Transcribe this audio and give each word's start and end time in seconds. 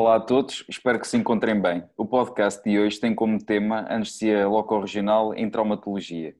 Olá 0.00 0.16
a 0.16 0.20
todos, 0.20 0.64
espero 0.66 0.98
que 0.98 1.06
se 1.06 1.18
encontrem 1.18 1.60
bem. 1.60 1.84
O 1.94 2.06
podcast 2.06 2.64
de 2.64 2.78
hoje 2.78 2.98
tem 2.98 3.14
como 3.14 3.38
tema 3.38 3.84
anestesia 3.86 4.48
loco-regional 4.48 5.34
em 5.34 5.50
traumatologia. 5.50 6.34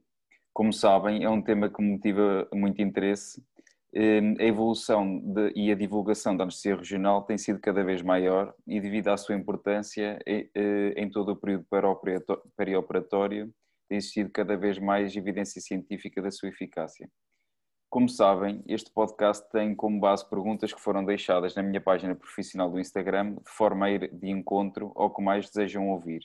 Como 0.51 0.73
sabem, 0.73 1.25
é 1.25 1.29
um 1.29 1.43
tema 1.43 1.69
que 1.69 1.83
motiva 1.83 2.49
muito 2.55 2.81
interesse. 2.81 3.45
Hum, 3.95 4.35
a 4.39 4.45
evolução 4.45 5.19
de, 5.19 5.53
e 5.55 5.71
a 5.71 5.75
divulgação 5.75 6.35
da 6.35 6.45
anestesia 6.45 6.75
regional 6.75 7.21
tem 7.25 7.37
sido 7.37 7.61
cada 7.61 7.85
vez 7.85 8.01
maior 8.01 8.55
e, 8.67 8.81
devido 8.81 9.09
à 9.09 9.17
sua 9.19 9.35
importância 9.35 10.19
em 10.25 11.11
todo 11.11 11.33
o 11.33 11.37
período 11.37 11.67
perioperatório, 12.57 13.53
tem 13.91 13.99
existido 13.99 14.31
cada 14.31 14.57
vez 14.57 14.79
mais 14.79 15.15
evidência 15.15 15.61
científica 15.61 16.23
da 16.23 16.31
sua 16.31 16.49
eficácia. 16.49 17.07
Como 17.91 18.09
sabem, 18.09 18.63
este 18.69 18.89
podcast 18.93 19.51
tem 19.51 19.75
como 19.75 19.99
base 19.99 20.25
perguntas 20.31 20.73
que 20.73 20.81
foram 20.81 21.05
deixadas 21.05 21.57
na 21.57 21.63
minha 21.65 21.81
página 21.81 22.15
profissional 22.15 22.71
do 22.71 22.79
Instagram 22.79 23.35
de 23.35 23.51
forma 23.51 23.87
a 23.87 23.91
ir 23.91 24.15
de 24.15 24.31
encontro 24.31 24.93
ao 24.95 25.13
que 25.13 25.21
mais 25.21 25.51
desejam 25.51 25.91
ouvir. 25.91 26.21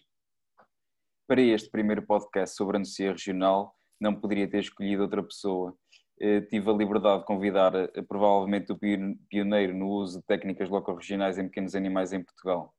Para 1.28 1.42
este 1.42 1.68
primeiro 1.72 2.04
podcast 2.04 2.56
sobre 2.56 2.76
a 2.76 2.78
anestesia 2.78 3.14
regional, 3.14 3.76
não 4.00 4.14
poderia 4.14 4.48
ter 4.48 4.60
escolhido 4.60 5.02
outra 5.02 5.24
pessoa. 5.24 5.76
Eh, 6.20 6.42
tive 6.42 6.70
a 6.70 6.74
liberdade 6.74 7.22
de 7.22 7.26
convidar 7.26 7.74
eh, 7.74 7.90
provavelmente 8.08 8.72
o 8.72 8.78
pioneiro 9.28 9.74
no 9.74 9.90
uso 9.90 10.20
de 10.20 10.26
técnicas 10.28 10.70
loco-regionais 10.70 11.40
em 11.40 11.46
pequenos 11.46 11.74
animais 11.74 12.14
em 12.14 12.24
Portugal. 12.24 12.76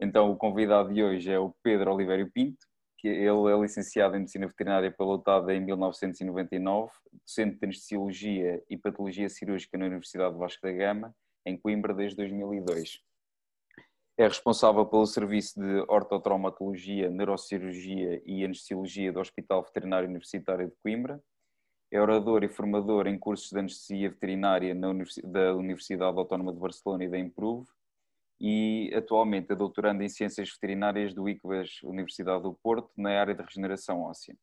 Então, 0.00 0.32
o 0.32 0.36
convidado 0.36 0.92
de 0.92 1.00
hoje 1.00 1.30
é 1.30 1.38
o 1.38 1.54
Pedro 1.62 1.94
Oliveira 1.94 2.28
Pinto, 2.34 2.66
que 3.06 3.10
ele 3.10 3.28
é 3.28 3.60
licenciado 3.60 4.16
em 4.16 4.20
Medicina 4.20 4.48
Veterinária 4.48 4.90
pela 4.90 5.14
UTAD 5.14 5.52
em 5.52 5.60
1999, 5.60 6.90
docente 7.12 7.56
de 7.56 7.64
Anestesiologia 7.64 8.64
e 8.68 8.76
Patologia 8.76 9.28
Cirúrgica 9.28 9.78
na 9.78 9.86
Universidade 9.86 10.34
de 10.34 10.40
Vasco 10.40 10.60
da 10.60 10.72
Gama, 10.72 11.14
em 11.44 11.56
Coimbra 11.56 11.94
desde 11.94 12.16
2002. 12.16 13.00
É 14.18 14.26
responsável 14.26 14.84
pelo 14.86 15.06
serviço 15.06 15.60
de 15.60 15.84
ortotraumatologia, 15.88 17.08
neurocirurgia 17.08 18.20
e 18.26 18.44
anestesiologia 18.44 19.12
do 19.12 19.20
Hospital 19.20 19.62
Veterinário 19.62 20.08
Universitário 20.08 20.66
de 20.66 20.74
Coimbra. 20.82 21.22
É 21.92 22.00
orador 22.00 22.42
e 22.42 22.48
formador 22.48 23.06
em 23.06 23.16
cursos 23.16 23.50
de 23.50 23.58
anestesia 23.60 24.10
veterinária 24.10 24.74
da 25.22 25.54
Universidade 25.54 26.18
Autónoma 26.18 26.52
de 26.52 26.58
Barcelona 26.58 27.04
e 27.04 27.08
da 27.08 27.18
Improve 27.18 27.68
e 28.40 28.90
atualmente 28.94 29.52
é 29.52 29.56
doutorando 29.56 30.02
em 30.02 30.08
Ciências 30.08 30.50
Veterinárias 30.50 31.14
do 31.14 31.28
ICVAS 31.28 31.82
Universidade 31.82 32.42
do 32.42 32.54
Porto, 32.54 32.90
na 32.96 33.18
área 33.18 33.34
de 33.34 33.42
regeneração 33.42 34.02
óssea. 34.02 34.36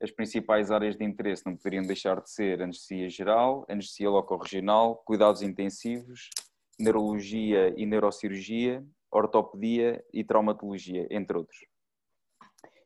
As 0.00 0.10
principais 0.10 0.70
áreas 0.70 0.96
de 0.96 1.04
interesse 1.04 1.46
não 1.46 1.56
poderiam 1.56 1.84
deixar 1.84 2.20
de 2.20 2.30
ser 2.30 2.60
anestesia 2.60 3.08
geral, 3.08 3.64
anestesia 3.68 4.10
loco-regional, 4.10 4.96
cuidados 5.04 5.42
intensivos, 5.42 6.28
neurologia 6.78 7.72
e 7.76 7.86
neurocirurgia, 7.86 8.84
ortopedia 9.10 10.04
e 10.12 10.24
traumatologia, 10.24 11.06
entre 11.10 11.36
outros. 11.36 11.58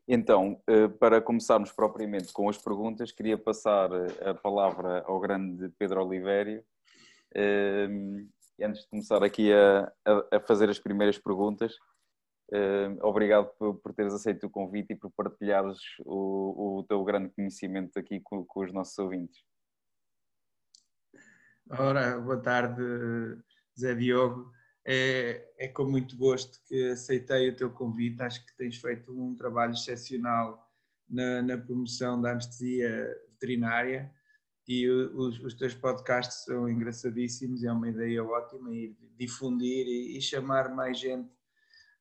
Então, 0.08 0.60
eh, 0.68 0.88
para 0.88 1.20
começarmos 1.20 1.72
propriamente 1.72 2.32
com 2.32 2.48
as 2.48 2.58
perguntas, 2.58 3.10
queria 3.10 3.38
passar 3.38 3.90
a 4.22 4.34
palavra 4.34 5.02
ao 5.06 5.18
grande 5.18 5.68
Pedro 5.78 6.04
Olivério, 6.04 6.62
eh, 7.34 7.88
e 8.58 8.64
antes 8.64 8.82
de 8.82 8.88
começar 8.88 9.22
aqui 9.22 9.52
a, 9.52 9.92
a, 10.04 10.36
a 10.36 10.40
fazer 10.40 10.70
as 10.70 10.78
primeiras 10.78 11.18
perguntas, 11.18 11.74
uh, 12.52 13.06
obrigado 13.06 13.50
por, 13.58 13.74
por, 13.80 13.94
teres 13.94 14.14
aceito 14.14 14.46
o 14.46 14.50
convite 14.50 14.92
e 14.92 14.96
por 14.96 15.10
partilhares 15.10 15.78
o, 16.04 16.78
o 16.78 16.84
teu 16.84 17.04
grande 17.04 17.30
conhecimento 17.34 17.98
aqui 17.98 18.20
com, 18.20 18.44
com 18.44 18.64
os 18.64 18.72
nossos 18.72 18.96
ouvintes. 18.98 19.42
Ora, 21.68 22.18
boa 22.20 22.40
tarde, 22.40 22.82
Zé 23.78 23.94
Diogo. 23.94 24.52
É, 24.88 25.52
é, 25.58 25.66
com 25.66 25.84
muito 25.84 26.16
gosto 26.16 26.60
que 26.64 26.90
aceitei 26.90 27.48
o 27.48 27.56
teu 27.56 27.72
convite. 27.72 28.22
Acho 28.22 28.46
que 28.46 28.56
tens 28.56 28.76
feito 28.76 29.12
um 29.12 29.34
trabalho 29.34 29.72
excepcional 29.72 30.64
na, 31.08 31.42
na 31.42 31.58
promoção 31.58 32.20
da 32.20 32.30
anestesia 32.30 33.12
veterinária 33.30 34.12
e 34.68 34.88
os, 34.88 35.38
os 35.40 35.54
teus 35.54 35.74
podcasts 35.74 36.44
são 36.44 36.68
engraçadíssimos, 36.68 37.64
é 37.64 37.72
uma 37.72 37.88
ideia 37.88 38.24
ótima 38.24 38.74
e 38.74 38.96
difundir 39.16 39.86
e, 39.86 40.18
e 40.18 40.20
chamar 40.20 40.74
mais 40.74 40.98
gente 40.98 41.30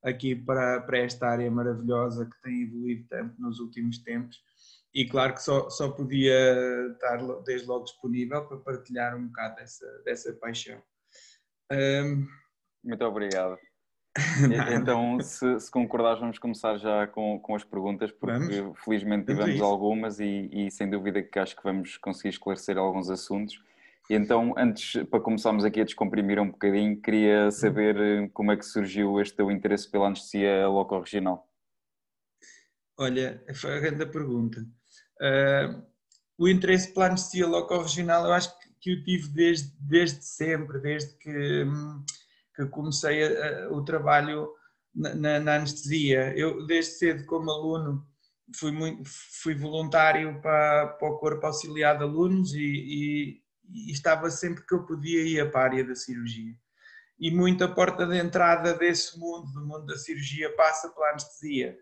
aqui 0.03 0.35
para, 0.35 0.81
para 0.81 0.99
esta 0.99 1.27
área 1.27 1.49
maravilhosa 1.49 2.25
que 2.25 2.41
tem 2.41 2.63
evoluído 2.63 3.07
tanto 3.07 3.39
nos 3.39 3.59
últimos 3.59 3.99
tempos 3.99 4.39
e 4.95 5.05
claro 5.05 5.33
que 5.33 5.43
só, 5.43 5.69
só 5.69 5.91
podia 5.91 6.87
estar 6.93 7.17
desde 7.43 7.67
logo 7.67 7.83
disponível 7.83 8.45
para 8.47 8.57
partilhar 8.57 9.13
um 9.17 9.27
bocado 9.27 9.57
dessa, 9.57 9.85
dessa 10.05 10.33
paixão. 10.33 10.81
Um... 11.69 12.25
Muito 12.81 13.03
obrigado. 13.03 13.57
então, 14.73 15.19
se, 15.19 15.59
se 15.59 15.69
concordares, 15.69 16.19
vamos 16.19 16.39
começar 16.39 16.77
já 16.77 17.05
com, 17.07 17.37
com 17.39 17.53
as 17.53 17.65
perguntas, 17.65 18.11
porque 18.11 18.61
vamos? 18.61 18.79
felizmente 18.79 19.25
tivemos 19.25 19.61
algumas 19.61 20.19
e, 20.19 20.49
e, 20.51 20.71
sem 20.71 20.89
dúvida 20.89 21.21
que 21.21 21.37
acho 21.37 21.55
que 21.55 21.63
vamos 21.63 21.97
conseguir 21.97 22.29
esclarecer 22.29 22.77
alguns 22.77 23.09
assuntos. 23.09 23.61
E 24.09 24.13
então, 24.13 24.53
antes, 24.57 25.03
para 25.09 25.19
começarmos 25.19 25.65
aqui 25.65 25.81
a 25.81 25.83
descomprimir 25.83 26.39
um 26.39 26.49
bocadinho, 26.49 27.01
queria 27.01 27.51
saber 27.51 27.97
eh, 27.97 28.29
como 28.33 28.51
é 28.51 28.57
que 28.57 28.63
surgiu 28.63 29.19
este 29.19 29.35
teu 29.35 29.51
interesse 29.51 29.89
pela 29.89 30.07
anestesia 30.07 30.67
loco-regional. 30.67 31.49
Olha, 32.97 33.43
foi 33.55 33.77
a 33.77 33.79
grande 33.79 34.05
pergunta. 34.05 34.61
Uh, 35.19 35.83
o 36.37 36.47
interesse 36.47 36.93
pela 36.93 37.07
anestesia 37.07 37.47
loco-regional 37.47 38.25
eu 38.25 38.33
acho 38.33 38.57
que, 38.59 38.69
que 38.79 38.91
eu 38.91 39.03
tive 39.03 39.27
desde, 39.29 39.73
desde 39.79 40.23
sempre, 40.23 40.79
desde 40.79 41.17
que... 41.17 41.63
Hum, 41.63 42.05
que 42.55 42.65
comecei 42.67 43.23
a, 43.23 43.65
a, 43.65 43.69
o 43.71 43.83
trabalho 43.83 44.49
na, 44.93 45.13
na, 45.15 45.39
na, 45.39 45.55
anestesia. 45.55 46.33
Eu, 46.37 46.65
desde 46.65 46.91
cedo, 46.93 47.25
como 47.25 47.51
aluno, 47.51 48.07
fui, 48.57 48.71
muito, 48.71 49.03
fui 49.41 49.55
voluntário 49.55 50.41
para, 50.41 50.87
para 50.87 51.09
o 51.09 51.17
corpo 51.17 51.45
auxiliar 51.45 51.97
de 51.97 52.03
alunos 52.03 52.53
e, 52.53 52.59
e, 52.59 53.41
e, 53.69 53.91
estava 53.91 54.29
sempre 54.29 54.65
que 54.65 54.73
eu 54.73 54.85
podia 54.85 55.21
ir 55.21 55.51
para 55.51 55.61
a 55.61 55.63
área 55.65 55.83
da 55.83 55.95
cirurgia. 55.95 56.53
E 57.19 57.31
muito 57.31 57.63
a 57.63 57.67
porta 57.67 58.05
de 58.05 58.17
entrada 58.17 58.73
desse 58.73 59.17
mundo, 59.17 59.51
do 59.53 59.65
mundo 59.65 59.85
da 59.85 59.97
cirurgia, 59.97 60.53
passa 60.55 60.89
pela 60.89 61.11
anestesia. 61.11 61.77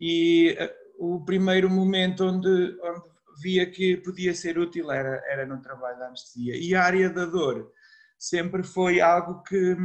E 0.00 0.56
eh, 0.58 0.74
o 0.98 1.22
primeiro 1.24 1.68
momento 1.68 2.24
onde, 2.24 2.48
onde 2.82 3.12
via 3.42 3.70
que 3.70 3.98
podia 3.98 4.34
ser 4.34 4.58
útil 4.58 4.90
era, 4.90 5.22
era 5.26 5.46
no 5.46 5.60
trabalho 5.60 5.98
da 5.98 6.06
anestesia. 6.06 6.56
E 6.56 6.74
a 6.74 6.82
área 6.82 7.10
da 7.10 7.26
dor 7.26 7.70
sempre 8.22 8.62
foi 8.62 9.00
algo 9.00 9.42
que, 9.42 9.76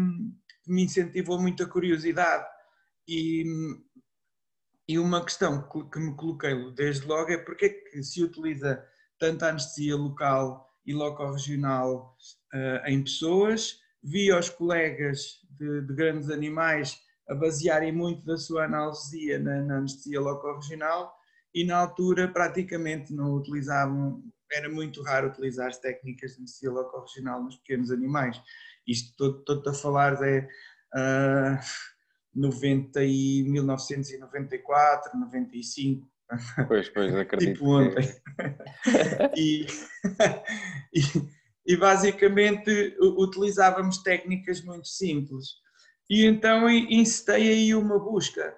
me 0.68 0.84
incentivou 0.84 1.40
muita 1.40 1.66
curiosidade. 1.66 2.46
E, 3.08 3.44
e 4.88 5.00
uma 5.00 5.24
questão 5.24 5.68
que 5.90 6.00
me 6.00 6.16
coloquei 6.16 6.53
desde 6.74 7.08
logo 7.08 7.31
é 7.31 7.38
porque 7.38 7.66
é 7.66 7.70
que 7.70 8.03
se 8.03 8.24
utiliza 8.24 8.86
tanta 9.18 9.48
anestesia 9.48 9.96
local 9.96 10.70
e 10.86 10.94
loco-regional 10.94 12.16
uh, 12.53 12.88
em 12.88 13.03
pessoas. 13.03 13.80
Vi 14.03 14.31
os 14.31 14.50
colegas 14.50 15.40
de, 15.50 15.81
de, 15.81 15.94
grandes 15.96 16.30
animais 16.30 17.00
a 17.28 17.34
basearem 17.34 17.92
muito 17.92 18.24
da 18.24 18.38
sua 18.38 18.66
analgesia 18.66 19.40
na, 19.40 19.62
na 19.62 19.78
anestesia 19.78 20.22
loco-regional 20.22 21.12
e 21.56 21.66
na 21.66 21.78
altura 21.78 22.28
praticamente 22.28 23.14
não 23.14 23.34
utilizavam 23.34 24.22
era 24.52 24.69
muito 24.69 25.02
raro 25.03 25.28
utilizar 25.28 25.68
as 25.68 25.78
técnicas 25.78 26.31
de 26.31 26.38
anestesia 26.38 26.72
loco-regional 26.72 27.44
nos 27.44 27.58
pequenos 27.58 27.91
animais. 27.91 28.41
Isto 28.88 29.40
estou 29.40 29.62
a 29.68 29.74
falar 29.74 30.16
de 30.16 30.40
uh, 30.40 31.59
90 32.34 33.03
e 33.03 33.44
1994, 33.44 35.19
95. 35.19 36.07
Pois, 36.68 36.90
pois, 36.90 37.16
acredito. 37.16 37.53
tipo 37.53 37.69
ontem. 37.69 38.06
e, 39.36 39.66
e, 40.94 41.02
e 41.66 41.78
basicamente 41.78 42.96
utilizávamos 43.00 44.00
técnicas 44.00 44.62
muito 44.62 44.88
simples. 44.88 45.47
E 46.10 46.25
então 46.25 46.69
incitei 46.69 47.50
aí 47.50 47.75
uma 47.75 48.00
busca. 48.00 48.56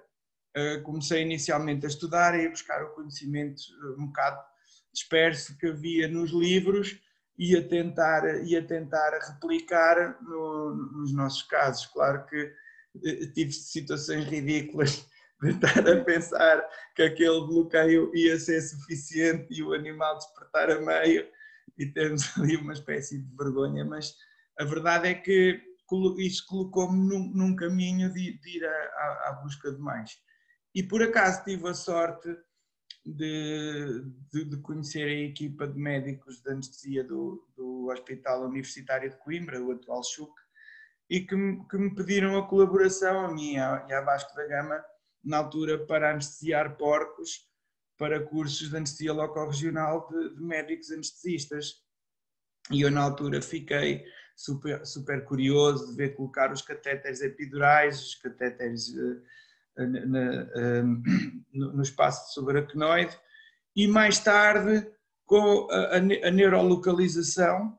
Uh, 0.56 0.82
comecei 0.82 1.22
inicialmente 1.22 1.86
a 1.86 1.88
estudar 1.88 2.38
e 2.38 2.46
a 2.46 2.50
buscar 2.50 2.82
o 2.82 2.94
conhecimento 2.94 3.62
um 3.96 4.06
bocado 4.06 4.49
disperso 4.92 5.56
que 5.58 5.68
havia 5.68 6.08
nos 6.08 6.30
livros 6.30 7.00
e 7.38 7.56
a 7.56 7.66
tentar, 7.66 8.44
e 8.44 8.56
a 8.56 8.66
tentar 8.66 9.18
replicar 9.18 10.20
no, 10.22 10.74
nos 10.74 11.12
nossos 11.12 11.42
casos. 11.44 11.86
Claro 11.86 12.26
que 12.26 12.52
eh, 13.04 13.26
tive 13.34 13.52
situações 13.52 14.26
ridículas 14.26 15.06
de 15.40 15.50
estar 15.50 15.88
a 15.88 16.04
pensar 16.04 16.62
que 16.94 17.02
aquele 17.02 17.40
bloqueio 17.46 18.14
ia 18.14 18.38
ser 18.38 18.60
suficiente 18.60 19.46
e 19.50 19.62
o 19.62 19.72
animal 19.72 20.18
despertar 20.18 20.70
a 20.70 20.80
meio 20.80 21.26
e 21.78 21.86
temos 21.86 22.22
ali 22.38 22.56
uma 22.56 22.74
espécie 22.74 23.18
de 23.18 23.36
vergonha, 23.36 23.84
mas 23.84 24.14
a 24.58 24.64
verdade 24.64 25.08
é 25.08 25.14
que 25.14 25.60
isso 26.18 26.46
colocou-me 26.46 26.98
num, 26.98 27.32
num, 27.34 27.56
caminho 27.56 28.12
de, 28.12 28.38
de 28.38 28.58
ir 28.58 28.64
à, 28.64 29.28
à, 29.28 29.40
busca 29.42 29.72
de 29.72 29.80
mais. 29.80 30.12
E 30.74 30.82
por 30.82 31.02
acaso 31.02 31.42
tive 31.42 31.68
a 31.68 31.74
sorte 31.74 32.28
de, 33.10 34.02
de, 34.32 34.44
de, 34.44 34.56
conhecer 34.58 35.04
a 35.04 35.28
equipa 35.28 35.66
de 35.66 35.78
médicos 35.78 36.40
de 36.40 36.50
anestesia 36.50 37.04
do, 37.04 37.46
do 37.56 37.88
Hospital 37.88 38.44
Universitário 38.44 39.10
de 39.10 39.16
Coimbra, 39.16 39.62
o 39.62 39.72
atual 39.72 40.02
CHUC, 40.02 40.32
e 41.08 41.20
que 41.20 41.34
me, 41.34 41.66
que 41.68 41.76
me 41.76 41.94
pediram 41.94 42.38
a 42.38 42.46
colaboração 42.46 43.24
a 43.24 43.32
mim 43.32 43.54
e 43.54 43.58
à 43.58 44.00
Vasco 44.00 44.34
da 44.34 44.46
Gama, 44.46 44.84
na 45.22 45.38
altura, 45.38 45.84
para 45.86 46.12
anestesiar 46.12 46.76
porcos 46.76 47.48
para 47.98 48.24
cursos 48.24 48.70
de 48.70 48.76
anestesia 48.76 49.12
local 49.12 49.48
regional 49.48 50.08
de, 50.10 50.36
de 50.36 50.42
médicos 50.42 50.90
anestesistas. 50.90 51.74
E 52.70 52.80
eu, 52.80 52.90
na 52.90 53.02
altura, 53.02 53.42
fiquei 53.42 54.04
super, 54.34 54.86
super 54.86 55.24
curioso 55.24 55.90
de 55.90 55.96
ver 55.96 56.16
colocar 56.16 56.50
os 56.50 56.62
catéteres 56.62 57.20
epidurais, 57.20 58.00
os 58.00 58.14
catéteres 58.14 58.94
uh, 59.78 61.02
no 61.52 61.82
espaço 61.82 62.34
subaracnoide, 62.34 63.18
e 63.76 63.86
mais 63.86 64.18
tarde, 64.18 64.86
com 65.24 65.68
a, 65.70 65.96
a 65.96 66.30
neurolocalização, 66.30 67.78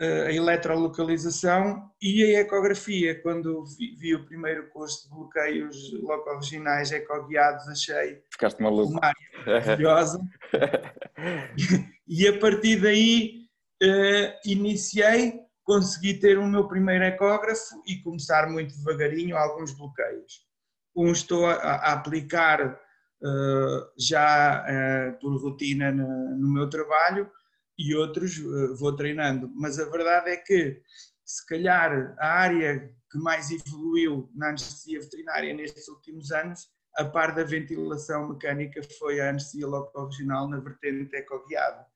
a 0.00 0.32
eletrolocalização 0.32 1.90
e 2.00 2.24
a 2.24 2.40
ecografia. 2.40 3.20
Quando 3.20 3.64
vi, 3.66 3.94
vi, 3.96 4.14
o 4.14 4.24
primeiro 4.24 4.68
curso 4.70 5.04
de 5.04 5.14
bloqueios 5.14 5.92
loco-regionais 6.02 6.90
ecoguiados, 6.90 7.68
achei 7.68 8.22
Ficaste 8.32 8.62
maluco. 8.62 8.92
uma 8.92 9.04
área 9.04 9.20
maravilhosa. 9.46 10.20
e 12.08 12.26
a 12.26 12.38
partir 12.38 12.80
daí 12.80 13.46
uh, 13.82 14.50
iniciei, 14.50 15.34
consegui 15.64 16.14
ter 16.14 16.38
o 16.38 16.46
meu 16.46 16.66
primeiro 16.66 17.04
ecógrafo 17.04 17.82
e 17.86 18.02
começar 18.02 18.48
muito 18.48 18.74
devagarinho 18.76 19.36
alguns 19.36 19.72
bloqueios. 19.76 20.49
Um 20.94 21.12
estou 21.12 21.46
a, 21.46 21.54
a 21.54 21.92
aplicar 21.92 22.74
uh, 23.22 23.92
já 23.98 24.64
uh, 24.64 25.18
por 25.20 25.40
rotina 25.40 25.90
no, 25.90 26.36
no 26.36 26.52
meu 26.52 26.68
trabalho, 26.68 27.30
e 27.78 27.94
outros 27.94 28.38
uh, 28.38 28.76
vou 28.76 28.94
treinando. 28.94 29.50
Mas 29.54 29.78
a 29.78 29.88
verdade 29.88 30.30
é 30.30 30.36
que, 30.36 30.82
se 31.24 31.46
calhar, 31.46 32.14
a 32.18 32.26
área 32.26 32.92
que 33.10 33.18
mais 33.18 33.50
evoluiu 33.50 34.30
na 34.34 34.50
anestesia 34.50 35.00
veterinária 35.00 35.54
nestes 35.54 35.88
últimos 35.88 36.30
anos, 36.30 36.68
a 36.96 37.04
par 37.04 37.34
da 37.34 37.42
ventilação 37.42 38.28
mecânica, 38.28 38.82
foi 38.98 39.20
a 39.20 39.30
anestesia 39.30 39.66
local 39.66 40.06
regional 40.06 40.48
na 40.48 40.60
vertente 40.60 41.16
ecoguiada. 41.16 41.86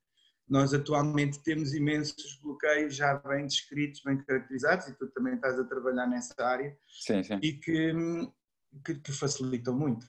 Nós 0.49 0.75
atualmente 0.75 1.43
temos 1.43 1.75
imensos 1.75 2.39
bloqueios 2.43 2.95
já 2.95 3.15
bem 3.15 3.47
descritos, 3.47 4.03
bem 4.05 4.23
caracterizados, 4.25 4.89
e 4.89 4.99
tu 4.99 5.07
também 5.09 5.35
estás 5.35 5.59
a 5.59 5.65
trabalhar 5.65 6.07
nessa 6.07 6.35
área, 6.39 6.77
sim, 6.87 7.23
sim. 7.23 7.39
e 7.43 7.53
que, 7.55 7.93
que, 8.85 8.95
que 8.95 9.13
facilitam 9.13 9.77
muito. 9.77 10.07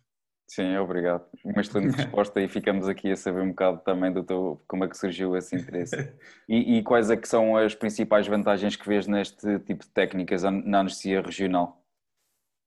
Sim, 0.48 0.78
obrigado. 0.78 1.26
Uma 1.44 1.62
excelente 1.62 1.96
resposta 1.98 2.40
e 2.40 2.48
ficamos 2.48 2.88
aqui 2.88 3.12
a 3.12 3.16
saber 3.16 3.42
um 3.42 3.50
bocado 3.50 3.82
também 3.84 4.12
do 4.12 4.24
teu, 4.24 4.64
como 4.68 4.84
é 4.84 4.88
que 4.88 4.98
surgiu 4.98 5.36
esse 5.36 5.56
interesse. 5.56 5.96
E, 6.48 6.78
e, 6.78 6.84
quais 6.84 7.10
é 7.10 7.18
que 7.18 7.28
são 7.28 7.58
as 7.58 7.74
principais 7.74 8.28
vantagens 8.28 8.76
que 8.76 8.88
vês 8.88 9.08
neste 9.08 9.58
tipo 9.62 9.84
de 9.84 9.90
técnicas 9.90 10.44
na 10.44 10.82
anestesia 10.82 11.20
regional? 11.20 11.84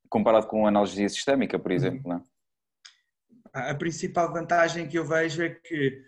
Comparado 0.08 0.48
com 0.48 0.66
a 0.66 0.68
analgesia 0.68 1.08
sistémica, 1.08 1.60
por 1.60 1.70
exemplo, 1.70 2.08
não 2.08 2.16
é? 2.16 2.22
A 3.70 3.74
principal 3.76 4.32
vantagem 4.32 4.88
que 4.88 4.98
eu 4.98 5.04
vejo 5.04 5.42
é 5.42 5.50
que 5.50 6.02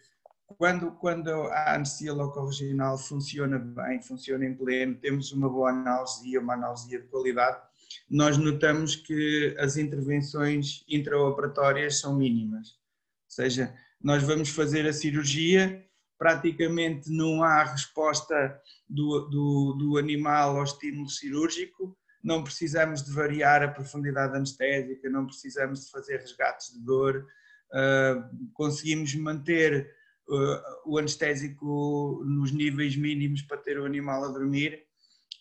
quando, 0.59 0.91
quando 0.93 1.31
a 1.31 1.75
anestesia 1.75 2.13
local 2.13 2.47
regional 2.47 2.99
funciona 2.99 3.59
bem, 3.59 4.03
funciona 4.03 4.45
em 4.45 4.55
pleno, 4.55 4.97
temos 4.97 5.31
uma 5.31 5.49
boa 5.49 5.71
analgesia, 5.71 6.41
uma 6.41 6.55
analgesia 6.55 7.01
de 7.01 7.07
qualidade, 7.07 7.63
nós 8.09 8.37
notamos 8.37 8.97
que 8.97 9.55
as 9.59 9.77
intervenções 9.77 10.85
intraoperatórias 10.89 12.01
são 12.01 12.17
mínimas. 12.17 12.71
Ou 12.71 13.31
seja, 13.31 13.75
nós 14.03 14.23
vamos 14.23 14.49
fazer 14.49 14.87
a 14.87 14.93
cirurgia, 14.93 15.85
praticamente 16.19 17.11
não 17.11 17.43
há 17.43 17.65
resposta 17.65 18.61
do, 18.89 19.29
do, 19.29 19.73
do 19.79 19.99
animal 19.99 20.57
ao 20.57 20.65
estímulo 20.65 21.09
cirúrgico, 21.09 21.97
não 22.23 22.45
precisamos 22.45 23.03
de 23.03 23.13
variar 23.13 23.63
a 23.63 23.69
profundidade 23.69 24.37
anestésica, 24.37 25.09
não 25.09 25.27
precisamos 25.27 25.85
de 25.85 25.91
fazer 25.91 26.19
resgates 26.19 26.75
de 26.75 26.85
dor, 26.85 27.27
uh, 27.73 28.51
conseguimos 28.53 29.15
manter 29.15 29.91
uh, 30.29 30.91
o 30.91 30.99
anestésico 30.99 32.23
nos 32.27 32.53
níveis 32.53 32.97
mínimos 32.97 33.43
para 33.43 33.57
ter 33.57 33.79
o 33.79 33.87
animal 33.87 34.25
a 34.25 34.29
dormir 34.29 34.85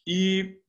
e 0.07 0.61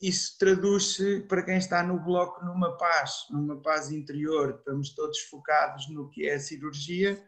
isso 0.00 0.36
traduz-se 0.38 1.20
para 1.20 1.42
quem 1.42 1.56
está 1.56 1.82
no 1.82 1.98
bloco 1.98 2.44
numa 2.44 2.76
paz, 2.76 3.26
numa 3.30 3.60
paz 3.60 3.90
interior. 3.90 4.56
Estamos 4.58 4.94
todos 4.94 5.18
focados 5.20 5.88
no 5.88 6.10
que 6.10 6.28
é 6.28 6.34
a 6.34 6.40
cirurgia 6.40 7.22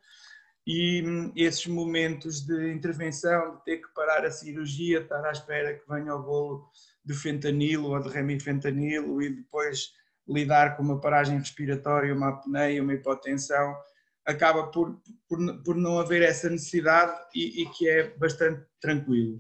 e 0.67 1.03
hum, 1.07 1.33
esses 1.37 1.67
momentos 1.67 2.45
de 2.45 2.73
intervenção, 2.73 3.57
de 3.57 3.65
ter 3.65 3.77
que 3.79 3.95
parar 3.95 4.25
a 4.25 4.31
cirurgia, 4.31 5.01
estar 5.01 5.25
à 5.25 5.31
espera 5.31 5.75
que 5.75 5.89
venha 5.89 6.15
o 6.15 6.23
bolo 6.23 6.69
de 7.05 7.15
fentanilo 7.15 7.91
ou 7.91 8.01
de 8.01 8.09
remifentanilo 8.09 9.23
e 9.23 9.31
depois 9.31 9.93
lidar 10.29 10.77
com 10.77 10.83
uma 10.83 11.01
paragem 11.01 11.39
respiratória, 11.39 12.13
uma 12.13 12.31
apneia, 12.31 12.83
uma 12.83 12.95
hipotensão, 12.95 13.77
acaba 14.25 14.67
por, 14.67 15.01
por, 15.29 15.63
por 15.63 15.77
não 15.77 16.01
haver 16.01 16.23
essa 16.23 16.51
necessidade 16.51 17.17
e, 17.33 17.63
e 17.63 17.67
que 17.71 17.89
é 17.89 18.09
bastante 18.19 18.67
tranquilo. 18.81 19.39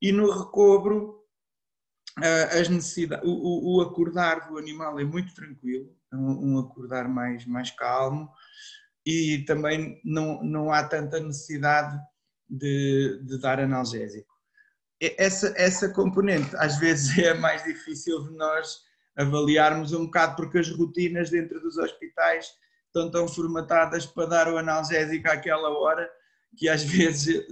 E 0.00 0.12
no 0.12 0.30
recobro, 0.30 1.21
as 2.16 2.68
necessidades, 2.68 3.26
o, 3.26 3.76
o, 3.76 3.80
acordar 3.80 4.48
do 4.48 4.58
animal 4.58 4.98
é 5.00 5.04
muito 5.04 5.34
tranquilo, 5.34 5.94
é 6.12 6.16
um, 6.16 6.52
um 6.52 6.58
acordar 6.58 7.08
mais, 7.08 7.46
mais 7.46 7.70
calmo 7.70 8.30
e 9.06 9.44
também 9.46 10.00
não, 10.04 10.42
não 10.42 10.72
há 10.72 10.84
tanta 10.84 11.18
necessidade 11.18 11.98
de, 12.48 13.20
de 13.24 13.40
dar 13.40 13.58
analgésico. 13.58 14.30
Essa, 15.00 15.52
essa 15.56 15.88
componente 15.88 16.54
às 16.56 16.78
vezes 16.78 17.16
é 17.18 17.34
mais 17.34 17.64
difícil 17.64 18.22
de 18.24 18.36
nós 18.36 18.80
avaliarmos 19.16 19.92
um 19.92 20.04
bocado 20.04 20.36
porque 20.36 20.58
as 20.58 20.70
rotinas 20.70 21.30
dentro 21.30 21.60
dos 21.60 21.76
hospitais 21.76 22.46
estão 22.86 23.10
tão 23.10 23.26
formatadas 23.26 24.06
para 24.06 24.28
dar 24.28 24.52
o 24.52 24.58
analgésico 24.58 25.28
àquela 25.28 25.70
hora 25.70 26.08
que 26.56 26.68
às 26.68 26.82
vezes 26.84 27.42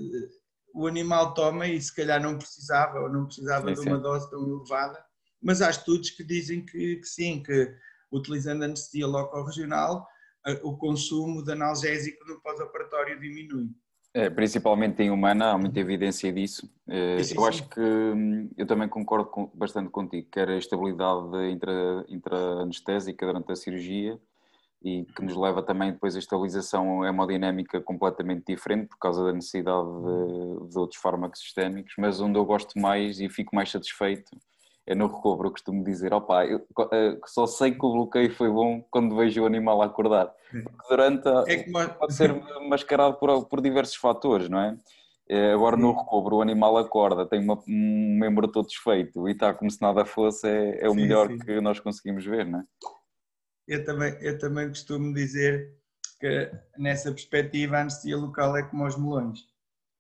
o 0.75 0.87
animal 0.87 1.34
toma 1.34 1.67
e 1.67 1.81
se 1.81 1.94
calhar 1.94 2.20
não 2.20 2.37
precisava 2.37 3.00
ou 3.00 3.08
não 3.08 3.26
precisava 3.26 3.69
sim, 3.69 3.81
de 3.81 3.88
uma 3.88 3.96
sim. 3.96 4.02
dose 4.02 4.31
tão 4.31 4.49
elevada, 4.49 5.05
mas 5.43 5.62
há 5.62 5.70
estudos 5.70 6.11
que 6.11 6.25
dizem 6.25 6.64
que, 6.64 6.96
que 6.96 7.06
sim, 7.06 7.43
que 7.43 7.75
utilizando 8.12 8.64
anestesia 8.64 9.06
local 9.06 9.44
regional, 9.44 10.06
o 10.62 10.76
consumo 10.76 11.44
de 11.44 11.52
analgésico 11.52 12.25
no 12.26 12.40
pós-operatório 12.40 13.20
diminui. 13.20 13.69
É, 14.12 14.28
principalmente 14.28 15.00
em 15.02 15.11
humana, 15.11 15.52
há 15.52 15.58
muita 15.58 15.78
evidência 15.78 16.32
disso. 16.32 16.69
Eh, 16.88 17.23
sim, 17.23 17.37
eu 17.37 17.44
acho 17.44 17.69
que 17.69 17.81
hum, 17.81 18.50
eu 18.56 18.66
também 18.66 18.88
concordo 18.88 19.26
com, 19.26 19.46
bastante 19.55 19.88
contigo, 19.90 20.28
que 20.28 20.40
era 20.40 20.55
a 20.55 20.58
estabilidade 20.58 21.49
intra, 21.49 22.05
intra-anestésica 22.08 23.25
durante 23.25 23.52
a 23.52 23.56
cirurgia 23.56 24.21
e 24.82 25.04
que 25.14 25.22
nos 25.22 25.37
leva 25.37 25.62
também 25.62 25.92
depois 25.92 26.16
a 26.16 26.18
estabilização 26.18 27.04
é 27.04 27.10
uma 27.10 27.26
dinâmica 27.26 27.80
completamente 27.80 28.44
diferente 28.46 28.88
por 28.88 28.99
causa 28.99 29.25
da 29.25 29.32
necessidade 29.32 29.87
de, 29.87 30.68
de, 30.70 30.78
outros 30.78 31.00
fármacos 31.00 31.40
sistémicos, 31.40 31.92
mas 31.99 32.20
onde 32.20 32.38
eu 32.38 32.44
gosto 32.44 32.78
mais 32.78 33.20
e 33.20 33.28
fico 33.28 33.54
mais 33.54 33.70
satisfeito 33.70 34.30
é 34.87 34.94
no 34.94 35.06
recobro, 35.06 35.49
eu 35.49 35.52
costumo 35.52 35.84
dizer, 35.84 36.12
opa, 36.12 36.44
eu 36.46 36.66
eh, 36.92 37.18
só 37.26 37.46
sei 37.46 37.72
que 37.72 37.84
o 37.84 37.92
bloqueio 37.92 38.34
foi 38.34 38.50
bom 38.50 38.82
quando 38.90 39.14
vejo 39.14 39.42
o 39.42 39.46
animal 39.46 39.82
acordar, 39.82 40.32
porque 40.50 40.88
durante 40.88 41.28
a, 41.28 41.44
é 41.46 41.56
que... 41.58 41.70
pode 41.70 42.14
ser 42.14 42.34
mascarado 42.68 43.14
por, 43.14 43.44
por 43.44 43.60
diversos 43.60 43.94
fatores, 43.94 44.49
não 44.49 44.58
é? 44.58 44.76
Eh, 45.28 45.52
agora 45.52 45.76
no 45.76 45.92
recobro 45.92 46.37
o 46.37 46.42
animal 46.42 46.76
acorda, 46.76 47.25
tem 47.25 47.38
uma, 47.38 47.62
um 47.68 48.18
membro 48.18 48.49
todo 48.49 48.66
desfeito 48.66 49.28
e 49.28 49.32
está 49.32 49.54
como 49.54 49.70
se 49.70 49.80
nada 49.80 50.04
fosse, 50.04 50.49
é, 50.49 50.84
é 50.84 50.88
o 50.88 50.94
sim, 50.94 51.02
melhor 51.02 51.28
sim. 51.28 51.38
que 51.38 51.60
nós 51.60 51.78
conseguimos 51.78 52.25
ver, 52.25 52.46
não 52.46 52.58
é? 52.58 52.64
Eu 53.70 53.84
também, 53.84 54.18
eu 54.20 54.36
também 54.36 54.68
costumo 54.68 55.14
dizer 55.14 55.72
que 56.18 56.50
nessa 56.76 57.12
perspectiva 57.12 57.76
a 57.76 57.82
anestesia 57.82 58.16
local 58.16 58.56
é 58.56 58.64
como 58.64 58.84
os 58.84 58.98
melões. 58.98 59.38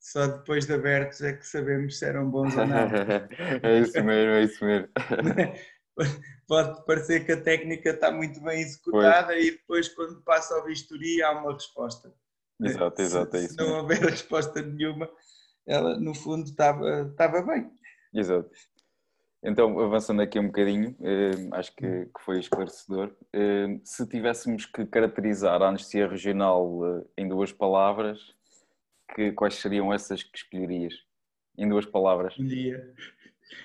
Só 0.00 0.26
depois 0.26 0.66
de 0.66 0.74
abertos 0.74 1.22
é 1.22 1.34
que 1.34 1.46
sabemos 1.46 1.98
se 1.98 2.04
eram 2.04 2.28
bons 2.28 2.56
ou 2.56 2.66
não. 2.66 2.76
é 3.62 3.78
isso 3.78 4.02
mesmo, 4.02 4.32
é 4.32 4.42
isso 4.42 4.64
mesmo. 4.64 4.88
Pode 6.48 6.84
parecer 6.84 7.24
que 7.24 7.32
a 7.32 7.40
técnica 7.40 7.90
está 7.90 8.10
muito 8.10 8.42
bem 8.42 8.60
executada 8.60 9.28
pois. 9.28 9.46
e 9.46 9.50
depois 9.52 9.88
quando 9.90 10.20
passa 10.22 10.54
ao 10.56 10.64
bisturi 10.64 11.22
há 11.22 11.30
uma 11.30 11.52
resposta. 11.52 12.12
Exato, 12.60 13.00
exato, 13.00 13.36
é 13.36 13.40
isso. 13.44 13.54
Se 13.54 13.56
não 13.56 13.78
houver 13.78 14.00
resposta 14.02 14.60
nenhuma, 14.60 15.08
ela 15.64 15.96
no 16.00 16.12
fundo 16.12 16.44
estava, 16.44 17.08
estava 17.08 17.42
bem. 17.42 17.70
Exato. 18.12 18.50
Então, 19.42 19.80
avançando 19.80 20.20
aqui 20.20 20.38
um 20.38 20.48
bocadinho, 20.48 20.94
eh, 21.00 21.30
acho 21.52 21.74
que, 21.74 21.86
hum. 21.86 22.10
que, 22.14 22.22
foi 22.22 22.40
esclarecedor. 22.40 23.16
Eh, 23.32 23.80
se 23.82 24.06
tivéssemos 24.06 24.66
que 24.66 24.84
caracterizar 24.84 25.62
a 25.62 25.68
anestesia 25.68 26.06
regional 26.06 26.80
eh, 26.84 27.22
em 27.22 27.28
duas 27.28 27.50
palavras, 27.50 28.34
que, 29.14 29.32
quais 29.32 29.54
seriam 29.54 29.92
essas 29.92 30.22
que 30.22 30.36
escolherias? 30.36 30.94
Em 31.56 31.68
duas 31.68 31.86
palavras. 31.86 32.34
Escolhia, 32.34 32.94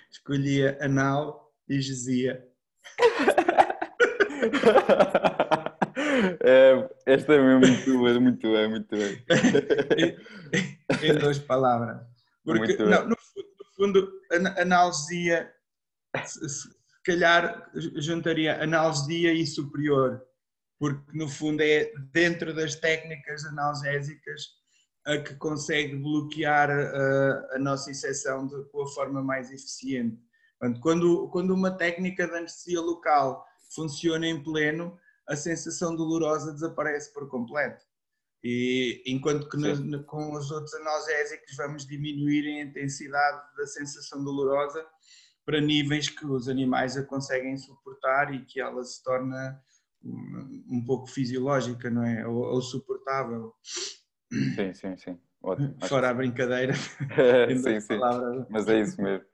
escolhia 0.10 0.78
anal 0.82 1.54
e 1.68 1.82
gesia. 1.82 2.48
É, 6.42 6.90
esta 7.06 7.34
é 7.34 7.40
mesmo 7.40 7.60
muito 7.60 7.98
boa, 7.98 8.20
muito 8.20 8.52
bem, 8.52 8.70
muito 8.70 8.96
bem. 8.96 9.24
em, 11.04 11.20
duas 11.20 11.40
palavras. 11.40 12.02
Porque, 12.44 12.78
não, 12.78 13.10
no, 13.10 13.18
fundo, 13.76 14.12
analgesia 16.16 16.76
calhar 17.06 17.72
juntaria 17.98 18.62
analgesia 18.62 19.32
e 19.32 19.46
superior, 19.46 20.22
porque 20.80 21.18
no 21.18 21.30
fundo 21.30 21.62
é 21.62 21.92
dentro 22.12 22.54
das 22.54 22.76
técnicas 22.76 23.46
analgésicas 23.46 24.42
a 25.06 25.20
que 25.20 25.36
consegue 25.36 25.96
bloquear 25.96 26.70
a, 26.72 27.56
a 27.56 27.60
nossa 27.60 27.92
inseção 27.92 28.48
de, 28.48 28.64
com 28.72 28.82
a 28.82 28.88
forma 28.88 29.22
mais 29.22 29.52
eficiente. 29.52 30.20
Portanto, 30.60 30.82
quando, 30.82 31.30
quando 31.30 31.54
uma 31.54 31.70
técnica 31.70 32.28
de 32.28 32.36
anestesia 32.36 32.82
local 32.82 33.46
funciona 33.74 34.26
em 34.26 34.42
pleno, 34.42 34.98
a 35.28 35.36
sensação 35.36 35.96
dolorosa 35.96 36.52
desaparece 36.52 37.14
por 37.14 37.30
completo. 37.30 37.84
E 38.44 39.04
enquanto 39.06 39.50
que 39.50 39.58
no, 39.58 40.04
com 40.04 40.34
os 40.34 40.52
outros 40.52 40.74
analgésicos 40.76 41.56
vamos 41.56 41.86
diminuir 41.86 42.46
a 42.48 42.62
intensidade 42.64 43.42
da 43.58 43.66
sensação 43.66 44.24
dolorosa 44.24 44.86
para 45.46 45.62
níveis 45.62 46.10
que 46.10 46.26
os 46.26 46.50
animais 46.50 46.98
a 46.98 47.04
conseguem 47.04 47.58
suportar 47.58 48.34
e 48.34 48.44
que 48.46 48.60
ela 48.60 48.84
se 48.84 49.04
torna 49.04 49.62
um, 50.04 50.84
pouco 50.86 51.08
fisiológica, 51.08 51.90
não 51.90 52.04
é? 52.04 52.28
Ou, 52.28 52.38
ou 52.38 52.62
suportável. 52.62 53.54
Sim, 54.56 54.74
sim, 54.74 54.98
sim. 54.98 55.20
Ótimo. 55.42 55.76
Fora 55.88 56.10
a 56.10 56.14
brincadeira. 56.14 56.74
sim, 57.64 57.80
sim. 57.80 58.00
Mas 58.50 58.68
é 58.68 58.82
isso 58.82 59.02
mesmo. 59.02 59.26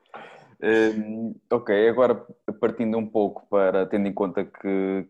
Um, 0.64 1.36
ok, 1.52 1.90
agora 1.90 2.16
partindo 2.60 2.98
um 2.98 3.08
pouco 3.08 3.48
para, 3.48 3.86
tendo 3.88 4.08
em 4.08 4.14
conta 4.14 4.46
que 4.46 5.08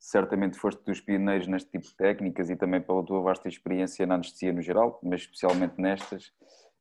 certamente 0.00 0.58
foste 0.58 0.82
dos 0.84 1.00
pioneiros 1.00 1.46
neste 1.46 1.70
tipo 1.70 1.84
de 1.84 1.94
técnicas 1.94 2.50
e 2.50 2.56
também 2.56 2.80
pela 2.80 3.04
tua 3.04 3.20
vasta 3.20 3.48
experiência 3.48 4.06
na 4.06 4.14
anestesia 4.14 4.52
no 4.52 4.62
geral, 4.62 4.98
mas 5.02 5.20
especialmente 5.20 5.74
nestas, 5.78 6.32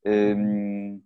um, 0.05 1.01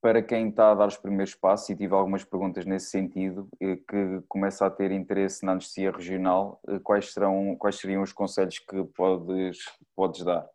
para 0.00 0.22
quem 0.22 0.48
está 0.48 0.70
a 0.70 0.74
dar 0.74 0.86
os 0.86 0.96
primeiros 0.96 1.34
passos 1.34 1.70
e 1.70 1.76
tive 1.76 1.92
algumas 1.94 2.24
perguntas 2.24 2.64
nesse 2.64 2.90
sentido, 2.90 3.48
eh, 3.60 3.76
que 3.76 4.22
começa 4.28 4.64
a 4.64 4.70
ter 4.70 4.92
interesse 4.92 5.44
na 5.44 5.52
anestesia 5.52 5.90
regional, 5.90 6.60
eh, 6.68 6.78
quais, 6.78 7.12
serão, 7.12 7.56
quais 7.56 7.76
seriam 7.76 8.02
os 8.02 8.12
conselhos 8.12 8.58
que 8.60 8.84
podes, 8.94 9.58
podes 9.96 10.24
dar? 10.24 10.48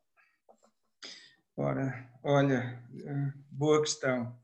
Ora, 1.57 2.09
olha, 2.23 2.81
eh, 3.05 3.33
boa 3.51 3.81
questão. 3.81 4.35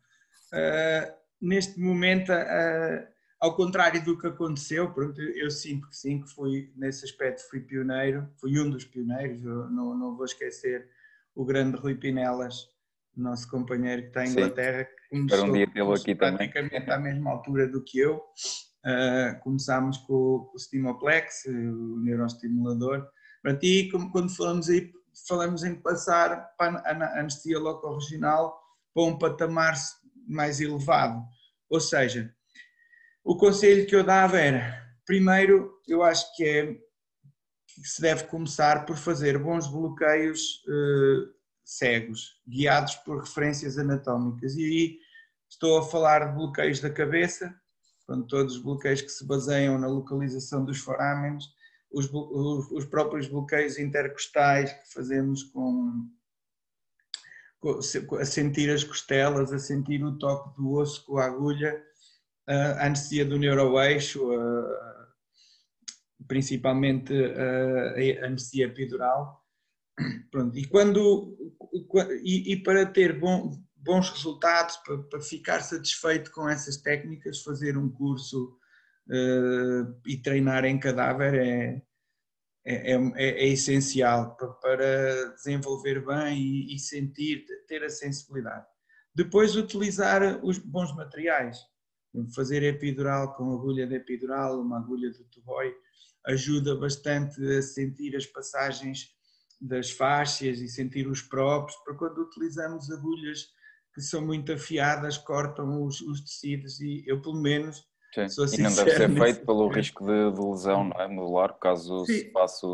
Uh, 0.51 1.13
neste 1.41 1.79
momento, 1.79 2.31
uh, 2.31 3.07
ao 3.39 3.55
contrário 3.55 4.03
do 4.03 4.17
que 4.17 4.27
aconteceu, 4.27 4.91
pronto, 4.91 5.21
eu 5.21 5.49
sinto 5.49 5.87
que 5.87 5.95
sim, 5.95 6.21
que 6.21 6.29
fui, 6.29 6.73
nesse 6.75 7.05
aspecto 7.05 7.47
fui 7.49 7.61
pioneiro, 7.61 8.27
fui 8.37 8.59
um 8.59 8.69
dos 8.69 8.83
pioneiros, 8.83 9.41
não, 9.43 9.95
não 9.95 10.15
vou 10.15 10.25
esquecer 10.25 10.89
o 11.33 11.45
grande 11.45 11.77
Rui 11.77 11.95
Pinelas, 11.95 12.69
nosso 13.19 13.49
companheiro 13.49 14.03
que 14.03 14.07
está 14.09 14.25
em 14.25 14.29
Inglaterra, 14.29 14.85
que 14.85 15.09
começou, 15.09 15.47
um 15.47 15.53
dia 15.53 15.71
tê-lo 15.71 15.93
aqui 15.93 16.15
praticamente 16.15 16.85
também. 16.85 16.93
à 16.93 16.99
mesma 16.99 17.31
altura 17.31 17.67
do 17.67 17.83
que 17.83 17.99
eu. 17.99 18.23
Uh, 18.85 19.39
começámos 19.41 19.97
com, 19.97 20.47
com, 20.49 20.55
o 20.55 20.59
Stimoplex, 20.59 21.45
o 21.45 21.99
neuroestimulador. 21.99 23.05
Pronto, 23.41 23.63
e 23.63 23.91
como, 23.91 24.11
quando 24.11 24.35
falamos 24.35 24.69
aí, 24.69 24.91
falamos 25.27 25.63
em 25.63 25.75
passar 25.75 26.55
para 26.57 26.79
a 26.79 27.19
anestesia 27.19 27.59
local 27.59 27.95
regional 27.95 28.57
para 28.93 29.03
um 29.03 29.17
patamar 29.17 29.75
mais 30.27 30.61
elevado. 30.61 31.21
Ou 31.69 31.79
seja, 31.79 32.33
o 33.23 33.35
conselho 33.37 33.85
que 33.85 33.95
eu 33.95 34.03
dava 34.03 34.39
era, 34.39 34.81
primeiro, 35.05 35.73
eu 35.87 36.01
acho 36.03 36.35
que 36.35 36.43
é 36.43 36.65
que 37.67 37.87
se 37.87 38.01
deve 38.01 38.23
começar 38.25 38.85
por 38.85 38.97
fazer 38.97 39.37
bons 39.37 39.67
bloqueios 39.67 40.63
uh, 40.67 41.38
cegos, 41.77 42.41
guiados 42.47 42.95
por 42.95 43.19
referências 43.19 43.77
anatómicas. 43.77 44.55
E 44.55 44.63
aí 44.63 44.99
estou 45.49 45.77
a 45.77 45.83
falar 45.83 46.27
de 46.27 46.35
bloqueios 46.35 46.79
da 46.79 46.89
cabeça, 46.89 47.53
portanto, 48.05 48.27
todos 48.27 48.55
os 48.55 48.63
bloqueios 48.63 49.01
que 49.01 49.09
se 49.09 49.25
baseiam 49.25 49.77
na 49.77 49.87
localização 49.87 50.65
dos 50.65 50.79
forámenes, 50.79 51.45
os, 51.91 52.09
os, 52.11 52.71
os 52.71 52.85
próprios 52.85 53.27
bloqueios 53.27 53.77
intercostais 53.77 54.73
que 54.73 54.93
fazemos 54.93 55.43
com, 55.43 56.09
com, 57.59 57.79
a 58.15 58.25
sentir 58.25 58.69
as 58.71 58.83
costelas, 58.83 59.53
a 59.53 59.59
sentir 59.59 60.03
o 60.03 60.17
toque 60.17 60.55
do 60.55 60.71
osso 60.71 61.05
com 61.05 61.17
a 61.17 61.25
agulha, 61.25 61.83
a 62.47 62.87
anestesia 62.87 63.25
do 63.25 63.37
neuroeixo, 63.37 64.27
principalmente 66.27 67.13
a 67.13 68.25
anestesia 68.25 68.65
epidural. 68.65 69.38
Pronto, 70.31 70.57
e, 70.57 70.65
quando, 70.65 71.37
e, 72.23 72.53
e 72.53 72.63
para 72.63 72.85
ter 72.85 73.19
bom, 73.19 73.51
bons 73.75 74.09
resultados, 74.09 74.77
para, 74.77 74.97
para, 75.03 75.21
ficar 75.21 75.61
satisfeito 75.61 76.31
com 76.31 76.47
essas 76.47 76.77
técnicas, 76.77 77.41
fazer 77.41 77.77
um 77.77 77.89
curso 77.89 78.57
uh, 79.07 79.99
e 80.05 80.17
treinar 80.17 80.65
em 80.65 80.79
cadáver 80.79 81.35
é, 81.35 81.81
é, 82.65 82.93
é, 82.93 83.09
é, 83.15 83.47
essencial 83.47 84.35
para, 84.35 84.47
para, 84.49 85.33
desenvolver 85.35 86.05
bem 86.05 86.37
e, 86.37 86.75
e, 86.75 86.79
sentir, 86.79 87.45
ter 87.67 87.83
a 87.83 87.89
sensibilidade. 87.89 88.65
Depois, 89.13 89.55
utilizar 89.55 90.43
os 90.43 90.57
bons 90.57 90.95
materiais. 90.95 91.57
Fazer 92.35 92.63
epidural 92.63 93.35
com 93.35 93.53
agulha 93.53 93.85
de 93.85 93.95
epidural, 93.95 94.59
uma 94.59 94.79
agulha 94.79 95.11
de 95.11 95.23
tuboy, 95.25 95.71
ajuda 96.25 96.75
bastante 96.75 97.39
a 97.55 97.61
sentir 97.61 98.15
as 98.15 98.25
passagens 98.25 99.09
das 99.59 99.91
fáscias 99.91 100.59
e 100.59 100.67
sentir 100.67 101.07
os 101.07 101.21
próprios, 101.21 101.77
para 101.83 101.95
quando 101.95 102.19
utilizamos 102.19 102.89
agulhas 102.89 103.47
que 103.93 104.01
são 104.01 104.25
muito 104.25 104.53
afiadas, 104.53 105.17
cortam 105.17 105.83
os, 105.83 105.99
os 106.01 106.21
tecidos 106.21 106.79
e 106.79 107.03
eu 107.05 107.21
pelo 107.21 107.41
menos 107.41 107.83
Sim. 108.13 108.29
sou 108.29 108.45
E 108.45 108.57
não 108.57 108.73
deve 108.73 108.91
ser 108.91 109.09
feito 109.09 109.45
pelo 109.45 109.67
risco 109.67 110.05
de, 110.05 110.31
de, 110.31 110.41
lesão, 110.41 110.85
não 110.85 111.01
é? 111.01 111.07
Modular, 111.07 111.57
caso 111.59 112.05
Sim. 112.05 112.13
se 112.13 112.25
passe 112.25 112.65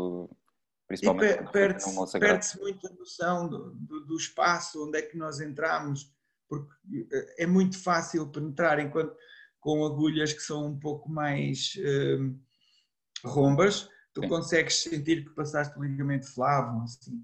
principalmente 0.86 1.50
perde-se 1.50 2.18
perde 2.18 2.60
muito 2.60 2.86
a 2.86 2.90
noção 2.92 3.48
do, 3.48 3.72
do, 3.74 4.06
do, 4.06 4.16
espaço 4.16 4.86
onde 4.86 4.98
é 4.98 5.02
que 5.02 5.16
nós 5.16 5.40
entramos, 5.40 6.12
porque 6.48 6.72
eh, 7.12 7.42
é 7.42 7.46
muito 7.46 7.76
fácil 7.82 8.30
penetrar 8.30 8.78
enquanto 8.78 9.16
com 9.58 9.84
agulhas 9.84 10.32
que 10.32 10.42
são 10.42 10.66
um 10.68 10.78
pouco 10.78 11.10
mais 11.10 11.72
uh, 11.78 13.28
rombas, 13.28 13.88
tu 14.16 14.22
Sim. 14.22 14.28
consegues 14.28 14.80
sentir 14.80 15.24
que 15.24 15.34
passaste 15.34 15.78
o 15.78 15.84
ligamento 15.84 16.26
flavo, 16.32 16.82
assim. 16.82 17.16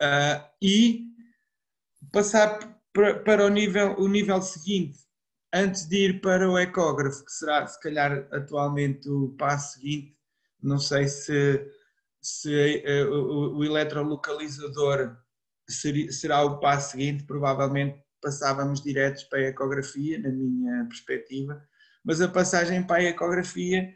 Uh, 0.00 0.48
e 0.62 1.08
passar 2.12 2.80
para, 2.92 3.18
para 3.18 3.44
o, 3.44 3.48
nível, 3.48 3.96
o 3.98 4.06
nível 4.06 4.40
seguinte, 4.40 5.00
antes 5.52 5.88
de 5.88 5.96
ir 5.96 6.20
para 6.20 6.48
o 6.48 6.56
ecógrafo, 6.56 7.24
que 7.24 7.32
será 7.32 7.66
se 7.66 7.80
calhar 7.80 8.28
atualmente 8.30 9.08
o 9.08 9.30
passo 9.30 9.80
seguinte, 9.80 10.16
não 10.62 10.78
sei 10.78 11.08
se, 11.08 11.68
se 12.20 12.84
uh, 12.86 13.12
o, 13.12 13.58
o 13.58 13.64
eletrolocalizador 13.64 15.16
seria, 15.68 16.12
será 16.12 16.44
o 16.44 16.60
passo 16.60 16.92
seguinte, 16.92 17.24
provavelmente 17.24 18.00
passávamos 18.20 18.80
diretos 18.80 19.24
para 19.24 19.40
a 19.40 19.48
ecografia, 19.48 20.20
na 20.20 20.28
minha 20.28 20.84
perspectiva, 20.84 21.60
mas 22.04 22.20
a 22.20 22.28
passagem 22.28 22.80
para 22.86 23.02
a 23.02 23.06
ecografia, 23.06 23.92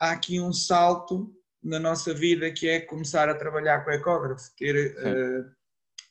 há 0.00 0.10
aqui 0.10 0.40
um 0.40 0.52
salto 0.52 1.32
na 1.62 1.78
nossa 1.78 2.14
vida 2.14 2.50
que 2.50 2.68
é 2.68 2.80
começar 2.80 3.28
a 3.28 3.34
trabalhar 3.34 3.84
com 3.84 3.90
o 3.90 3.94
ecógrafo, 3.94 4.44
ter 4.56 4.96
uh, 4.96 5.50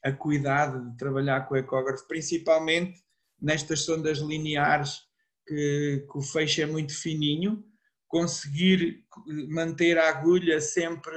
a 0.03 0.11
cuidado 0.11 0.89
de 0.89 0.97
trabalhar 0.97 1.47
com 1.47 1.55
o 1.55 1.57
ecógrafo, 1.57 2.07
principalmente 2.07 3.01
nestas 3.41 3.81
sondas 3.81 4.19
lineares 4.19 5.01
que, 5.47 6.05
que 6.11 6.17
o 6.17 6.21
feixe 6.21 6.61
é 6.61 6.65
muito 6.65 6.93
fininho, 6.93 7.63
conseguir 8.07 9.03
manter 9.49 9.97
a 9.97 10.09
agulha 10.09 10.59
sempre 10.61 11.15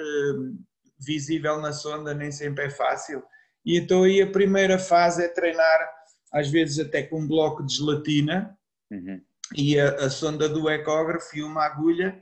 visível 0.98 1.60
na 1.60 1.72
sonda 1.72 2.14
nem 2.14 2.30
sempre 2.30 2.66
é 2.66 2.70
fácil. 2.70 3.22
E 3.64 3.78
então 3.78 4.04
aí 4.04 4.20
a 4.20 4.30
primeira 4.30 4.78
fase 4.78 5.24
é 5.24 5.28
treinar, 5.28 5.88
às 6.32 6.48
vezes 6.48 6.78
até 6.78 7.02
com 7.02 7.20
um 7.20 7.28
bloco 7.28 7.64
de 7.64 7.76
gelatina 7.76 8.56
uhum. 8.90 9.20
e 9.54 9.78
a, 9.78 9.90
a, 9.96 10.10
sonda 10.10 10.48
do 10.48 10.68
ecógrafo 10.68 11.36
e 11.36 11.42
uma 11.42 11.64
agulha 11.64 12.18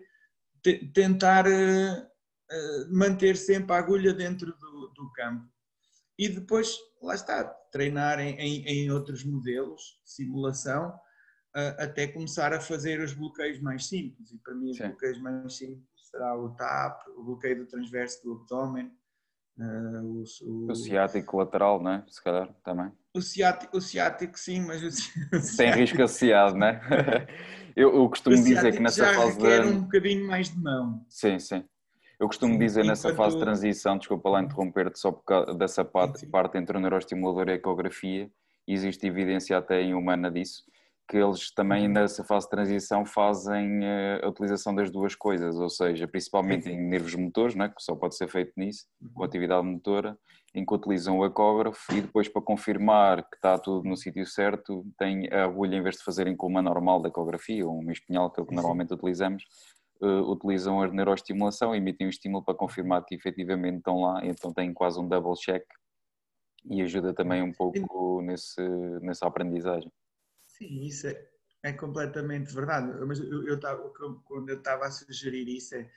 tentar 0.92 1.46
uh, 1.46 1.50
uh, 1.50 2.96
manter 2.96 3.36
sempre 3.36 3.72
a 3.72 3.78
agulha 3.78 4.12
dentro 4.12 4.52
do, 4.58 4.88
do, 4.94 5.12
campo. 5.12 5.48
E 6.18 6.28
depois, 6.28 6.76
lá 7.02 7.14
está, 7.14 7.44
treinar 7.72 8.20
em, 8.20 8.36
em, 8.36 8.64
em 8.66 8.90
outros 8.90 9.24
modelos, 9.24 10.00
simulação, 10.04 10.88
uh, 11.56 11.82
até 11.82 12.06
começar 12.06 12.52
a 12.52 12.60
fazer 12.60 13.00
os 13.00 13.12
bloqueios 13.12 13.60
mais 13.60 13.86
simples. 13.86 14.30
E 14.32 14.38
para 14.38 14.54
mim, 14.54 14.70
os 14.70 14.76
Sim. 14.76 14.88
bloqueios 14.88 15.20
mais 15.20 15.56
simples 15.56 15.88
será 16.10 16.36
o 16.36 16.50
TAP, 16.50 17.06
o 17.16 17.22
bloqueio 17.22 17.58
do 17.58 17.66
transverso 17.66 18.22
do 18.24 18.32
abdômen. 18.32 18.90
o, 19.58 20.24
o, 20.42 20.70
o 20.70 20.74
ciático 20.74 21.38
lateral, 21.38 21.82
não 21.82 21.92
é? 21.92 22.04
Se 22.08 22.22
calhar 22.22 22.52
também. 22.64 22.92
O 23.14 23.22
ciático, 23.22 23.76
o 23.76 23.80
ciático 23.80 24.38
sim, 24.38 24.60
mas 24.60 24.82
o 24.82 24.90
ciático... 24.90 25.56
Tem 25.56 25.72
risco 25.72 26.02
associado, 26.02 26.56
não 26.56 26.66
é? 26.66 26.80
Eu, 27.76 27.94
eu 27.94 28.08
costumo 28.08 28.36
dizer 28.36 28.72
que 28.72 28.80
nessa 28.80 29.06
já 29.06 29.14
fase. 29.14 29.40
Requer 29.40 29.66
um 29.66 29.80
bocadinho 29.82 30.26
mais 30.26 30.50
de 30.50 30.58
mão. 30.58 31.04
Sim, 31.08 31.38
sim. 31.38 31.64
Eu 32.18 32.26
costumo 32.26 32.58
dizer 32.58 32.84
nessa 32.84 33.14
fase 33.14 33.36
de 33.36 33.42
transição, 33.42 33.96
desculpa 33.96 34.28
lá 34.28 34.42
interromper-te, 34.42 34.98
só 34.98 35.10
por 35.10 35.24
causa 35.24 35.54
dessa 35.54 35.82
parte, 35.82 36.20
sim, 36.20 36.26
sim. 36.26 36.30
parte 36.30 36.58
entre 36.58 36.76
o 36.76 36.80
neuroestimulador 36.80 37.48
e 37.48 37.52
a 37.52 37.54
ecografia, 37.54 38.30
existe 38.68 39.06
evidência 39.06 39.56
até 39.56 39.80
em 39.80 39.94
humana 39.94 40.30
disso, 40.30 40.62
que 41.10 41.16
eles 41.16 41.52
também 41.52 41.88
uhum. 41.88 41.92
nessa 41.92 42.22
fase 42.22 42.46
de 42.46 42.50
transição 42.50 43.04
fazem 43.04 43.80
a 44.22 44.28
utilização 44.28 44.72
das 44.72 44.92
duas 44.92 45.16
coisas, 45.16 45.58
ou 45.58 45.68
seja, 45.68 46.06
principalmente 46.06 46.70
em 46.70 46.80
nervos 46.80 47.16
motores, 47.16 47.56
né, 47.56 47.68
que 47.68 47.82
só 47.82 47.96
pode 47.96 48.16
ser 48.16 48.28
feito 48.28 48.52
nisso, 48.56 48.86
com 49.12 49.20
uhum. 49.20 49.26
atividade 49.26 49.66
motora, 49.66 50.16
em 50.54 50.64
que 50.64 50.72
utilizam 50.72 51.18
o 51.18 51.26
ecógrafo 51.26 51.92
e 51.92 52.00
depois 52.00 52.28
para 52.28 52.40
confirmar 52.40 53.28
que 53.28 53.34
está 53.34 53.58
tudo 53.58 53.88
no 53.88 53.96
sítio 53.96 54.24
certo, 54.24 54.86
tem 54.96 55.28
a 55.32 55.44
agulha 55.44 55.76
em 55.76 55.82
vez 55.82 55.96
de 55.96 56.04
fazerem 56.04 56.36
com 56.36 56.46
uma 56.46 56.62
normal 56.62 57.02
da 57.02 57.08
ecografia 57.08 57.66
ou 57.66 57.80
uma 57.80 57.90
espinhal 57.90 58.30
que 58.30 58.38
é 58.38 58.42
o 58.44 58.46
que 58.46 58.54
normalmente 58.54 58.94
utilizamos, 58.94 59.42
uh, 60.00 60.30
utilizam 60.30 60.80
a 60.80 60.86
neuroestimulação, 60.86 61.74
emitem 61.74 62.06
um 62.06 62.10
estímulo 62.10 62.44
para 62.44 62.54
confirmar 62.54 63.04
que 63.04 63.16
efetivamente 63.16 63.78
estão 63.78 64.00
lá, 64.02 64.24
então 64.24 64.52
tem 64.52 64.72
quase 64.72 65.00
um 65.00 65.08
double 65.08 65.34
check 65.34 65.64
e 66.66 66.80
ajuda 66.82 67.12
também 67.12 67.42
um 67.42 67.52
pouco 67.52 68.22
nesse, 68.22 68.60
nessa 69.00 69.26
aprendizagem. 69.26 69.90
Sim, 70.60 70.84
isso 70.84 71.06
é, 71.06 71.28
é 71.62 71.72
completamente 71.72 72.52
verdade, 72.52 72.92
mas 73.06 73.18
eu, 73.18 73.46
eu 73.46 73.58
tava, 73.58 73.88
quando 74.24 74.48
eu 74.50 74.58
estava 74.58 74.86
a 74.86 74.90
sugerir 74.90 75.48
isso 75.48 75.74
é 75.74 75.90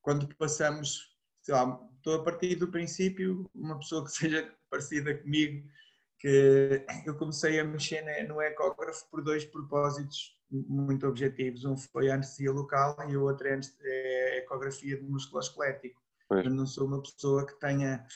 quando 0.00 0.26
passamos 0.36 1.12
sei 1.42 1.54
lá, 1.54 1.80
estou 1.96 2.14
a 2.14 2.22
partir 2.22 2.54
do 2.54 2.68
princípio, 2.68 3.50
uma 3.54 3.78
pessoa 3.78 4.04
que 4.04 4.12
seja 4.12 4.54
parecida 4.70 5.14
comigo, 5.18 5.68
que 6.18 6.84
eu 7.04 7.16
comecei 7.16 7.58
a 7.58 7.64
mexer 7.64 8.02
no 8.28 8.40
ecógrafo 8.40 9.10
por 9.10 9.22
dois 9.22 9.44
propósitos 9.44 10.38
muito 10.50 11.06
objetivos. 11.06 11.64
Um 11.64 11.76
foi 11.76 12.10
a 12.10 12.14
anestesia 12.14 12.52
local 12.52 12.96
e 13.08 13.16
o 13.16 13.24
outro 13.24 13.48
é, 13.48 13.58
é 13.82 14.32
a 14.34 14.36
ecografia 14.36 14.96
de 14.96 15.02
músculo 15.02 15.40
esquelético. 15.40 16.00
Eu 16.30 16.50
não 16.50 16.64
sou 16.64 16.86
uma 16.86 17.02
pessoa 17.02 17.44
que 17.46 17.58
tenha 17.58 18.06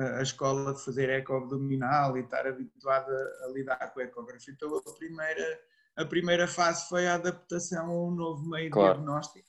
a 0.00 0.22
escola 0.22 0.74
de 0.74 0.84
fazer 0.84 1.08
eco-abdominal 1.08 2.16
e 2.16 2.20
estar 2.20 2.46
habituada 2.46 3.12
a 3.44 3.48
lidar 3.48 3.92
com 3.92 4.00
a 4.00 4.04
ecografia. 4.04 4.54
Então 4.54 4.74
a 4.76 4.94
primeira, 4.94 5.60
a 5.96 6.04
primeira 6.04 6.48
fase 6.48 6.88
foi 6.88 7.06
a 7.06 7.14
adaptação 7.14 7.90
a 7.90 8.08
um 8.08 8.10
novo 8.10 8.48
meio 8.48 8.70
claro. 8.70 8.94
diagnóstico. 8.94 9.48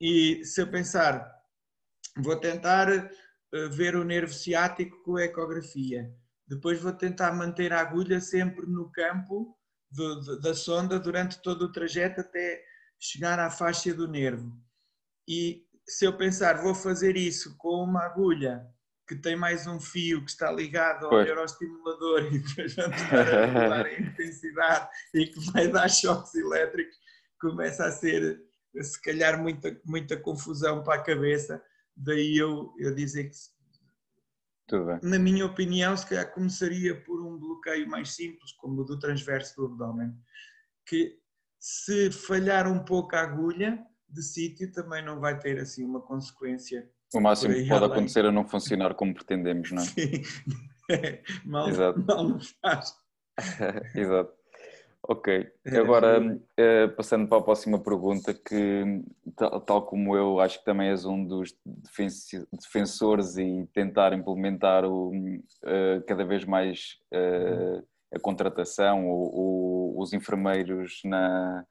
E 0.00 0.44
se 0.44 0.60
eu 0.60 0.70
pensar, 0.70 1.32
vou 2.18 2.36
tentar 2.36 2.88
eh, 2.90 3.68
ver 3.70 3.96
o 3.96 4.04
nervo 4.04 4.32
ciático 4.32 5.02
com 5.02 5.16
a 5.16 5.24
ecografia. 5.24 6.12
Depois 6.46 6.80
vou 6.80 6.92
tentar 6.92 7.32
manter 7.32 7.72
a 7.72 7.80
agulha 7.80 8.20
sempre 8.20 8.66
no 8.66 8.90
campo 8.90 9.56
do, 9.90 10.20
do, 10.20 10.40
da 10.40 10.54
sonda 10.54 10.98
durante 10.98 11.40
todo 11.40 11.62
o 11.62 11.72
trajeto 11.72 12.20
até 12.20 12.62
chegar 12.98 13.38
à 13.38 13.50
faixa 13.50 13.94
do 13.94 14.08
nervo. 14.08 14.52
E 15.28 15.64
se 15.88 16.04
eu 16.04 16.16
pensar, 16.16 16.62
vou 16.62 16.74
fazer 16.74 17.16
isso 17.16 17.56
com 17.56 17.82
uma 17.82 18.04
agulha 18.04 18.66
que 19.06 19.14
tem 19.14 19.36
mais 19.36 19.66
um 19.66 19.78
fio 19.78 20.24
que 20.24 20.30
está 20.30 20.50
ligado 20.50 21.04
ao 21.04 21.10
pois. 21.10 21.26
neuroestimulador 21.26 22.32
e 22.32 22.38
depois 22.38 22.74
vamos 22.74 23.02
estar 23.02 23.28
a 23.28 23.46
regular 23.46 23.86
a 23.86 23.92
intensidade 24.00 24.88
e 25.14 25.26
que 25.26 25.52
vai 25.52 25.68
dar 25.68 25.88
choques 25.88 26.34
elétricos, 26.34 26.96
começa 27.40 27.84
a 27.84 27.92
ser, 27.92 28.40
se 28.80 29.00
calhar, 29.02 29.40
muita, 29.40 29.78
muita 29.84 30.16
confusão 30.16 30.82
para 30.82 30.94
a 30.94 31.02
cabeça 31.02 31.62
Daí 31.96 32.36
eu, 32.36 32.74
eu 32.78 32.94
dizer 32.94 33.30
que, 33.30 33.36
na 35.02 35.18
minha 35.18 35.46
opinião, 35.46 35.96
se 35.96 36.06
calhar 36.06 36.32
começaria 36.32 37.00
por 37.02 37.24
um 37.24 37.38
bloqueio 37.38 37.88
mais 37.88 38.14
simples, 38.14 38.52
como 38.52 38.82
o 38.82 38.84
do 38.84 38.98
transverso 38.98 39.54
do 39.56 39.66
abdômen, 39.66 40.12
que 40.86 41.18
se 41.60 42.10
falhar 42.10 42.66
um 42.66 42.84
pouco 42.84 43.14
a 43.14 43.20
agulha 43.20 43.84
de 44.08 44.22
sítio 44.22 44.72
também 44.72 45.04
não 45.04 45.20
vai 45.20 45.38
ter 45.38 45.58
assim 45.58 45.84
uma 45.84 46.00
consequência. 46.00 46.90
O 47.14 47.20
máximo 47.20 47.54
que 47.54 47.68
pode 47.68 47.84
além. 47.84 47.96
acontecer 47.96 48.24
é 48.24 48.30
não 48.30 48.44
funcionar 48.44 48.94
como 48.94 49.14
pretendemos, 49.14 49.70
não 49.70 49.82
é? 49.82 49.86
Sim, 49.86 50.22
mal, 51.44 51.68
Exato. 51.68 52.04
mal 52.06 52.28
não 52.28 52.38
faz. 52.60 52.94
Exato. 53.94 54.32
Ok, 55.06 55.46
é, 55.66 55.76
agora 55.76 56.40
é. 56.56 56.88
passando 56.88 57.28
para 57.28 57.36
a 57.36 57.42
próxima 57.42 57.78
pergunta, 57.78 58.32
que 58.32 59.02
tal, 59.36 59.84
como 59.84 60.16
eu 60.16 60.40
acho 60.40 60.58
que 60.60 60.64
também 60.64 60.88
és 60.88 61.04
um 61.04 61.22
dos 61.26 61.54
defensores 62.50 63.36
e 63.36 63.68
tentar 63.74 64.14
implementar 64.14 64.86
o, 64.86 65.10
uh, 65.10 66.02
cada 66.06 66.24
vez 66.24 66.46
mais 66.46 66.96
uh, 67.12 67.86
a 68.14 68.18
contratação, 68.18 69.06
ou, 69.06 70.00
os 70.00 70.14
enfermeiros 70.14 71.00
na, 71.04 71.66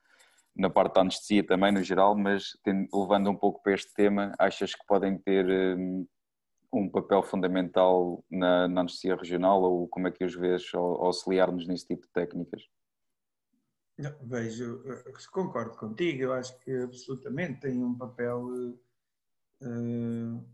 na 0.55 0.69
parte 0.69 0.95
da 0.95 1.01
anestesia 1.01 1.45
também 1.45 1.71
no 1.71 1.83
geral, 1.83 2.15
mas 2.15 2.51
tem, 2.63 2.87
levando 2.93 3.29
um 3.29 3.35
pouco 3.35 3.61
para 3.61 3.73
este 3.73 3.93
tema, 3.93 4.33
achas 4.37 4.75
que 4.75 4.85
podem 4.85 5.17
ter 5.17 5.45
um, 5.77 6.07
um 6.71 6.89
papel 6.89 7.23
fundamental 7.23 8.23
na, 8.29 8.67
na, 8.67 8.81
anestesia 8.81 9.15
regional 9.15 9.61
ou 9.61 9.87
como 9.87 10.07
é 10.07 10.11
que 10.11 10.23
os 10.23 10.35
vês 10.35 10.63
auxiliar-nos 10.73 11.67
nesse 11.67 11.87
tipo 11.87 12.03
de 12.03 12.11
técnicas? 12.11 12.63
Não, 13.97 14.11
vejo, 14.23 14.83
concordo 15.31 15.77
contigo, 15.77 16.23
eu 16.23 16.33
acho 16.33 16.57
que 16.59 16.71
absolutamente 16.71 17.59
tem 17.61 17.83
um 17.83 17.95
papel 17.95 18.43
uh, 19.61 20.45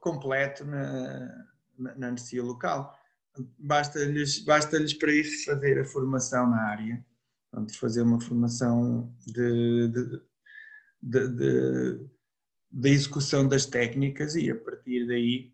completo 0.00 0.64
na, 0.64 1.46
na, 1.78 2.08
anestesia 2.08 2.42
local. 2.42 2.98
Basta-lhes 3.58 4.40
basta 4.40 4.78
para 4.98 5.12
isso 5.12 5.44
fazer 5.44 5.78
a 5.78 5.84
formação 5.84 6.48
na 6.48 6.62
área, 6.62 7.06
portanto, 7.50 7.78
fazer 7.78 8.02
uma 8.02 8.20
formação 8.20 9.12
de, 9.26 9.88
de, 9.88 10.22
de, 11.02 11.28
de, 11.28 12.06
de 12.70 12.88
execução 12.88 13.46
das 13.46 13.66
técnicas 13.66 14.34
e 14.34 14.50
a 14.50 14.56
partir 14.56 15.06
daí 15.06 15.52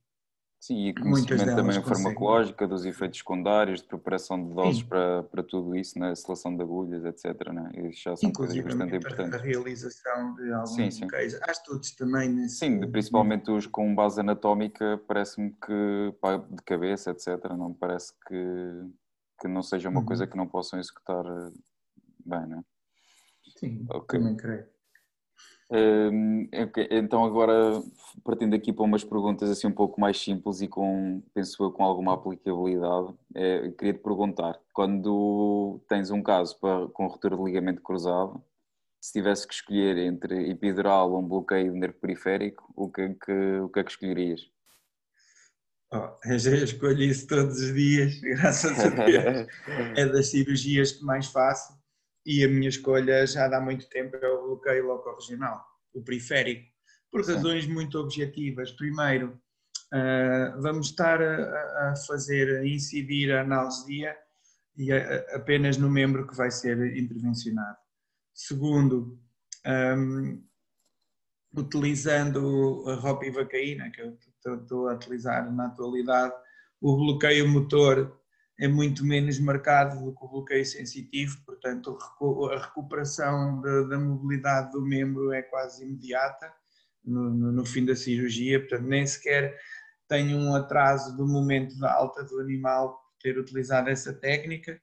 Sim, 0.64 0.86
e 0.86 0.94
conhecimento 0.94 1.56
também 1.56 1.82
farmacológica, 1.82 2.66
dos 2.66 2.86
efeitos 2.86 3.18
secundários, 3.18 3.82
de 3.82 3.86
preparação 3.86 4.42
de 4.42 4.54
doses 4.54 4.82
para, 4.82 5.22
para 5.24 5.42
tudo 5.42 5.76
isso, 5.76 5.98
na 5.98 6.08
né? 6.08 6.14
seleção 6.14 6.56
de 6.56 6.62
agulhas, 6.62 7.04
etc. 7.04 7.52
Né? 7.52 7.70
Isso 7.90 8.02
já 8.02 8.16
são 8.16 8.30
Inclusive, 8.30 8.62
coisas 8.62 8.78
bastante 8.78 8.96
importantes. 8.96 9.34
a 9.38 9.42
realização 9.42 10.34
de 10.36 10.52
alguns 10.54 10.70
sim, 10.70 10.90
sim. 10.90 11.06
Há 11.12 11.52
estudos 11.52 11.90
também 11.94 12.30
nesse... 12.30 12.60
Sim, 12.60 12.80
principalmente 12.90 13.50
os 13.50 13.66
com 13.66 13.94
base 13.94 14.18
anatómica, 14.20 14.98
parece-me 15.06 15.50
que, 15.50 16.14
pá, 16.18 16.38
de 16.38 16.62
cabeça, 16.64 17.10
etc., 17.10 17.28
não 17.58 17.68
me 17.68 17.74
parece 17.74 18.14
que, 18.26 18.90
que 19.42 19.46
não 19.46 19.60
seja 19.60 19.90
uma 19.90 20.00
uhum. 20.00 20.06
coisa 20.06 20.26
que 20.26 20.34
não 20.34 20.48
possam 20.48 20.78
executar 20.78 21.26
eh, 21.26 21.52
bem, 22.24 22.46
não 22.46 22.58
é? 22.58 22.64
Sim, 23.58 23.86
okay. 23.90 24.18
também 24.18 24.36
creio. 24.36 24.66
Então 26.90 27.24
agora 27.24 27.82
partindo 28.22 28.54
aqui 28.54 28.72
para 28.72 28.84
umas 28.84 29.02
perguntas 29.02 29.50
assim 29.50 29.66
um 29.66 29.72
pouco 29.72 30.00
mais 30.00 30.20
simples 30.20 30.60
e 30.60 30.68
com, 30.68 31.22
penso 31.32 31.62
eu, 31.64 31.72
com 31.72 31.82
alguma 31.82 32.14
aplicabilidade, 32.14 33.14
é, 33.34 33.70
queria 33.70 33.94
te 33.94 34.00
perguntar, 34.00 34.60
quando 34.72 35.80
tens 35.88 36.10
um 36.10 36.22
caso 36.22 36.58
para, 36.60 36.86
com 36.88 37.06
ruptura 37.06 37.36
de 37.36 37.42
ligamento 37.42 37.82
cruzado, 37.82 38.42
se 39.00 39.12
tivesse 39.12 39.46
que 39.46 39.54
escolher 39.54 39.98
entre 39.98 40.50
epidural 40.50 41.12
ou 41.12 41.20
um 41.20 41.28
bloqueio 41.28 41.72
de 41.72 41.78
nervo 41.78 41.98
periférico, 41.98 42.72
o 42.76 42.90
que, 42.90 43.02
é 43.02 43.08
que, 43.14 43.58
o 43.60 43.68
que 43.68 43.80
é 43.80 43.84
que 43.84 43.90
escolherias? 43.90 44.40
Oh, 45.92 46.08
eu 46.24 46.38
já 46.38 46.56
escolho 46.56 47.02
isso 47.02 47.26
todos 47.26 47.60
os 47.60 47.74
dias, 47.74 48.18
graças 48.22 48.78
a 48.80 48.88
Deus. 48.88 49.46
é 49.96 50.06
das 50.06 50.28
cirurgias 50.28 50.92
que 50.92 51.04
mais 51.04 51.26
faço 51.26 51.83
e 52.24 52.44
a 52.44 52.48
minha 52.48 52.68
escolha 52.68 53.26
já 53.26 53.46
há 53.46 53.60
muito 53.60 53.88
tempo 53.88 54.16
é 54.16 54.28
o 54.28 54.42
bloqueio 54.42 54.86
loco-regional, 54.86 55.64
o 55.92 56.02
periférico, 56.02 56.66
por 57.10 57.24
razões 57.26 57.66
muito 57.66 57.98
objetivas. 57.98 58.72
Primeiro, 58.72 59.40
uh, 59.92 60.60
vamos 60.60 60.88
estar 60.88 61.22
a, 61.22 61.90
a, 61.90 61.94
fazer, 62.06 62.60
a 62.60 62.66
incidir 62.66 63.32
a 63.32 63.42
analgesia 63.42 64.16
e 64.76 64.92
a, 64.92 65.36
apenas 65.36 65.76
no 65.76 65.90
membro 65.90 66.26
que 66.26 66.36
vai 66.36 66.50
ser 66.50 66.96
intervencionado. 66.96 67.76
Segundo, 68.32 69.18
um, 69.66 70.42
utilizando 71.56 72.84
a 72.88 72.94
ropivacaína, 72.96 73.90
que 73.90 74.00
eu 74.00 74.18
estou 74.60 74.88
a 74.88 74.94
utilizar 74.94 75.52
na 75.52 75.66
atualidade, 75.66 76.34
o 76.80 76.96
bloqueio 76.96 77.48
motor 77.48 78.20
é 78.58 78.68
muito 78.68 79.04
menos 79.04 79.38
marcado 79.38 80.04
do 80.04 80.14
que 80.14 80.24
o 80.24 80.28
bloqueio 80.28 80.64
sensitivo, 80.64 81.38
portanto 81.44 81.98
a 82.52 82.58
recuperação 82.58 83.60
da, 83.60 83.98
mobilidade 83.98 84.70
do 84.72 84.82
membro 84.82 85.32
é 85.32 85.42
quase 85.42 85.84
imediata 85.84 86.52
no, 87.04 87.30
no, 87.30 87.52
no, 87.52 87.66
fim 87.66 87.84
da 87.84 87.96
cirurgia, 87.96 88.60
portanto 88.60 88.86
nem 88.86 89.06
sequer 89.06 89.58
tem 90.08 90.34
um 90.34 90.54
atraso 90.54 91.16
do 91.16 91.26
momento 91.26 91.78
da 91.78 91.92
alta 91.92 92.22
do 92.22 92.40
animal 92.40 92.94
por 92.94 93.12
ter 93.20 93.38
utilizado 93.38 93.90
essa 93.90 94.12
técnica 94.12 94.80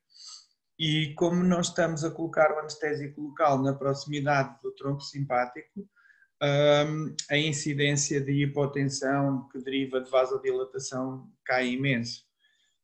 e 0.78 1.14
como 1.14 1.44
nós 1.44 1.68
estamos 1.68 2.04
a 2.04 2.10
colocar 2.10 2.52
o 2.52 2.60
anestésico 2.60 3.22
local 3.22 3.62
na 3.62 3.72
proximidade 3.72 4.60
do 4.64 4.72
tronco 4.72 5.02
simpático, 5.02 5.88
hum, 6.42 7.16
a 7.30 7.38
incidência 7.38 8.20
de 8.20 8.32
hipotensão 8.44 9.48
que 9.50 9.60
deriva 9.60 10.02
de 10.02 10.10
vasodilatação 10.10 11.32
cai 11.46 11.68
imenso. 11.68 12.24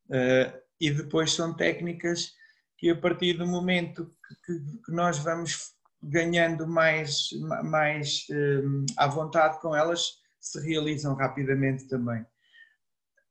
Uh, 0.05 0.66
e 0.79 0.91
depois 0.91 1.33
são 1.33 1.55
técnicas 1.55 2.33
que 2.77 2.89
a 2.89 2.95
partir 2.95 3.33
do 3.33 3.47
momento 3.47 4.15
que, 4.45 4.59
que 4.85 4.91
nós 4.91 5.17
vamos 5.17 5.73
ganhando 6.01 6.67
mais, 6.67 7.29
mais 7.63 8.25
um, 8.29 8.85
à 8.95 9.07
vontade 9.07 9.59
com 9.59 9.75
elas, 9.75 10.19
se 10.39 10.59
realizam 10.61 11.15
rapidamente 11.15 11.87
também. 11.87 12.25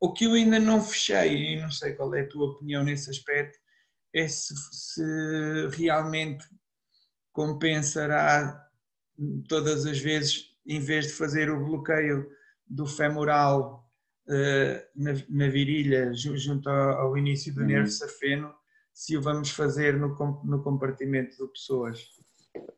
O 0.00 0.12
que 0.12 0.24
eu 0.24 0.34
ainda 0.34 0.58
não 0.58 0.82
fechei, 0.82 1.54
e 1.54 1.60
não 1.60 1.70
sei 1.70 1.94
qual 1.94 2.14
é 2.14 2.22
a 2.22 2.28
tua 2.28 2.50
opinião 2.50 2.82
nesse 2.82 3.08
aspecto, 3.08 3.58
é 4.14 4.26
se, 4.28 4.54
se 4.72 5.68
realmente 5.72 6.44
compensará 7.32 8.62
todas 9.48 9.86
as 9.86 9.98
vezes, 9.98 10.50
em 10.66 10.80
vez 10.80 11.06
de 11.06 11.12
fazer 11.12 11.50
o 11.50 11.64
bloqueio 11.64 12.28
do 12.66 12.86
femoral 12.86 13.85
na, 14.94 15.12
na, 15.28 15.48
virilha, 15.48 16.12
junto 16.12 16.68
ao, 16.68 17.00
ao 17.00 17.18
início 17.18 17.54
do 17.54 17.60
uhum. 17.60 17.66
nervo 17.66 17.88
safeno, 17.88 18.52
se 18.92 19.16
o 19.16 19.22
vamos 19.22 19.50
fazer 19.50 19.96
no, 19.96 20.16
no 20.44 20.62
compartimento 20.62 21.36
de 21.36 21.52
pessoas? 21.52 22.10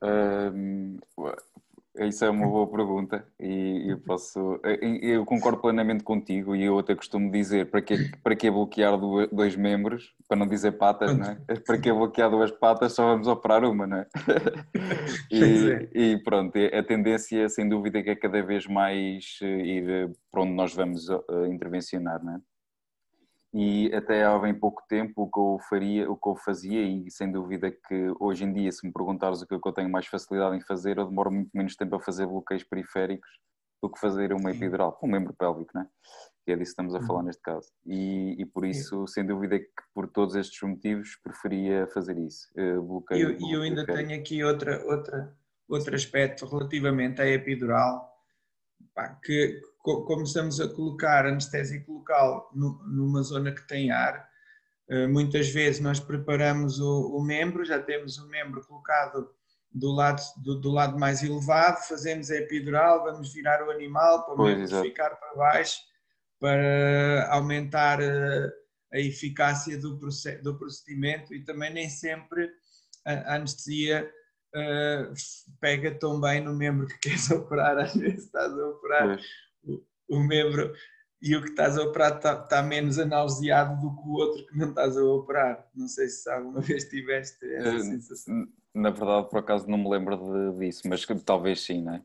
Um, 0.02 0.98
isso 2.06 2.24
é 2.24 2.30
uma 2.30 2.46
boa 2.46 2.66
pergunta 2.66 3.24
e 3.40 3.90
eu 3.90 3.98
posso. 3.98 4.60
Eu 5.02 5.24
concordo 5.24 5.60
plenamente 5.60 6.04
contigo 6.04 6.54
e 6.54 6.64
eu 6.64 6.78
até 6.78 6.94
costumo 6.94 7.30
dizer 7.30 7.70
para 7.70 7.80
que, 7.82 8.10
para 8.22 8.36
que 8.36 8.50
bloquear 8.50 8.98
dois 9.32 9.56
membros, 9.56 10.14
para 10.28 10.36
não 10.36 10.46
dizer 10.46 10.72
patas, 10.72 11.16
não 11.16 11.26
é? 11.26 11.36
Para 11.66 11.78
que 11.78 11.92
bloquear 11.92 12.30
duas 12.30 12.50
patas, 12.50 12.92
só 12.92 13.06
vamos 13.06 13.26
operar 13.26 13.64
uma, 13.64 13.86
não 13.86 13.98
é? 13.98 14.06
E, 15.30 15.70
é. 15.70 15.88
e 15.94 16.18
pronto, 16.22 16.56
a 16.58 16.82
tendência 16.82 17.48
sem 17.48 17.68
dúvida 17.68 18.02
que 18.02 18.10
é 18.10 18.16
cada 18.16 18.42
vez 18.42 18.66
mais 18.66 19.38
eh, 19.42 19.46
ir 19.46 20.10
para 20.30 20.42
onde 20.42 20.52
nós 20.52 20.74
vamos 20.74 21.08
eh, 21.08 21.46
intervencionar, 21.48 22.22
não 22.24 22.36
é? 22.36 22.40
E 23.52 23.90
até 23.94 24.24
há 24.24 24.38
bem 24.38 24.54
pouco 24.54 24.82
tempo 24.88 25.22
o 25.22 25.30
que 25.30 25.38
eu 25.38 25.58
faria, 25.68 26.10
o 26.10 26.16
que 26.16 26.28
eu 26.28 26.36
fazia 26.36 26.82
e 26.82 27.10
sem 27.10 27.32
dúvida 27.32 27.70
que 27.70 28.12
hoje 28.20 28.44
em 28.44 28.52
dia 28.52 28.70
se 28.70 28.86
me 28.86 28.92
perguntares 28.92 29.40
o 29.40 29.46
que, 29.46 29.54
é 29.54 29.58
que 29.58 29.68
eu 29.68 29.72
tenho 29.72 29.88
mais 29.88 30.06
facilidade 30.06 30.56
em 30.56 30.60
fazer, 30.60 30.98
eu 30.98 31.06
demoro 31.06 31.30
muito 31.30 31.50
menos 31.54 31.74
tempo 31.74 31.96
a 31.96 32.00
fazer 32.00 32.26
bloqueios 32.26 32.62
periféricos 32.64 33.28
do 33.82 33.90
que 33.90 34.00
fazer 34.00 34.32
uma 34.32 34.50
epidural, 34.50 34.98
um 35.02 35.08
membro 35.08 35.32
pélvico, 35.32 35.70
né? 35.74 35.86
Que 36.44 36.52
é 36.52 36.56
disso 36.56 36.74
que 36.74 36.82
estamos 36.82 36.94
a 36.94 37.00
falar 37.06 37.20
uhum. 37.20 37.26
neste 37.26 37.42
caso. 37.42 37.68
E, 37.86 38.34
e 38.38 38.44
por 38.44 38.66
isso, 38.66 39.06
sem 39.06 39.24
dúvida 39.24 39.58
que 39.58 39.66
por 39.94 40.08
todos 40.08 40.34
estes 40.34 40.60
motivos 40.62 41.16
preferia 41.22 41.86
fazer 41.86 42.18
isso, 42.18 42.48
uh, 42.56 42.82
bloqueio. 42.82 43.38
E 43.40 43.52
eu, 43.52 43.58
eu 43.58 43.62
ainda 43.62 43.86
tenho 43.86 44.18
aqui 44.18 44.42
outra, 44.42 44.84
outra, 44.84 45.36
outro 45.68 45.94
aspecto 45.94 46.44
relativamente 46.46 47.22
à 47.22 47.26
epidural, 47.26 48.12
pá, 48.94 49.16
que 49.22 49.60
começamos 50.06 50.60
a 50.60 50.68
colocar 50.68 51.26
anestésico 51.26 51.92
local 51.92 52.50
numa 52.54 53.22
zona 53.22 53.52
que 53.52 53.66
tem 53.66 53.90
ar, 53.90 54.28
eh, 54.88 55.06
muitas 55.06 55.48
vezes 55.50 55.80
nós 55.80 56.00
preparamos 56.00 56.80
o, 56.80 57.22
membro, 57.22 57.64
já 57.64 57.80
temos 57.80 58.18
o 58.18 58.28
membro 58.28 58.64
colocado 58.66 59.30
do 59.70 59.92
lado, 59.92 60.22
do, 60.38 60.60
do, 60.60 60.70
lado 60.70 60.98
mais 60.98 61.22
elevado, 61.22 61.86
fazemos 61.86 62.30
a 62.30 62.36
epidural, 62.36 63.04
vamos 63.04 63.32
virar 63.32 63.62
o 63.66 63.70
animal 63.70 64.24
para 64.24 64.34
o 64.34 64.36
pois, 64.36 64.58
membro 64.58 64.80
ficar 64.82 65.10
para 65.10 65.34
baixo, 65.34 65.80
para 66.40 67.28
aumentar 67.30 68.00
a, 68.00 68.04
eh, 68.04 68.52
a 68.94 68.98
eficácia 68.98 69.76
do, 69.76 69.98
do 70.42 70.58
procedimento 70.58 71.34
e 71.34 71.44
também 71.44 71.72
nem 71.72 71.90
sempre 71.90 72.50
a, 73.04 73.12
a 73.12 73.34
anestesia 73.34 74.10
uh, 74.54 75.12
pega 75.60 75.90
tão 75.98 76.18
bem 76.18 76.40
no 76.40 76.54
membro 76.54 76.86
que 76.86 76.98
queres 77.10 77.30
operar, 77.30 77.76
às 77.78 77.94
vezes 77.94 78.24
estás 78.24 78.52
a 78.52 78.66
operar 78.68 79.18
o, 79.64 79.82
o, 80.08 80.20
membro 80.20 80.72
e 81.20 81.36
o 81.36 81.42
que 81.42 81.50
estás 81.50 81.76
a 81.76 81.82
operar 81.82 82.16
está, 82.16 82.34
está 82.34 82.62
menos 82.62 82.98
analgesiado 82.98 83.80
do 83.80 83.94
que 83.94 84.08
o 84.08 84.12
outro 84.12 84.46
que 84.46 84.56
não 84.56 84.68
estás 84.70 84.96
a 84.96 85.04
operar. 85.04 85.66
Não 85.74 85.88
sei 85.88 86.08
se 86.08 86.28
alguma 86.30 86.60
vez 86.62 86.84
tiveste 86.88 87.44
essa 87.54 87.76
uh, 87.76 87.80
sensação. 87.80 88.48
Na 88.74 88.90
verdade, 88.90 89.28
por 89.28 89.38
acaso 89.38 89.68
não 89.68 89.78
me 89.78 89.88
lembro 89.88 90.56
disso, 90.58 90.82
mas 90.88 91.04
talvez 91.24 91.60
sim, 91.60 91.82
não 91.82 91.94
é? 91.94 92.02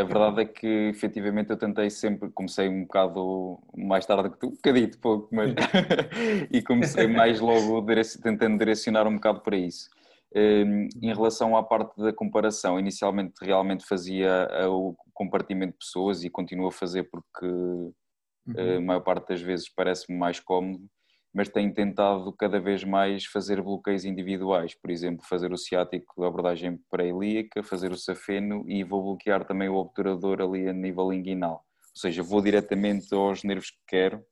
A 0.00 0.02
verdade 0.02 0.42
é 0.42 0.44
que 0.44 0.66
efetivamente 0.66 1.50
eu 1.50 1.56
tentei 1.56 1.88
sempre, 1.88 2.28
comecei 2.30 2.68
um 2.68 2.82
bocado 2.82 3.58
mais 3.74 4.04
tarde 4.04 4.30
que 4.30 4.38
tu, 4.38 4.48
um 4.48 4.50
bocadito 4.50 4.98
pouco, 4.98 5.28
mas 5.32 5.54
e 6.50 6.60
comecei 6.60 7.06
mais 7.06 7.40
logo 7.40 7.86
tentando 8.22 8.58
direcionar 8.58 9.06
um 9.06 9.14
bocado 9.14 9.40
para 9.40 9.56
isso. 9.56 9.88
Em 10.32 11.12
relação 11.12 11.56
à 11.56 11.62
parte 11.62 12.00
da 12.00 12.12
comparação, 12.12 12.78
inicialmente 12.78 13.34
realmente 13.42 13.84
fazia 13.84 14.48
o 14.68 14.94
compartimento 15.12 15.72
de 15.72 15.78
pessoas 15.78 16.22
e 16.22 16.30
continuo 16.30 16.68
a 16.68 16.72
fazer 16.72 17.04
porque 17.10 17.46
uhum. 17.46 18.76
a 18.76 18.80
maior 18.80 19.00
parte 19.00 19.28
das 19.28 19.42
vezes 19.42 19.68
parece-me 19.68 20.16
mais 20.16 20.38
cómodo, 20.38 20.86
mas 21.34 21.48
tenho 21.48 21.74
tentado 21.74 22.32
cada 22.32 22.60
vez 22.60 22.84
mais 22.84 23.24
fazer 23.24 23.60
bloqueios 23.60 24.04
individuais, 24.04 24.74
por 24.74 24.90
exemplo, 24.90 25.26
fazer 25.26 25.52
o 25.52 25.56
ciático, 25.56 26.22
a 26.22 26.28
abordagem 26.28 26.78
para-ilíaca, 26.88 27.62
fazer 27.64 27.90
o 27.90 27.98
safeno 27.98 28.64
e 28.68 28.84
vou 28.84 29.02
bloquear 29.02 29.44
também 29.44 29.68
o 29.68 29.76
obturador 29.76 30.40
ali 30.40 30.68
a 30.68 30.72
nível 30.72 31.12
inguinal, 31.12 31.64
ou 31.94 32.00
seja, 32.00 32.22
vou 32.22 32.40
diretamente 32.40 33.12
aos 33.12 33.42
nervos 33.42 33.70
que 33.70 33.80
quero 33.88 34.24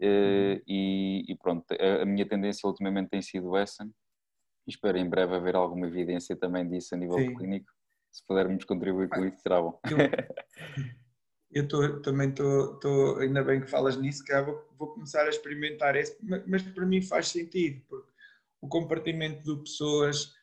eh, 0.00 0.54
uhum. 0.54 0.62
e, 0.66 1.24
e 1.28 1.36
pronto, 1.36 1.66
a 2.02 2.06
minha 2.06 2.26
tendência 2.26 2.66
ultimamente 2.66 3.10
tem 3.10 3.20
sido 3.20 3.54
essa 3.54 3.86
espero 4.66 4.98
em 4.98 5.08
breve 5.08 5.34
haver 5.34 5.54
alguma 5.54 5.86
evidência 5.86 6.36
também 6.36 6.68
disso 6.68 6.94
a 6.94 6.98
nível 6.98 7.16
clínico. 7.36 7.72
Se 8.12 8.24
pudermos 8.26 8.64
contribuir 8.64 9.08
com 9.08 9.24
isso, 9.24 9.40
será 9.40 9.60
bom. 9.60 9.78
Eu, 11.50 11.68
tô, 11.68 12.00
também 12.00 12.30
estou, 12.30 13.18
ainda 13.18 13.42
bem 13.42 13.60
que 13.60 13.70
falas 13.70 13.96
nisso, 13.96 14.24
que 14.24 14.38
vou, 14.42 14.68
vou 14.76 14.88
começar 14.88 15.22
a 15.22 15.28
experimentar 15.28 15.94
esse, 15.96 16.18
mas 16.46 16.62
para 16.62 16.84
mim 16.84 17.00
faz 17.00 17.28
sentido, 17.28 17.82
porque 17.88 18.10
o 18.60 18.68
compartimento 18.68 19.42
de 19.42 19.62
pessoas 19.62 20.34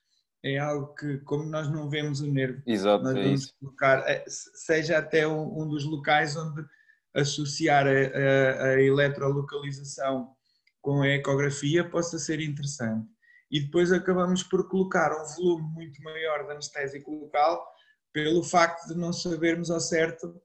é 0.44 0.58
algo 0.58 0.94
que, 0.96 1.18
como 1.20 1.44
nós 1.44 1.70
não 1.70 1.90
vemos 1.90 2.22
o 2.22 2.32
nervo, 2.32 2.64
Exato, 2.66 3.04
nós 3.04 3.16
é 3.16 3.24
vamos 3.24 3.52
colocar, 3.60 4.10
é, 4.10 4.24
seja 4.28 4.98
até 4.98 5.28
um, 5.28 5.62
um, 5.62 5.68
dos 5.68 5.84
locais 5.84 6.36
onde 6.36 6.66
associar 7.14 7.86
a, 7.86 7.90
a, 7.90 8.66
a 8.70 8.82
eletrolocalização 8.82 10.34
com 10.82 11.02
a 11.02 11.10
ecografia 11.10 11.88
possa 11.88 12.18
ser 12.18 12.40
interessante 12.40 13.13
e 13.54 13.60
depois 13.60 13.92
acabamos 13.92 14.42
por 14.42 14.68
colocar 14.68 15.12
um 15.12 15.36
volume 15.36 15.74
muito 15.76 16.02
maior 16.02 16.44
de 16.46 16.54
anestésico 16.54 17.12
local 17.12 17.64
pelo 18.12 18.44
facto 18.44 18.88
de 18.88 18.98
não 18.98 19.14
sabermos 19.14 19.70
ao 19.70 19.80
certo 19.80 20.42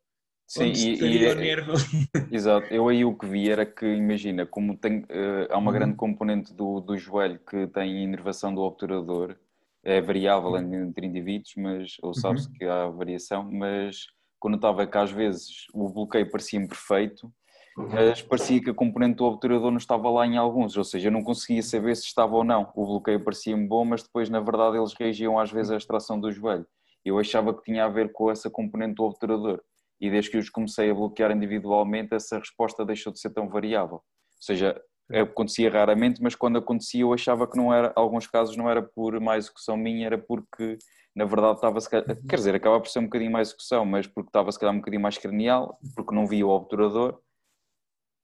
Sim, 0.46 0.70
onde 0.70 0.90
e, 0.90 1.22
e, 1.22 1.26
o 1.26 1.34
nervo. 1.34 1.72
Exato, 2.30 2.66
eu 2.72 2.86
aí 2.86 3.04
o 3.04 3.16
que 3.16 3.26
vi 3.26 3.50
era 3.50 3.64
que, 3.64 3.86
imagina, 3.86 4.44
como 4.44 4.76
tem, 4.76 5.00
uh, 5.00 5.46
há 5.50 5.56
uma 5.56 5.70
uhum. 5.70 5.76
grande 5.78 5.96
componente 5.96 6.54
do, 6.54 6.80
do 6.80 6.96
joelho 6.98 7.38
que 7.38 7.66
tem 7.68 8.04
inervação 8.04 8.54
do 8.54 8.60
obturador, 8.60 9.36
é 9.82 10.00
variável 10.00 10.50
uhum. 10.50 10.88
entre 10.88 11.06
indivíduos, 11.06 11.54
mas, 11.56 11.96
ou 12.02 12.12
sabe-se 12.12 12.48
uhum. 12.48 12.54
que 12.54 12.64
há 12.64 12.88
variação, 12.88 13.50
mas 13.50 14.06
quando 14.38 14.56
estava 14.56 14.86
que 14.86 14.98
às 14.98 15.10
vezes 15.10 15.66
o 15.72 15.88
bloqueio 15.88 16.30
parecia 16.30 16.60
imperfeito, 16.60 17.32
mas 17.78 18.20
parecia 18.20 18.60
que 18.60 18.70
a 18.70 18.74
componente 18.74 19.16
do 19.16 19.24
obturador 19.24 19.70
não 19.70 19.78
estava 19.78 20.10
lá 20.10 20.26
em 20.26 20.36
alguns, 20.36 20.76
ou 20.76 20.82
seja, 20.82 21.08
eu 21.08 21.12
não 21.12 21.22
conseguia 21.22 21.62
saber 21.62 21.94
se 21.94 22.06
estava 22.06 22.34
ou 22.34 22.42
não. 22.42 22.72
O 22.74 22.84
bloqueio 22.84 23.22
parecia-me 23.22 23.68
bom, 23.68 23.84
mas 23.84 24.02
depois, 24.02 24.28
na 24.28 24.40
verdade, 24.40 24.76
eles 24.76 24.92
reagiam 24.98 25.38
às 25.38 25.52
vezes 25.52 25.70
à 25.70 25.76
extração 25.76 26.18
do 26.18 26.32
joelho. 26.32 26.66
Eu 27.04 27.18
achava 27.20 27.54
que 27.54 27.62
tinha 27.62 27.84
a 27.84 27.88
ver 27.88 28.10
com 28.12 28.30
essa 28.30 28.50
componente 28.50 28.94
do 28.94 29.04
obturador. 29.04 29.62
E 30.00 30.10
desde 30.10 30.30
que 30.30 30.38
os 30.38 30.50
comecei 30.50 30.90
a 30.90 30.94
bloquear 30.94 31.30
individualmente, 31.30 32.14
essa 32.14 32.38
resposta 32.38 32.84
deixou 32.84 33.12
de 33.12 33.20
ser 33.20 33.30
tão 33.30 33.48
variável. 33.48 33.96
Ou 33.96 34.02
seja, 34.40 34.80
acontecia 35.12 35.70
raramente, 35.70 36.20
mas 36.20 36.34
quando 36.34 36.58
acontecia 36.58 37.02
eu 37.02 37.12
achava 37.12 37.46
que 37.46 37.56
não 37.56 37.72
era, 37.72 37.92
alguns 37.94 38.26
casos 38.26 38.56
não 38.56 38.68
era 38.68 38.82
por 38.82 39.18
má 39.20 39.36
execução 39.36 39.76
minha, 39.76 40.06
era 40.06 40.18
porque 40.18 40.78
na 41.14 41.24
verdade 41.24 41.56
estava, 41.56 41.78
quer 42.28 42.36
dizer, 42.36 42.54
acaba 42.54 42.80
por 42.80 42.88
ser 42.88 42.98
um 42.98 43.04
bocadinho 43.04 43.32
mais 43.32 43.48
execução, 43.48 43.84
mas 43.84 44.06
porque 44.06 44.28
estava 44.28 44.52
se 44.52 44.58
calhar 44.58 44.74
um 44.74 44.78
bocadinho 44.78 45.02
mais 45.02 45.16
cranial, 45.16 45.78
porque 45.96 46.14
não 46.14 46.26
via 46.26 46.46
o 46.46 46.50
obturador 46.50 47.18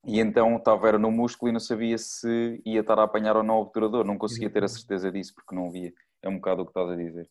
e 0.07 0.21
então 0.21 0.57
estava 0.57 0.89
era 0.89 0.99
no 0.99 1.11
músculo 1.11 1.51
e 1.51 1.53
não 1.53 1.61
sabia 1.61 1.97
se 1.97 2.61
ia 2.65 2.81
estar 2.81 2.99
a 2.99 3.05
apanhar 3.05 3.37
ou 3.37 3.43
não 3.43 3.57
o 3.57 3.63
obturador, 3.63 4.05
não 4.05 4.19
conseguia 4.19 4.51
ter 4.51 4.63
a 4.63 4.69
certeza 4.69 5.11
disso 5.11 5.35
porque 5.35 5.55
não 5.55 5.71
via. 5.71 5.93
É 6.23 6.29
um 6.29 6.37
bocado 6.37 6.63
o 6.63 6.65
que 6.65 6.71
estás 6.71 6.91
a 6.91 6.97
dizer. 6.97 7.29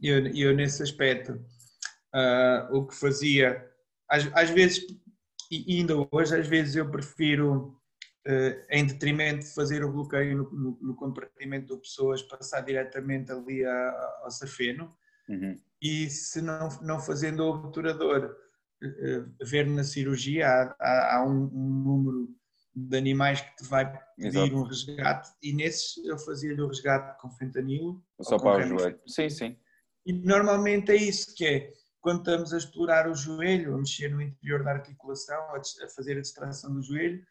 Eu, 0.00 0.26
eu 0.28 0.54
nesse 0.54 0.82
aspecto, 0.82 1.32
uh, 2.14 2.76
o 2.76 2.86
que 2.86 2.94
fazia, 2.94 3.68
às, 4.08 4.30
às, 4.32 4.50
vezes, 4.50 4.86
e 5.50 5.78
ainda 5.78 5.94
hoje, 6.12 6.36
às 6.36 6.46
vezes 6.46 6.76
eu 6.76 6.88
prefiro, 6.88 7.76
uh, 8.26 8.64
em 8.70 8.86
detrimento 8.86 9.44
de 9.44 9.54
fazer 9.54 9.84
o 9.84 9.92
bloqueio 9.92 10.38
no, 10.38 10.50
no, 10.50 10.78
no 10.80 10.94
compartimento 10.94 11.74
de 11.74 11.80
pessoas, 11.80 12.22
passar 12.22 12.60
diretamente 12.60 13.32
ali 13.32 13.64
a, 13.64 14.20
ao 14.22 14.30
safeno, 14.30 14.94
uhum. 15.28 15.58
e 15.82 16.08
se 16.08 16.40
não, 16.40 16.68
não 16.80 17.00
fazendo 17.00 17.40
o 17.40 17.50
obturador 17.50 18.36
ver 19.42 19.66
na 19.66 19.84
cirurgia, 19.84 20.46
há, 20.48 21.16
há 21.16 21.26
um, 21.26 21.50
um, 21.52 21.82
número 21.84 22.28
de 22.74 22.96
animais 22.96 23.40
que 23.40 23.56
te 23.56 23.64
vai 23.64 23.90
pedir 24.16 24.38
Exato. 24.38 24.56
um 24.56 24.62
resgate 24.62 25.30
e 25.42 25.52
nesses 25.52 25.96
eu 26.04 26.18
fazia-lhe 26.18 26.60
o 26.60 26.68
resgate 26.68 27.20
com 27.20 27.30
fentanilo. 27.30 28.02
Só 28.20 28.38
para 28.38 28.64
o 28.64 28.68
joelho. 28.68 29.00
Sim, 29.06 29.28
sim. 29.28 29.56
E 30.06 30.12
normalmente 30.12 30.92
é 30.92 30.96
isso 30.96 31.34
que 31.34 31.44
é, 31.44 31.72
quando 32.00 32.20
estamos 32.20 32.52
a 32.54 32.58
explorar 32.58 33.10
o 33.10 33.14
joelho, 33.14 33.74
a 33.74 33.78
mexer 33.78 34.10
no 34.10 34.22
interior 34.22 34.62
da 34.62 34.72
articulação, 34.72 35.38
a, 35.54 35.88
fazer 35.94 36.16
a 36.16 36.20
distração 36.20 36.72
do 36.72 36.82
joelho, 36.82 37.22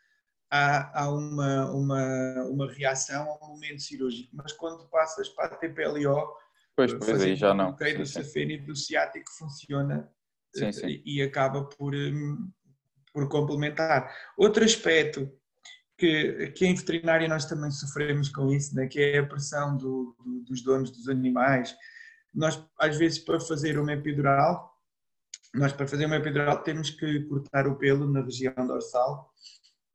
há, 0.52 1.04
há 1.04 1.10
uma, 1.10 1.72
uma, 1.72 2.44
uma 2.50 2.72
reação 2.72 3.28
ao 3.30 3.50
momento 3.50 3.82
cirúrgico. 3.82 4.30
Mas 4.34 4.52
quando 4.52 4.88
passas 4.90 5.30
para 5.30 5.56
a 5.56 5.58
TPLO, 5.58 6.36
pois, 6.76 6.94
pois 6.94 7.22
aí 7.22 7.36
já 7.36 7.54
não. 7.54 7.72
O 7.72 7.98
do 7.98 8.06
safeno 8.06 8.52
e 8.52 8.58
do 8.58 8.76
ciático 8.76 9.32
funciona 9.38 10.12
sim, 10.60 10.72
sim. 10.72 11.02
e 11.06 11.22
acaba 11.22 11.64
por, 11.64 11.94
hum, 11.94 12.50
por 13.14 13.28
complementar. 13.30 14.12
Outro 14.38 14.64
aspecto 14.64 15.32
que, 15.98 16.52
que 16.56 16.66
em 16.66 16.76
veterinária 16.76 17.28
nós 17.28 17.46
também 17.46 17.72
sofremos 17.72 18.30
com 18.30 18.52
isso, 18.52 18.76
né? 18.76 18.88
que 18.88 19.00
é 19.00 19.20
a 19.20 19.26
pressão 19.26 19.76
do, 19.76 20.16
do, 20.24 20.42
dos 20.42 20.62
donos 20.62 20.92
dos 20.92 21.10
animais. 21.10 21.76
Nós, 22.34 22.64
às 22.80 22.96
vezes, 22.98 23.18
para 23.20 23.40
fazer 23.40 23.80
uma 23.80 23.94
epidural, 23.94 24.72
nós 25.54 25.74
para 25.74 25.88
fazer 25.88 26.06
uma 26.06 26.18
epidural 26.18 26.62
temos 26.62 26.92
que 26.92 27.22
cortar 27.22 27.68
o 27.68 27.78
pelo 27.78 28.12
na 28.12 28.22
região 28.22 28.54
dorsal, 28.68 29.32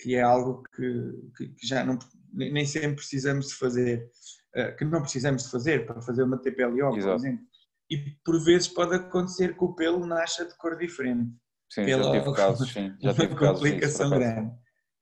que 0.00 0.16
é 0.16 0.22
algo 0.22 0.64
que, 0.74 1.54
que 1.54 1.66
já 1.66 1.84
não, 1.84 1.98
nem 2.32 2.66
sempre 2.66 2.96
precisamos 2.96 3.48
de 3.48 3.54
fazer, 3.54 4.10
eh, 4.54 4.72
que 4.72 4.84
não 4.84 5.02
precisamos 5.02 5.44
de 5.44 5.50
fazer 5.50 5.86
para 5.86 6.02
fazer 6.02 6.24
uma 6.24 6.38
TPLO, 6.38 6.90
por 6.90 7.14
exemplo. 7.14 7.44
E 7.90 7.98
por 8.24 8.42
vezes 8.42 8.68
pode 8.68 8.94
acontecer 8.94 9.56
que 9.56 9.64
o 9.64 9.74
pelo 9.74 10.06
nasça 10.06 10.46
de 10.46 10.56
cor 10.56 10.76
diferente. 10.76 11.30
Sim, 11.70 11.84
pela, 11.84 12.04
já 12.04 12.12
tive 12.12 12.34
casos, 12.34 12.72
sim. 12.72 12.94
Já 13.02 13.12
tive 13.14 13.34
casos 13.34 13.58
complicação 13.58 14.10
disso, 14.10 14.20
grande. 14.20 14.52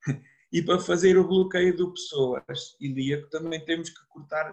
E 0.52 0.62
para 0.62 0.80
fazer 0.80 1.16
o 1.16 1.28
bloqueio 1.28 1.76
do 1.76 1.92
pessoas 1.92 2.76
ilíaco 2.80 3.28
também 3.30 3.64
temos 3.64 3.88
que 3.88 4.00
cortar 4.08 4.52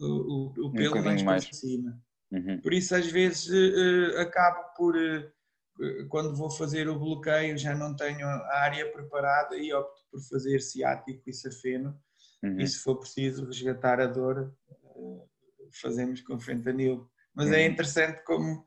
o, 0.00 0.06
o, 0.06 0.66
o 0.66 0.72
pelo 0.72 0.96
um 0.96 1.02
mais, 1.02 1.22
mais 1.24 1.44
para 1.44 1.54
cima. 1.54 2.00
Uhum. 2.30 2.60
Por 2.60 2.72
isso 2.72 2.94
às 2.94 3.06
vezes 3.06 3.48
uh, 3.48 4.20
acabo 4.20 4.62
por 4.76 4.96
uh, 4.96 6.08
quando 6.08 6.36
vou 6.36 6.50
fazer 6.50 6.88
o 6.88 6.98
bloqueio 6.98 7.58
já 7.58 7.74
não 7.74 7.96
tenho 7.96 8.26
a 8.26 8.58
área 8.58 8.90
preparada 8.92 9.56
e 9.56 9.72
opto 9.72 10.02
por 10.10 10.20
fazer 10.30 10.60
ciático 10.60 11.22
e 11.26 11.32
safeno 11.32 11.98
uhum. 12.42 12.60
e 12.60 12.66
se 12.66 12.78
for 12.78 12.96
preciso 12.98 13.46
resgatar 13.46 14.00
a 14.00 14.06
dor 14.06 14.54
fazemos 15.80 16.20
com 16.20 16.38
fentanil 16.38 17.10
mas 17.34 17.46
é 17.46 17.50
uhum. 17.50 17.56
é 17.56 17.66
interessante 17.66 18.22
como 18.24 18.66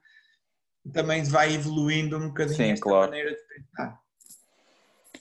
também 0.94 1.24
vai 1.24 1.54
evoluindo 1.54 2.18
um 2.18 2.28
bocadinho 2.28 2.58
Sim, 2.58 2.72
esta 2.72 2.84
claro. 2.84 3.12
maneira 3.12 3.32
de 3.32 3.42
pensar 3.48 4.00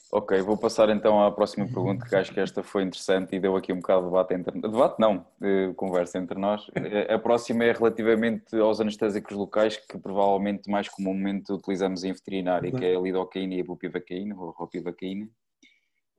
Ok, 0.09 0.41
vou 0.41 0.57
passar 0.57 0.89
então 0.89 1.21
à 1.21 1.29
próxima 1.29 1.65
pergunta, 1.65 2.05
que 2.07 2.15
acho 2.15 2.33
que 2.33 2.39
esta 2.39 2.63
foi 2.63 2.83
interessante 2.83 3.35
e 3.35 3.39
deu 3.39 3.57
aqui 3.57 3.73
um 3.73 3.77
bocado 3.77 4.03
de 4.03 4.07
debate 4.07 4.33
entre 4.35 4.61
debate 4.61 4.99
não, 4.99 5.25
de 5.39 5.73
conversa 5.75 6.17
entre 6.17 6.39
nós. 6.39 6.65
A 7.09 7.19
próxima 7.19 7.65
é 7.65 7.73
relativamente 7.73 8.55
aos 8.57 8.79
anestésicos 8.79 9.35
locais 9.35 9.75
que 9.75 9.97
provavelmente 9.97 10.69
mais 10.71 10.87
comumente 10.87 11.51
utilizamos 11.51 12.05
em 12.05 12.13
veterinária, 12.13 12.71
que 12.71 12.85
é 12.85 12.95
a 12.95 12.99
lidocaína 12.99 13.55
e 13.55 13.61
a 13.61 13.65
bupivacaína, 13.65 14.35
ou 14.37 14.51
ropivacaína. 14.51 15.27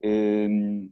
Um, 0.03 0.89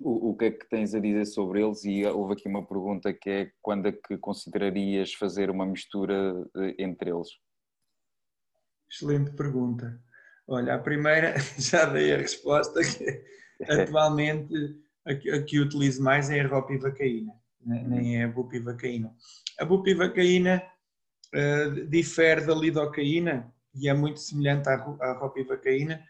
o, 0.00 0.30
o 0.30 0.36
que 0.36 0.46
é 0.46 0.50
que 0.50 0.68
tens 0.68 0.94
a 0.94 1.00
dizer 1.00 1.26
sobre 1.26 1.62
eles? 1.62 1.84
E 1.84 2.04
houve 2.06 2.34
aqui 2.34 2.48
uma 2.48 2.66
pergunta 2.66 3.12
que 3.12 3.30
é 3.30 3.52
quando 3.62 3.86
é 3.86 3.92
que 3.92 4.18
considerarias 4.18 5.12
fazer 5.14 5.50
uma 5.50 5.66
mistura 5.66 6.34
eh, 6.56 6.74
entre 6.78 7.10
eles? 7.10 7.28
Excelente 8.90 9.30
pergunta. 9.32 10.00
Olha, 10.46 10.74
a 10.74 10.78
primeira 10.78 11.34
já 11.58 11.86
dei 11.86 12.14
a 12.14 12.18
resposta 12.18 12.80
que 12.80 13.24
atualmente 13.68 14.52
a 15.06 15.42
que 15.42 15.60
utilizo 15.60 16.02
mais 16.02 16.30
é 16.30 16.40
a 16.40 16.48
ropivacaína, 16.48 17.32
né? 17.64 17.84
nem 17.86 18.20
é 18.20 18.24
a 18.24 18.28
bupivacaína. 18.28 19.14
A 19.58 19.64
bupivacaína 19.64 20.62
uh, 21.34 21.86
difere 21.86 22.46
da 22.46 22.54
lidocaína 22.54 23.52
e 23.74 23.88
é 23.88 23.94
muito 23.94 24.20
semelhante 24.20 24.68
à, 24.68 24.74
à 24.74 25.18
ropivacaína, 25.18 26.02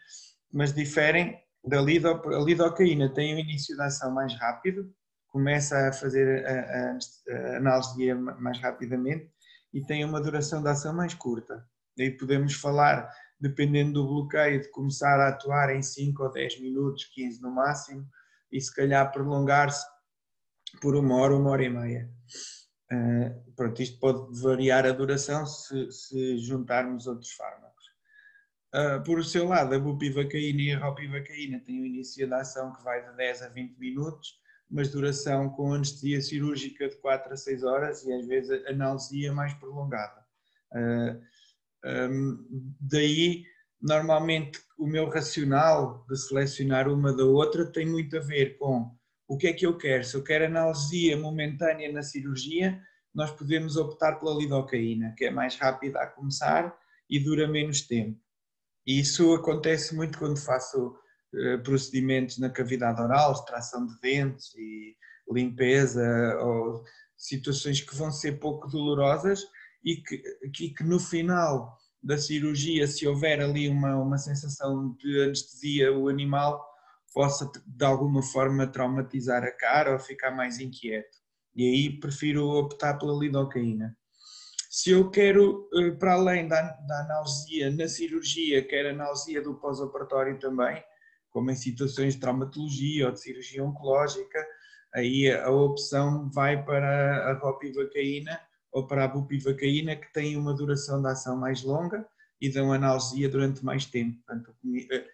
mas 0.51 0.73
diferem 0.73 1.37
da 1.67 1.79
a 1.79 2.43
lidocaína 2.43 3.09
tem 3.09 3.35
um 3.35 3.39
início 3.39 3.75
de 3.75 3.81
ação 3.81 4.11
mais 4.11 4.33
rápido, 4.35 4.93
começa 5.27 5.89
a 5.89 5.93
fazer 5.93 6.45
a, 6.45 6.51
a, 6.51 6.97
a 6.97 7.57
analgesia 7.57 8.15
mais 8.15 8.59
rapidamente 8.59 9.29
e 9.73 9.81
tem 9.83 10.05
uma 10.05 10.21
duração 10.21 10.61
de 10.61 10.69
ação 10.69 10.93
mais 10.93 11.13
curta. 11.13 11.65
Daí 11.97 12.11
podemos 12.11 12.53
falar 12.53 13.09
dependendo 13.39 14.01
do 14.01 14.07
bloqueio, 14.07 14.61
de 14.61 14.69
começar 14.69 15.19
a 15.19 15.29
atuar 15.29 15.75
em 15.75 15.81
5 15.81 16.23
ou 16.23 16.31
10 16.31 16.61
minutos, 16.61 17.05
15 17.13 17.41
no 17.41 17.51
máximo, 17.51 18.07
e 18.51 18.59
se 18.61 18.73
calhar 18.73 19.11
prolongar-se 19.11 19.85
por 20.81 20.95
uma 20.95 21.15
hora, 21.15 21.35
uma 21.35 21.51
hora 21.51 21.63
e 21.63 21.69
meia. 21.69 22.09
Uh, 22.91 23.53
pronto, 23.55 23.81
isto 23.81 23.99
pode 23.99 24.41
variar 24.41 24.85
a 24.85 24.91
duração 24.91 25.45
se, 25.45 25.91
se 25.91 26.37
juntarmos 26.37 27.07
outros 27.07 27.31
fármacos. 27.31 27.64
Uh, 28.75 29.01
por 29.05 29.23
seu 29.23 29.47
lado, 29.47 29.73
a 29.73 29.79
bupivacaína 29.79 30.61
e 30.61 30.71
a 30.73 30.79
ropivacaína 30.79 31.61
têm 31.61 31.81
um 31.81 31.85
início 31.85 32.27
de 32.27 32.33
ação 32.33 32.73
que 32.73 32.83
vai 32.83 33.09
de 33.09 33.15
10 33.15 33.43
a 33.43 33.47
20 33.47 33.77
minutos, 33.77 34.37
mas 34.69 34.91
duração 34.91 35.49
com 35.49 35.73
anestesia 35.73 36.21
cirúrgica 36.21 36.89
de 36.89 36.97
4 36.97 37.31
a 37.31 37.37
6 37.37 37.63
horas 37.63 38.03
e 38.03 38.11
às 38.11 38.27
vezes 38.27 38.65
analgesia 38.67 39.31
mais 39.31 39.53
prolongada. 39.53 40.25
Uh, 40.73 41.21
um, 42.11 42.73
daí, 42.81 43.45
normalmente, 43.81 44.59
o 44.77 44.85
meu 44.85 45.07
racional 45.07 46.05
de 46.09 46.17
selecionar 46.17 46.89
uma 46.89 47.15
da 47.15 47.23
outra 47.23 47.65
tem 47.71 47.85
muito 47.85 48.17
a 48.17 48.19
ver 48.19 48.57
com 48.57 48.93
o 49.25 49.37
que 49.37 49.47
é 49.47 49.53
que 49.53 49.65
eu 49.65 49.77
quero. 49.77 50.03
Se 50.03 50.17
eu 50.17 50.23
quero 50.23 50.47
analgesia 50.47 51.15
momentânea 51.15 51.89
na 51.93 52.03
cirurgia, 52.03 52.81
nós 53.13 53.31
podemos 53.31 53.77
optar 53.77 54.19
pela 54.19 54.35
lidocaína, 54.35 55.15
que 55.17 55.23
é 55.23 55.31
mais 55.31 55.55
rápida 55.55 56.01
a 56.01 56.07
começar 56.07 56.77
e 57.09 57.19
dura 57.19 57.47
menos 57.47 57.79
tempo. 57.79 58.24
E 58.85 58.99
isso 58.99 59.33
acontece 59.33 59.95
muito 59.95 60.17
quando 60.17 60.39
faço 60.39 60.95
uh, 61.33 61.63
procedimentos 61.63 62.37
na 62.37 62.49
cavidade 62.49 63.01
oral, 63.01 63.33
extração 63.33 63.85
de 63.85 63.99
dentes 63.99 64.53
e 64.55 64.95
limpeza, 65.31 66.03
ou 66.41 66.83
situações 67.17 67.81
que 67.81 67.95
vão 67.95 68.11
ser 68.11 68.39
pouco 68.39 68.67
dolorosas 68.69 69.41
e 69.83 69.97
que, 69.97 70.21
que, 70.53 70.69
que 70.69 70.83
no 70.83 70.99
final 70.99 71.77
da 72.01 72.17
cirurgia, 72.17 72.85
se 72.85 73.07
houver 73.07 73.41
ali 73.41 73.67
uma, 73.67 73.95
uma 73.97 74.17
sensação 74.17 74.95
de 74.99 75.23
anestesia, 75.23 75.91
o 75.91 76.07
animal 76.07 76.63
possa 77.11 77.49
de 77.65 77.85
alguma 77.85 78.21
forma 78.21 78.67
traumatizar 78.67 79.43
a 79.43 79.51
cara 79.51 79.93
ou 79.93 79.99
ficar 79.99 80.31
mais 80.31 80.59
inquieto. 80.59 81.17
E 81.55 81.63
aí 81.63 81.99
prefiro 81.99 82.47
optar 82.49 82.95
pela 82.99 83.17
lidocaína. 83.17 83.97
Se 84.75 84.91
eu 84.91 85.09
quero, 85.09 85.69
eh, 85.73 85.91
para 85.91 86.15
além 86.15 86.49
da, 86.49 86.61
da 86.61 86.99
analgesia 86.99 87.71
na 87.71 87.87
cirurgia, 87.87 88.61
quero 88.61 88.89
analgesia 88.89 89.41
do 89.41 89.55
pós-operatório 89.55 90.37
também, 90.37 90.83
como 91.29 91.49
em 91.49 91.55
situações 91.55 92.15
de 92.15 92.19
traumatologia 92.19 93.05
ou 93.05 93.13
de 93.13 93.21
cirurgia 93.21 93.63
oncológica, 93.63 94.45
aí 94.93 95.31
a 95.31 95.49
opção 95.49 96.29
vai 96.29 96.61
para 96.61 97.31
a 97.31 97.39
ropivacaína 97.39 98.37
ou 98.69 98.85
para 98.85 99.05
a 99.05 99.07
bupivacaína, 99.07 99.95
que 99.95 100.11
tem 100.11 100.35
uma 100.35 100.53
duração 100.53 101.01
de 101.01 101.07
ação 101.07 101.37
mais 101.37 101.63
longa 101.63 102.05
e 102.41 102.51
dão 102.51 102.73
analgesia 102.73 103.29
durante 103.29 103.63
mais 103.63 103.85
tempo. 103.85 104.21
Portanto, 104.27 104.53
eh, 104.91 105.07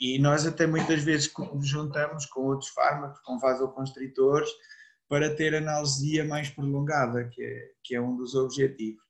e 0.00 0.18
nós 0.18 0.44
até 0.44 0.66
muitas 0.66 1.04
vezes 1.04 1.32
juntamos 1.60 2.26
com 2.26 2.40
outros 2.40 2.70
fármacos, 2.70 3.20
com 3.20 3.38
vasoconstritores, 3.38 4.50
para 5.08 5.32
ter 5.36 5.54
analgesia 5.54 6.24
mais 6.24 6.50
prolongada, 6.50 7.28
que 7.28 7.44
é, 7.44 7.70
que 7.84 7.94
é 7.94 8.00
um 8.00 8.16
dos 8.16 8.34
objetivos. 8.34 9.03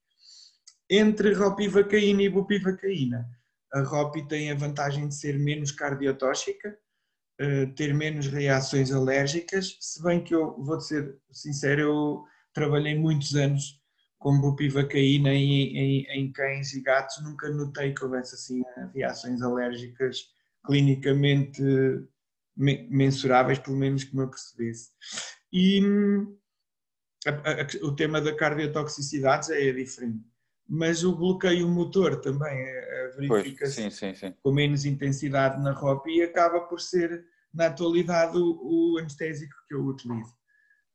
Entre 0.88 1.32
ropivacaína 1.32 2.22
e 2.22 2.28
bupivacaína, 2.28 3.26
a 3.72 3.80
ropi 3.80 4.26
tem 4.28 4.50
a 4.50 4.54
vantagem 4.54 5.08
de 5.08 5.14
ser 5.14 5.38
menos 5.38 5.72
cardiotóxica, 5.72 6.78
eh, 7.40 7.66
ter 7.74 7.92
menos 7.92 8.28
reações 8.28 8.92
alérgicas, 8.92 9.76
se 9.80 10.02
bem 10.02 10.22
que 10.22 10.34
eu 10.34 10.62
vou 10.62 10.80
ser 10.80 11.18
sincero, 11.32 11.80
eu 11.80 12.24
trabalhei 12.52 12.96
muitos 12.96 13.34
anos 13.34 13.82
com 14.18 14.40
bupivacaína 14.40 15.34
em, 15.34 15.76
em, 15.76 16.06
em 16.10 16.32
cães 16.32 16.72
e 16.72 16.80
gatos, 16.80 17.22
nunca 17.22 17.50
notei 17.50 17.92
que 17.92 18.04
houvesse 18.04 18.34
assim 18.36 18.62
reações 18.94 19.42
alérgicas 19.42 20.28
clinicamente 20.64 21.62
mensuráveis, 22.56 23.58
pelo 23.58 23.76
menos 23.76 24.04
que 24.04 24.16
me 24.16 24.22
apercebesse. 24.22 24.90
E 25.52 25.82
a, 27.26 27.30
a, 27.30 27.86
o 27.86 27.94
tema 27.94 28.20
da 28.20 28.34
cardiotoxicidade 28.34 29.52
é 29.52 29.72
diferente, 29.72 30.24
mas 30.68 31.04
o 31.04 31.14
bloqueio 31.14 31.68
motor 31.68 32.20
também 32.20 32.56
é, 32.56 33.08
é, 33.08 33.16
verifica-se 33.16 34.34
com 34.42 34.52
menos 34.52 34.84
intensidade 34.84 35.62
na 35.62 35.72
roupa 35.72 36.08
e 36.08 36.22
acaba 36.22 36.60
por 36.62 36.80
ser, 36.80 37.24
na 37.52 37.66
atualidade, 37.66 38.36
o, 38.38 38.94
o 38.94 38.98
anestésico 38.98 39.54
que 39.68 39.74
eu 39.74 39.84
utilizo. 39.84 40.34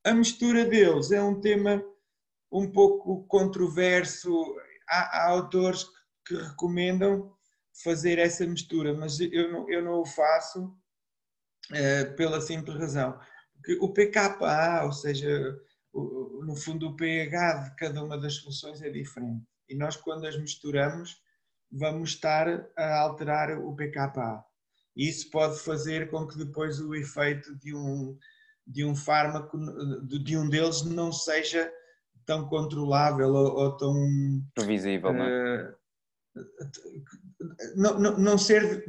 A 0.03 0.13
mistura 0.13 0.65
deles 0.65 1.12
é 1.12 1.21
um 1.21 1.39
tema 1.39 1.84
um 2.51 2.71
pouco 2.71 3.25
controverso. 3.27 4.32
Há, 4.88 5.19
há 5.19 5.29
autores 5.29 5.84
que, 6.25 6.36
que, 6.36 6.41
recomendam 6.41 7.32
fazer 7.84 8.17
essa 8.17 8.45
mistura, 8.45 8.93
mas 8.93 9.19
eu 9.19 9.51
não, 9.51 9.69
eu 9.69 9.84
não 9.84 10.01
o 10.01 10.05
faço 10.05 10.65
uh, 10.65 12.15
pela 12.15 12.41
simples 12.41 12.77
razão. 12.77 13.19
Porque 13.53 13.77
o 13.79 13.93
pKa, 13.93 14.84
ou 14.86 14.91
seja, 14.91 15.60
o, 15.93 16.43
no 16.43 16.55
fundo 16.55 16.88
o 16.88 16.95
pH 16.95 17.53
de 17.53 17.75
cada 17.75 18.03
uma 18.03 18.17
das 18.17 18.36
soluções 18.36 18.82
é 18.82 18.89
diferente. 18.89 19.45
E 19.69 19.75
nós, 19.75 19.95
quando 19.95 20.25
as 20.25 20.38
misturamos, 20.38 21.21
vamos 21.71 22.12
estar 22.12 22.47
a 22.77 22.99
alterar 22.99 23.60
o 23.60 23.75
pKa. 23.75 24.43
Isso 24.95 25.29
pode 25.29 25.60
fazer 25.60 26.10
com 26.10 26.27
que 26.27 26.38
depois 26.38 26.79
o 26.79 26.95
efeito 26.95 27.55
de 27.60 27.75
um, 27.75 28.17
de 28.65 28.84
um 28.84 28.95
fármaco, 28.95 29.58
de 30.05 30.38
um 30.38 30.49
deles, 30.49 30.84
não 30.84 31.12
seja 31.12 31.71
tão 32.25 32.47
controlável 32.47 33.29
ou, 33.29 33.55
ou 33.55 33.77
tão 33.77 33.95
previsível, 34.53 35.12
uh, 35.12 35.13
não 35.13 35.25
é? 35.25 35.75
não, 37.75 37.99
não, 37.99 38.17
não 38.17 38.38
ser 38.38 38.86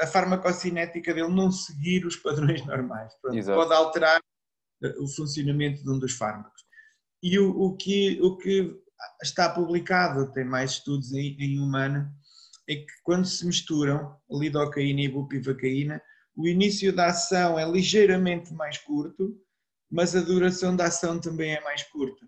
a 0.00 0.06
farmacocinética 0.06 1.14
dele 1.14 1.32
não 1.32 1.50
seguir 1.50 2.04
os 2.04 2.16
padrões 2.16 2.64
normais. 2.66 3.12
Pronto, 3.20 3.44
pode 3.44 3.72
alterar 3.72 4.20
o 4.98 5.08
funcionamento 5.08 5.82
de 5.82 5.90
um 5.90 5.98
dos 5.98 6.12
fármacos. 6.12 6.64
E 7.22 7.38
o, 7.38 7.50
o, 7.50 7.76
que, 7.76 8.20
o 8.20 8.36
que 8.36 8.78
está 9.22 9.48
publicado, 9.48 10.32
tem 10.32 10.44
mais 10.44 10.72
estudos 10.72 11.12
em, 11.12 11.36
em 11.38 11.58
humana, 11.58 12.12
é 12.68 12.76
que 12.76 12.86
quando 13.02 13.24
se 13.26 13.46
misturam 13.46 14.16
lidocaína 14.30 15.02
e 15.02 15.08
bupivacaína, 15.08 16.02
o 16.36 16.46
início 16.46 16.94
da 16.94 17.06
ação 17.06 17.58
é 17.58 17.68
ligeiramente 17.68 18.52
mais 18.52 18.78
curto, 18.78 19.36
mas 19.90 20.14
a 20.14 20.20
duração 20.20 20.74
da 20.74 20.86
ação 20.86 21.18
também 21.18 21.54
é 21.54 21.60
mais 21.62 21.82
curta. 21.84 22.26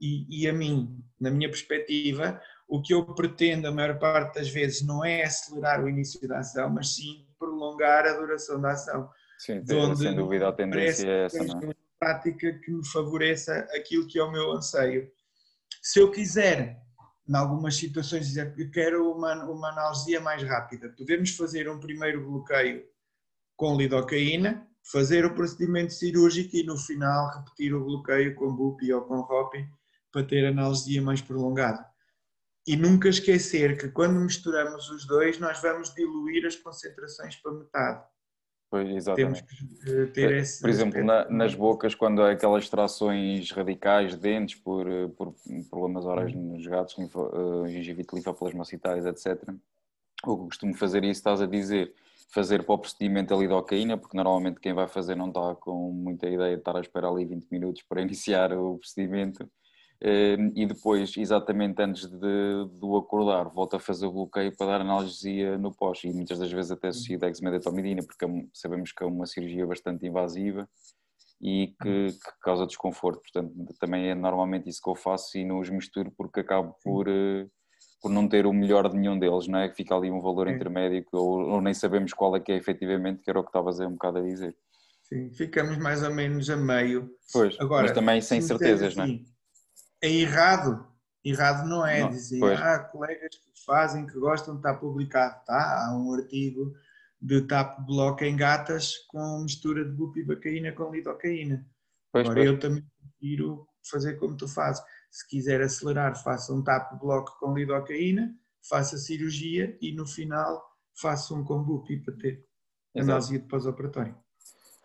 E, 0.00 0.42
e, 0.42 0.48
a 0.48 0.52
mim, 0.52 1.02
na 1.20 1.30
minha 1.30 1.48
perspectiva, 1.48 2.40
o 2.68 2.80
que 2.80 2.94
eu 2.94 3.04
pretendo 3.14 3.66
a 3.66 3.72
maior 3.72 3.98
parte 3.98 4.36
das 4.36 4.48
vezes 4.48 4.82
não 4.82 5.04
é 5.04 5.24
acelerar 5.24 5.84
o 5.84 5.88
início 5.88 6.26
da 6.26 6.38
ação, 6.38 6.70
mas 6.70 6.94
sim 6.94 7.26
prolongar 7.38 8.06
a 8.06 8.12
duração 8.14 8.60
da 8.60 8.72
ação. 8.72 9.10
Sim, 9.38 9.62
sem 9.96 10.14
dúvida 10.14 10.48
a 10.48 10.52
tendência 10.52 11.08
é 11.08 11.24
essa. 11.24 11.44
Não 11.44 11.60
é? 11.60 11.64
Uma 11.64 11.74
prática 11.98 12.52
que 12.64 12.70
me 12.70 12.86
favoreça 12.86 13.66
aquilo 13.74 14.06
que 14.06 14.18
é 14.18 14.22
o 14.22 14.30
meu 14.30 14.52
anseio. 14.52 15.10
Se 15.80 15.98
eu 15.98 16.10
quiser, 16.10 16.82
em 17.28 17.34
algumas 17.34 17.76
situações, 17.76 18.28
dizer 18.28 18.54
que 18.54 18.68
quero 18.68 19.10
uma, 19.10 19.44
uma 19.44 19.70
analgesia 19.70 20.20
mais 20.20 20.42
rápida, 20.42 20.94
podemos 20.96 21.30
fazer 21.30 21.70
um 21.70 21.80
primeiro 21.80 22.24
bloqueio 22.24 22.84
com 23.56 23.76
lidocaína, 23.76 24.66
fazer 24.82 25.24
o 25.24 25.34
procedimento 25.34 25.92
cirúrgico 25.92 26.56
e 26.56 26.62
no 26.62 26.76
final 26.76 27.30
repetir 27.36 27.74
o 27.74 27.84
bloqueio 27.84 28.34
com 28.34 28.54
BUPI 28.54 28.92
ou 28.92 29.02
com 29.02 29.20
ROPI 29.20 29.68
para 30.10 30.24
ter 30.24 30.46
analgesia 30.46 31.00
mais 31.00 31.20
prolongada. 31.20 31.86
E 32.66 32.76
nunca 32.76 33.08
esquecer 33.08 33.78
que 33.78 33.88
quando 33.88 34.20
misturamos 34.20 34.90
os 34.90 35.06
dois, 35.06 35.38
nós 35.38 35.60
vamos 35.60 35.94
diluir 35.94 36.46
as 36.46 36.56
concentrações 36.56 37.36
para 37.36 37.52
metade. 37.52 38.04
Pois, 38.70 38.88
exatamente. 38.88 39.42
Temos 39.44 39.82
que 39.82 39.90
eh, 39.90 40.06
ter 40.06 40.32
esse. 40.36 40.60
Por 40.60 40.70
exemplo, 40.70 41.04
na, 41.04 41.28
nas 41.28 41.56
bocas, 41.56 41.92
quando 41.92 42.22
há 42.22 42.30
aquelas 42.30 42.62
extrações 42.62 43.50
radicais 43.50 44.12
de 44.12 44.18
dentes 44.18 44.54
por, 44.60 44.88
eh, 44.88 45.08
por 45.08 45.34
problemas 45.68 46.06
orais 46.06 46.32
uhum. 46.32 46.52
nos 46.54 46.64
gatos, 46.64 46.96
uh, 46.96 47.66
gengivite 47.66 48.14
linfoplasmocitais, 48.14 49.04
etc. 49.04 49.42
O 50.24 50.36
que 50.36 50.44
costumo 50.44 50.72
fazer 50.74 51.02
isso, 51.02 51.18
estás 51.18 51.42
a 51.42 51.46
dizer, 51.46 51.92
fazer 52.32 52.62
para 52.62 52.76
o 52.76 52.78
procedimento 52.78 53.34
a 53.34 53.36
lidocaína, 53.36 53.98
porque 53.98 54.16
normalmente 54.16 54.60
quem 54.60 54.72
vai 54.72 54.86
fazer 54.86 55.16
não 55.16 55.28
está 55.28 55.56
com 55.56 55.90
muita 55.90 56.28
ideia 56.28 56.54
de 56.54 56.60
estar 56.60 56.76
a 56.76 56.80
esperar 56.80 57.08
ali 57.08 57.24
20 57.24 57.48
minutos 57.50 57.82
para 57.82 58.00
iniciar 58.02 58.52
o 58.52 58.78
procedimento. 58.78 59.50
Ehm, 60.02 60.52
e 60.56 60.64
depois, 60.64 61.14
exatamente 61.16 61.82
antes 61.82 62.06
de, 62.06 62.18
de 62.18 62.84
o 62.84 62.96
acordar, 62.96 63.50
volta 63.50 63.76
a 63.76 63.80
fazer 63.80 64.06
o 64.06 64.12
bloqueio 64.12 64.56
para 64.56 64.66
dar 64.68 64.80
analgesia 64.80 65.58
no 65.58 65.74
pós 65.74 66.02
e 66.04 66.12
muitas 66.12 66.38
das 66.38 66.50
vezes 66.50 66.70
até 66.70 66.88
associado 66.88 67.26
a 67.26 67.28
dexmedetomidina, 67.28 68.02
porque 68.02 68.24
é 68.24 68.28
sabemos 68.54 68.92
que 68.92 69.02
é 69.02 69.06
uma 69.06 69.26
cirurgia 69.26 69.66
bastante 69.66 70.06
invasiva 70.06 70.66
e 71.40 71.74
que, 71.82 71.88
uhum. 71.88 72.06
que, 72.08 72.40
causa 72.42 72.66
desconforto. 72.66 73.20
Portanto, 73.20 73.52
também 73.78 74.08
é 74.08 74.14
normalmente 74.14 74.70
isso 74.70 74.80
que 74.82 74.88
eu 74.88 74.94
faço 74.94 75.36
e 75.36 75.44
não 75.44 75.60
os 75.60 75.68
misturo 75.68 76.10
porque 76.16 76.40
acabo 76.40 76.74
por, 76.82 77.06
eh, 77.06 77.46
por 78.00 78.10
não 78.10 78.26
ter 78.26 78.46
o 78.46 78.52
melhor 78.54 78.88
de 78.88 78.96
nenhum 78.96 79.18
deles, 79.18 79.46
não 79.48 79.58
é? 79.58 79.68
Que 79.68 79.76
fica 79.76 79.94
ali 79.94 80.10
um 80.10 80.20
valor 80.20 80.48
Sim. 80.48 80.54
intermédio 80.54 81.04
ou, 81.12 81.40
ou, 81.40 81.60
nem 81.60 81.74
sabemos 81.74 82.14
qual 82.14 82.34
é 82.36 82.40
que 82.40 82.52
é 82.52 82.56
efetivamente, 82.56 83.22
que 83.22 83.28
era 83.28 83.38
o 83.38 83.42
que 83.42 83.50
estavas 83.50 83.78
um 83.80 83.92
bocado 83.92 84.18
a 84.18 84.22
dizer. 84.22 84.56
Sim, 85.02 85.30
ficamos 85.30 85.76
mais 85.76 86.02
ou 86.02 86.14
menos 86.14 86.48
a 86.48 86.56
meio. 86.56 87.10
Pois, 87.32 87.58
Agora, 87.60 87.82
mas 87.82 87.92
também 87.92 88.20
sem 88.22 88.40
certezas, 88.40 88.96
assim, 88.96 88.98
não 88.98 89.04
é? 89.04 89.39
É 90.02 90.10
errado. 90.10 90.86
Errado 91.22 91.68
não 91.68 91.86
é 91.86 92.00
não, 92.00 92.10
dizer, 92.10 92.40
pois. 92.40 92.58
ah, 92.60 92.78
colegas 92.78 93.36
que 93.36 93.64
fazem, 93.64 94.06
que 94.06 94.18
gostam 94.18 94.54
de 94.54 94.60
estar 94.60 94.74
publicado. 94.74 95.44
Tá? 95.44 95.86
Há 95.86 95.96
um 95.96 96.14
artigo 96.14 96.74
de 97.20 97.42
TAP 97.42 97.80
Block 97.86 98.24
em 98.24 98.34
gatas 98.34 98.96
com 99.08 99.42
mistura 99.42 99.84
de 99.84 99.92
bupivacaína 99.92 100.72
com 100.72 100.90
lidocaína. 100.90 101.66
Pois, 102.10 102.24
Agora, 102.24 102.40
pois. 102.40 102.46
eu 102.46 102.58
também 102.58 102.84
prefiro 103.18 103.68
fazer 103.88 104.14
como 104.14 104.36
tu 104.36 104.48
fazes. 104.48 104.82
Se 105.10 105.28
quiser 105.28 105.60
acelerar, 105.60 106.16
faça 106.22 106.52
um 106.52 106.62
TAP 106.62 106.98
Block 106.98 107.38
com 107.38 107.54
lidocaína, 107.54 108.34
faça 108.66 108.96
cirurgia 108.96 109.76
e 109.80 109.92
no 109.92 110.06
final 110.06 110.62
faça 110.98 111.34
um 111.34 111.44
com 111.44 111.62
bupi 111.62 111.98
para 111.98 112.16
ter 112.16 112.46
análise 112.96 113.38
de 113.38 113.46
pós-operatório. 113.46 114.16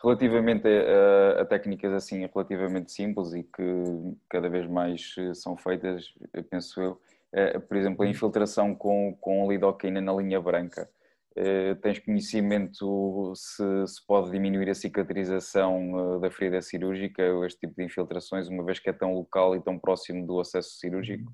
Relativamente 0.04 0.68
a, 0.68 1.42
a, 1.42 1.46
técnicas 1.46 1.94
assim 1.94 2.28
relativamente 2.28 2.92
simples 2.92 3.34
e 3.34 3.44
que 3.44 3.84
cada 4.30 4.50
vez 4.50 4.68
mais 4.68 5.16
eh, 5.18 5.34
são 5.34 5.56
feitas, 5.58 6.14
penso 6.50 6.82
eu, 6.82 7.02
é, 7.32 7.60
por 7.60 7.76
exemplo, 7.76 8.04
a 8.04 8.08
infiltração 8.08 8.76
com, 8.76 9.16
com 9.20 9.50
lidocaína 9.52 10.02
na 10.02 10.14
linha 10.14 10.40
branca. 10.40 10.90
É, 11.38 11.76
tens 11.76 12.00
conhecimento 12.00 13.34
se, 13.36 13.88
se 13.88 14.06
pode 14.06 14.32
diminuir 14.32 14.70
a 14.70 14.76
cicatrização 14.76 16.20
da 16.22 16.32
ferida 16.32 16.62
cirúrgica 16.62 17.24
ou 17.34 17.46
este 17.46 17.60
tipo 17.62 17.76
de 17.76 17.84
infiltrações, 17.84 18.48
uma 18.48 18.64
vez 18.64 18.80
que 18.80 18.90
é 18.90 18.94
tão 18.94 19.14
local 19.14 19.54
e 19.56 19.62
tão 19.62 19.78
próximo 19.78 20.26
do 20.26 20.40
acesso 20.40 20.78
cirúrgico? 20.78 21.30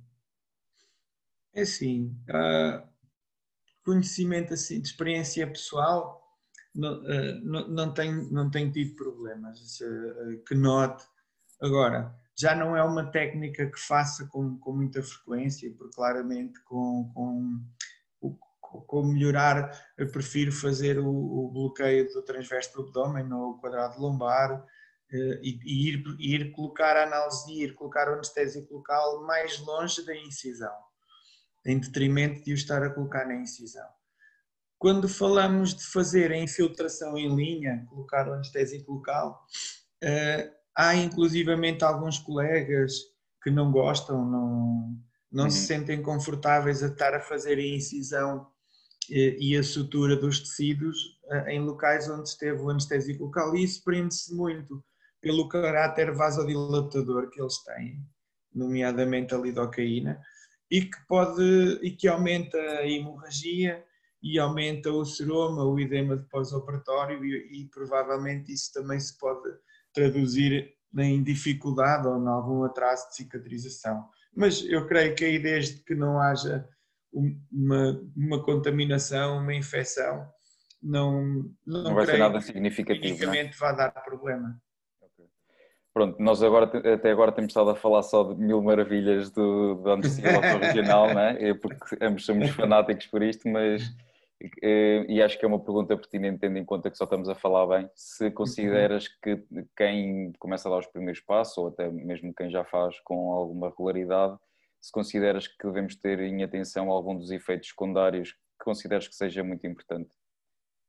É 1.54 1.66
sim. 1.66 2.16
Uh, 2.30 2.88
conhecimento 3.84 4.54
assim, 4.54 4.82
de 4.82 4.88
experiência 4.88 5.46
pessoal, 5.46 6.21
não, 6.74 7.12
eh, 7.12 7.40
não, 7.44 7.68
não, 7.68 7.94
tem, 7.94 8.32
não 8.32 8.50
tem 8.50 8.72
tido 8.72 8.96
problemas 8.96 9.80
eh, 9.82 10.42
que 10.48 10.56
note. 10.56 11.04
Agora, 11.62 12.16
já 12.38 12.56
não 12.56 12.76
é 12.76 12.84
uma 12.84 13.12
técnica 13.12 13.70
que 13.70 13.80
faça 13.80 14.28
com, 14.28 14.58
com 14.58 14.74
muita 14.74 15.04
frequência, 15.04 15.72
porque 15.78 15.96
claramente 15.96 16.60
com, 16.64 17.12
com, 17.14 17.60
com 18.88 19.04
melhorar, 19.04 19.70
eu 19.98 20.10
prefiro 20.12 20.52
fazer 20.52 20.98
o, 21.00 21.08
o 21.08 21.52
bloqueio 21.52 22.12
do 22.12 22.24
transverso 22.24 22.74
do 22.74 22.84
abdômen 22.84 23.24
no 23.28 23.58
quadrado 23.60 24.00
lombar 24.00 24.66
eh, 25.12 25.40
e, 25.42 25.60
e, 25.64 25.90
ir, 25.90 26.04
ir 26.20 26.52
colocar 26.52 26.96
a 26.96 27.04
analgesia, 27.04 27.66
ir 27.66 27.76
colocar 27.76 28.10
o 28.10 28.14
anestésico 28.14 28.74
local 28.74 29.26
mais 29.26 29.60
longe 29.60 30.06
da 30.06 30.16
incisão, 30.16 30.74
em 31.66 31.80
detrimento 31.80 32.44
de 32.44 32.54
o 32.54 32.56
estar 32.56 32.82
a 32.82 32.90
colocar 32.90 33.26
na 33.28 33.36
incisão. 33.36 33.88
Quando 34.82 35.08
falamos 35.08 35.76
de 35.76 35.86
fazer 35.86 36.32
a 36.32 36.38
infiltração 36.38 37.16
em 37.16 37.36
linha, 37.36 37.86
colocar 37.88 38.28
o 38.28 38.34
anestésico 38.34 38.94
local, 38.94 39.46
uh, 40.04 40.52
há 40.76 40.96
inclusivamente 40.96 41.84
alguns 41.84 42.18
colegas 42.18 42.94
que 43.44 43.52
não 43.52 43.72
gostam, 43.72 44.26
não, 44.26 44.98
não 45.32 45.44
uhum. 45.44 45.50
se 45.52 45.68
sentem 45.68 46.02
confortáveis 46.02 46.82
a 46.82 46.88
estar 46.88 47.14
a 47.14 47.22
fazer 47.22 47.60
a 47.60 47.64
incisão 47.64 48.48
e, 49.08 49.52
e 49.52 49.56
a 49.56 49.62
sutura 49.62 50.16
dos 50.16 50.40
tecidos 50.40 50.98
uh, 51.26 51.48
em 51.48 51.60
locais 51.60 52.10
onde 52.10 52.28
esteve 52.30 52.60
o 52.60 52.72
anestésico 52.72 53.26
local. 53.26 53.56
E 53.56 53.64
isso 53.64 53.84
prende-se 53.84 54.34
muito 54.34 54.84
pelo 55.22 55.48
caráter 55.48 56.12
vasodilatador 56.12 57.30
que 57.30 57.40
eles 57.40 57.64
têm, 57.66 58.04
nomeadamente 58.52 59.36
a 59.36 59.38
lidocaína, 59.38 60.20
e 60.72 60.86
que 60.86 60.98
pode 61.08 61.78
e 61.84 61.92
que 61.92 62.08
aumenta 62.08 62.58
a 62.58 62.90
hemorragia 62.90 63.86
e 64.22 64.38
aumenta 64.38 64.92
o 64.92 65.04
seroma, 65.04 65.64
o 65.64 65.80
edema 65.80 66.16
de 66.16 66.24
pós-operatório 66.24 67.24
e, 67.26 67.62
e, 67.62 67.70
provavelmente 67.70 68.54
isso 68.54 68.72
também 68.74 69.00
se 69.00 69.18
pode 69.18 69.50
traduzir 69.94 70.74
em 70.98 71.24
dificuldade 71.24 72.08
ou 72.08 72.22
em 72.22 72.28
algum 72.28 72.64
atraso 72.64 73.10
de 73.10 73.16
cicatrização. 73.16 74.06
Mas 74.36 74.64
eu 74.64 74.86
creio 74.88 75.16
que 75.16 75.26
aí 75.26 75.40
desde 75.40 75.84
que 75.84 75.96
não 75.96 76.20
haja 76.20 76.68
uma, 77.12 78.02
uma 78.16 78.44
contaminação, 78.44 79.40
uma 79.40 79.54
infecção, 79.54 80.28
não, 80.82 81.46
não, 81.66 81.84
não 81.84 81.96
vai 81.96 82.06
ser 82.06 82.18
nada 82.18 82.40
significativo. 82.42 83.18
Que 83.18 83.38
é? 83.38 83.52
vai 83.52 83.76
dar 83.76 83.92
problema. 83.92 84.60
Pronto, 85.94 86.22
nós 86.24 86.42
agora, 86.42 86.66
até 86.94 87.12
agora 87.12 87.34
temos 87.34 87.50
estado 87.50 87.70
a 87.70 87.76
falar 87.76 88.02
só 88.04 88.24
de 88.24 88.40
mil 88.40 88.62
maravilhas 88.62 89.30
do, 89.30 89.76
do 89.76 89.92
anestesia 89.92 90.40
regional, 90.58 91.14
não 91.14 91.20
é? 91.20 91.54
Porque 91.54 91.98
ambos 92.02 92.26
somos 92.26 92.50
fanáticos 92.52 93.08
por 93.08 93.22
isto, 93.22 93.50
mas 93.50 93.84
e 95.08 95.22
acho 95.22 95.38
que 95.38 95.46
é 95.46 95.48
uma 95.48 95.60
pergunta 95.60 95.96
pertinente, 95.96 96.40
tendo 96.40 96.58
em 96.58 96.66
conta 96.66 96.90
que 96.90 96.98
só 96.98 97.04
estamos 97.04 97.30
a 97.30 97.36
falar 97.36 97.68
bem. 97.68 97.90
Se 97.96 98.32
consideras 98.32 99.08
que 99.08 99.44
quem 99.76 100.32
começa 100.40 100.68
a 100.68 100.72
dar 100.72 100.80
os 100.80 100.88
primeiros 100.88 101.22
passos, 101.22 101.58
ou 101.58 101.68
até 101.68 101.90
mesmo 101.90 102.34
quem 102.34 102.50
já 102.50 102.64
faz 102.64 103.00
com 103.02 103.32
alguma 103.32 103.70
regularidade, 103.70 104.38
se 104.80 104.92
consideras 104.92 105.48
que 105.48 105.64
devemos 105.64 105.96
ter 105.96 106.20
em 106.20 106.44
atenção 106.44 106.90
algum 106.90 107.16
dos 107.16 107.30
efeitos 107.30 107.70
secundários 107.70 108.32
que 108.32 108.66
consideras 108.66 109.08
que 109.08 109.16
seja 109.16 109.44
muito 109.44 109.66
importante? 109.68 110.10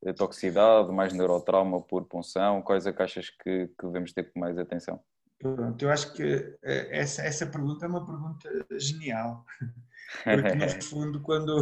A 0.07 0.12
toxicidade, 0.12 0.90
mais 0.90 1.12
neurotrauma 1.12 1.80
por 1.80 2.05
punção, 2.07 2.62
quais 2.62 2.86
é 2.86 2.92
que 2.92 3.03
achas 3.03 3.30
que, 3.30 3.68
que 3.68 3.86
devemos 3.86 4.12
ter 4.12 4.30
mais 4.34 4.59
atenção? 4.59 5.00
Pronto, 5.38 5.84
eu 5.84 5.90
acho 5.90 6.12
que 6.12 6.57
eh, 6.62 6.88
essa, 6.90 7.22
essa 7.22 7.46
pergunta 7.46 7.84
é 7.84 7.88
uma 7.88 8.07
pergunta 8.07 8.48
genial, 8.78 9.44
porque 10.24 10.55
no 10.55 10.82
fundo, 10.82 11.20
quando 11.20 11.61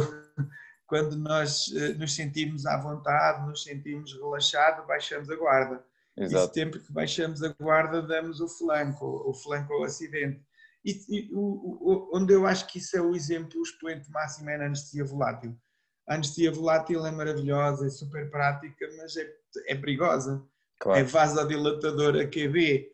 quando 0.91 1.15
nós 1.15 1.73
eh, 1.73 1.93
nos 1.93 2.13
sentimos 2.13 2.65
à 2.65 2.75
vontade, 2.75 3.47
nos 3.47 3.63
sentimos 3.63 4.13
relaxados, 4.13 4.85
baixamos 4.85 5.29
a 5.29 5.35
guarda. 5.37 5.81
Exato. 6.17 6.51
E 6.51 6.53
sempre 6.53 6.81
que 6.81 6.91
baixamos 6.91 7.41
a 7.41 7.47
guarda, 7.57 8.01
damos 8.01 8.41
o 8.41 8.49
flanco, 8.49 9.23
o 9.25 9.33
flanco 9.33 9.71
ao 9.71 9.85
acidente. 9.85 10.45
E, 10.83 10.91
e 11.07 11.29
o, 11.31 11.39
o, 11.39 12.09
onde 12.13 12.33
eu 12.33 12.45
acho 12.45 12.67
que 12.67 12.79
isso 12.79 12.97
é 12.97 13.01
o 13.01 13.15
exemplo, 13.15 13.57
o 13.57 13.63
expoente 13.63 14.11
máximo 14.11 14.49
é 14.49 14.57
na 14.57 14.65
anestesia 14.65 15.05
volátil. 15.05 15.57
A 16.09 16.15
anestesia 16.15 16.51
volátil 16.51 17.05
é 17.05 17.11
maravilhosa, 17.11 17.87
é 17.87 17.89
super 17.89 18.29
prática, 18.29 18.85
mas 18.97 19.15
é, 19.15 19.33
é 19.67 19.75
perigosa. 19.75 20.45
Claro. 20.81 20.99
É 20.99 21.03
vasodilatadora 21.05 22.27
QB 22.27 22.91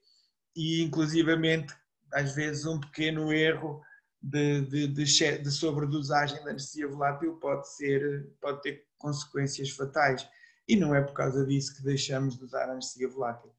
e, 0.55 0.83
inclusivamente, 0.83 1.73
às 2.13 2.35
vezes 2.35 2.63
um 2.63 2.79
pequeno 2.79 3.33
erro 3.33 3.81
de, 4.27 4.61
de, 4.61 4.87
de, 4.87 5.37
de 5.37 5.51
sobredosagem 5.51 6.43
da 6.43 6.51
anestesia 6.51 6.87
volátil 6.87 7.35
pode, 7.35 7.73
ser, 7.75 8.29
pode 8.41 8.61
ter 8.61 8.85
consequências 8.97 9.69
fatais. 9.69 10.27
E 10.67 10.75
não 10.75 10.93
é 10.93 11.01
por 11.01 11.13
causa 11.13 11.45
disso 11.45 11.75
que 11.75 11.83
deixamos 11.83 12.37
de 12.37 12.43
usar 12.43 12.69
anestesia 12.69 13.07
volátil. 13.07 13.49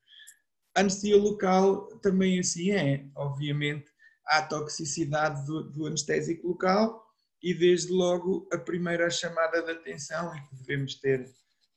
A 0.74 0.80
anestesia 0.80 1.16
local 1.16 1.86
também 2.02 2.38
assim 2.38 2.70
é. 2.72 3.08
Obviamente, 3.16 3.90
há 4.26 4.42
toxicidade 4.42 5.46
do, 5.46 5.70
do 5.70 5.86
anestésico 5.86 6.48
local 6.48 7.02
e, 7.42 7.54
desde 7.54 7.90
logo, 7.90 8.46
a 8.52 8.58
primeira 8.58 9.08
chamada 9.08 9.62
de 9.62 9.70
atenção 9.70 10.36
e 10.36 10.40
que 10.48 10.56
devemos 10.56 10.96
ter 10.96 11.24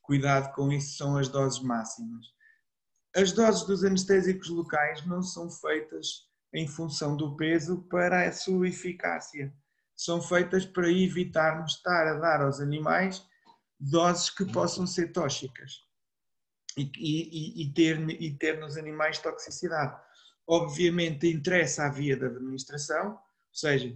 cuidado 0.02 0.54
com 0.54 0.70
isso 0.70 0.98
são 0.98 1.16
as 1.16 1.30
doses 1.30 1.62
máximas. 1.62 2.26
As 3.16 3.32
doses 3.32 3.66
dos 3.66 3.86
anestésicos 3.86 4.50
locais 4.50 5.06
não 5.06 5.22
são 5.22 5.50
feitas 5.50 6.30
em 6.54 6.68
função 6.68 7.16
do 7.16 7.36
peso 7.36 7.84
para 7.90 8.28
a 8.28 8.32
sua 8.32 8.68
eficácia. 8.68 9.54
São 9.96 10.22
feitas 10.22 10.66
para 10.66 10.92
evitarmos 10.92 11.76
estar 11.76 12.08
a 12.08 12.20
dar 12.20 12.42
aos 12.42 12.60
animais 12.60 13.26
doses 13.80 14.30
que 14.30 14.46
possam 14.46 14.86
ser 14.86 15.12
tóxicas 15.12 15.84
e, 16.78 16.92
e, 16.98 17.64
e, 17.64 17.74
ter, 17.74 18.00
e 18.10 18.36
ter 18.38 18.60
nos 18.60 18.78
animais 18.78 19.20
toxicidade. 19.20 20.00
Obviamente 20.48 21.28
interessa 21.28 21.86
a 21.86 21.90
via 21.90 22.18
da 22.18 22.28
administração, 22.28 23.12
ou 23.12 23.20
seja, 23.54 23.96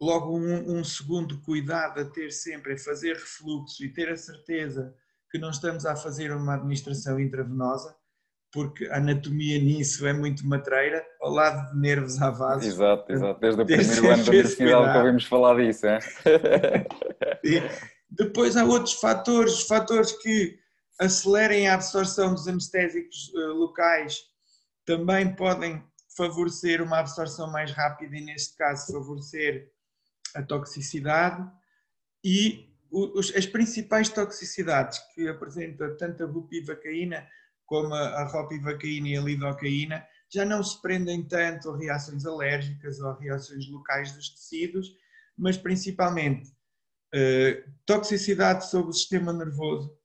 logo 0.00 0.36
um, 0.38 0.78
um 0.78 0.84
segundo 0.84 1.40
cuidado 1.40 2.00
a 2.00 2.04
ter 2.04 2.30
sempre 2.30 2.74
é 2.74 2.78
fazer 2.78 3.14
refluxo 3.14 3.84
e 3.84 3.92
ter 3.92 4.10
a 4.10 4.16
certeza 4.16 4.94
que 5.30 5.38
não 5.38 5.50
estamos 5.50 5.84
a 5.84 5.96
fazer 5.96 6.32
uma 6.32 6.54
administração 6.54 7.18
intravenosa, 7.18 7.96
porque 8.54 8.86
a 8.86 8.98
anatomia 8.98 9.58
nisso 9.58 10.06
é 10.06 10.12
muito 10.12 10.46
matreira, 10.46 11.04
ao 11.20 11.32
lado 11.32 11.72
de 11.72 11.80
nervos 11.80 12.22
à 12.22 12.30
vasos. 12.30 12.64
Exato, 12.64 13.12
exato. 13.12 13.40
Desde 13.40 13.60
o 13.60 13.66
primeiro 13.66 14.10
ano 14.12 14.24
da 14.24 14.30
universidade 14.30 14.92
que 14.92 14.98
ouvimos 14.98 15.24
falar 15.24 15.56
disso. 15.56 15.86
É? 15.88 15.98
Depois 18.08 18.56
há 18.56 18.64
outros 18.64 18.92
fatores, 18.92 19.62
fatores 19.62 20.12
que 20.12 20.56
acelerem 21.00 21.66
a 21.66 21.74
absorção 21.74 22.32
dos 22.32 22.46
anestésicos 22.46 23.32
eh, 23.34 23.38
locais 23.48 24.20
também 24.86 25.34
podem 25.34 25.82
favorecer 26.16 26.80
uma 26.80 27.00
absorção 27.00 27.50
mais 27.50 27.72
rápida 27.72 28.16
e, 28.16 28.20
neste 28.20 28.56
caso, 28.56 28.92
favorecer 28.92 29.68
a 30.32 30.42
toxicidade. 30.44 31.44
E 32.22 32.72
os, 32.88 33.34
as 33.34 33.46
principais 33.46 34.08
toxicidades 34.08 35.00
que 35.12 35.26
apresenta 35.26 35.96
tanto 35.96 36.22
a 36.22 36.26
bupivacaína 36.28 37.26
como 37.66 37.94
a 37.94 38.24
ropivacaína 38.24 39.08
e 39.08 39.16
a 39.16 39.22
lidocaína, 39.22 40.06
já 40.32 40.44
não 40.44 40.62
se 40.62 40.80
prendem 40.82 41.22
tanto 41.22 41.70
a 41.70 41.78
reações 41.78 42.26
alérgicas 42.26 43.00
ou 43.00 43.08
a 43.10 43.18
reações 43.18 43.68
locais 43.68 44.12
dos 44.12 44.30
tecidos, 44.30 44.92
mas 45.36 45.56
principalmente 45.56 46.50
uh, 47.14 47.72
toxicidade 47.86 48.68
sobre 48.68 48.90
o 48.90 48.92
sistema 48.92 49.32
nervoso 49.32 49.96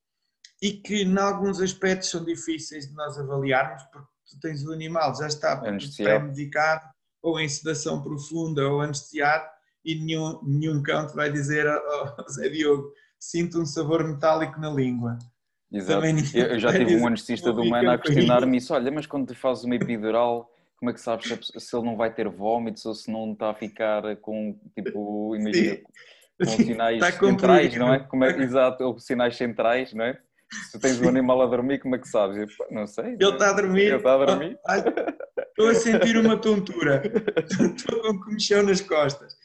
e 0.62 0.74
que, 0.74 1.04
em 1.04 1.18
alguns 1.18 1.62
aspectos, 1.62 2.10
são 2.10 2.24
difíceis 2.24 2.88
de 2.88 2.94
nós 2.94 3.18
avaliarmos, 3.18 3.84
porque 3.92 4.08
tu 4.30 4.40
tens 4.40 4.64
o 4.66 4.74
animal 4.74 5.16
já 5.16 5.28
está 5.28 5.58
pré-medicado, 5.58 6.90
ou 7.22 7.40
em 7.40 7.48
sedação 7.48 8.02
profunda, 8.02 8.68
ou 8.68 8.82
anestesiado, 8.82 9.50
e 9.84 9.96
nenhum, 9.96 10.40
nenhum 10.44 10.84
cão 10.84 11.08
te 11.08 11.16
vai 11.16 11.32
dizer, 11.32 11.66
oh, 11.68 12.16
oh, 12.18 12.30
Zé 12.30 12.50
Diogo, 12.50 12.92
sinto 13.18 13.60
um 13.60 13.66
sabor 13.66 14.04
metálico 14.06 14.60
na 14.60 14.70
língua. 14.70 15.18
Exato. 15.72 16.06
Eu 16.36 16.60
já 16.60 16.72
tive 16.74 16.96
um 16.96 17.08
anestesista 17.08 17.54
do 17.54 17.62
humano 17.62 17.92
a 17.92 17.98
questionar-me 17.98 18.58
isso. 18.58 18.74
Olha, 18.74 18.92
mas 18.92 19.06
quando 19.06 19.28
tu 19.28 19.36
fazes 19.36 19.64
uma 19.64 19.76
epidural, 19.76 20.50
como 20.78 20.92
é 20.92 20.94
que 20.94 21.02
sabes 21.02 21.28
se 21.58 21.76
ele 21.76 21.86
não 21.86 21.96
vai 21.96 22.14
ter 22.14 22.28
vómitos 22.28 22.86
ou 22.86 22.96
se 22.96 23.12
não 23.12 23.34
está 23.34 23.52
a 23.52 23.54
ficar 23.54 24.16
com, 24.18 24.58
tipo, 24.74 25.36
imagina, 25.36 25.78
com 26.40 26.46
sinais 26.46 27.06
centrais, 27.16 27.76
não 27.76 27.94
é? 27.94 28.00
Como 28.00 28.24
é? 28.24 28.30
Exato, 28.42 28.84
ou 28.84 28.98
sinais 29.00 29.36
centrais, 29.36 29.94
não 29.94 30.06
é? 30.06 30.18
Se 30.72 30.80
tens 30.80 31.00
um 31.00 31.08
animal 31.08 31.42
a 31.44 31.46
dormir, 31.46 31.80
como 31.80 31.96
é 31.96 32.00
que 32.00 32.08
sabes? 32.08 32.38
Eu, 32.38 32.48
não 32.72 32.88
sei. 32.88 33.18
Ele 33.20 33.30
está 33.30 33.52
a 33.52 33.54
dormir. 33.54 33.84
Ele 33.84 33.96
está 33.98 34.14
a 34.14 34.26
dormir. 34.26 34.58
Estou 35.38 35.68
a 35.68 35.76
sentir 35.76 36.18
uma 36.18 36.38
tontura. 36.38 37.04
Estou 37.38 38.02
com 38.02 38.10
um 38.10 38.20
comichão 38.20 38.64
nas 38.64 38.82
costas. 38.82 39.36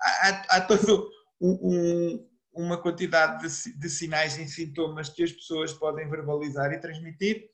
Há, 0.00 0.56
há 0.56 0.60
todo 0.62 1.10
um, 1.40 2.24
uma 2.56 2.80
quantidade 2.80 3.46
de, 3.46 3.78
de 3.78 3.90
sinais 3.90 4.38
e 4.38 4.48
sintomas 4.48 5.08
que 5.08 5.22
as 5.22 5.32
pessoas 5.32 5.72
podem 5.72 6.08
verbalizar 6.08 6.72
e 6.72 6.80
transmitir 6.80 7.48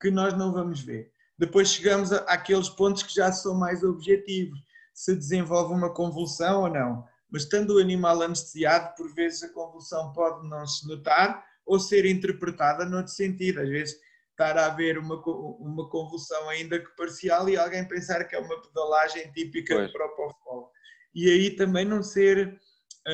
que 0.00 0.10
nós 0.10 0.36
não 0.36 0.52
vamos 0.52 0.80
ver. 0.80 1.12
Depois 1.38 1.72
chegamos 1.72 2.12
a, 2.12 2.18
àqueles 2.22 2.68
pontos 2.68 3.02
que 3.02 3.14
já 3.14 3.30
são 3.30 3.54
mais 3.54 3.84
objetivos, 3.84 4.58
se 4.92 5.14
desenvolve 5.14 5.72
uma 5.72 5.94
convulsão 5.94 6.62
ou 6.62 6.68
não. 6.68 7.04
Mas 7.30 7.42
estando 7.42 7.76
o 7.76 7.78
animal 7.78 8.20
anestesiado, 8.22 8.94
por 8.96 9.14
vezes 9.14 9.42
a 9.44 9.52
convulsão 9.52 10.12
pode 10.12 10.48
não 10.48 10.66
se 10.66 10.88
notar 10.88 11.44
ou 11.64 11.78
ser 11.78 12.04
interpretada 12.06 12.84
noutro 12.84 13.12
sentido. 13.12 13.60
Às 13.60 13.68
vezes 13.68 13.96
estar 14.30 14.56
a 14.56 14.66
haver 14.66 14.98
uma, 14.98 15.20
uma 15.24 15.88
convulsão 15.88 16.48
ainda 16.48 16.78
que 16.78 16.96
parcial 16.96 17.48
e 17.48 17.56
alguém 17.56 17.86
pensar 17.86 18.24
que 18.24 18.34
é 18.34 18.38
uma 18.38 18.60
pedalagem 18.62 19.30
típica 19.32 19.74
pois. 19.74 19.86
de 19.86 19.92
propofol. 19.92 20.70
E 21.14 21.30
aí 21.30 21.50
também 21.50 21.84
não 21.84 22.02
ser 22.02 22.58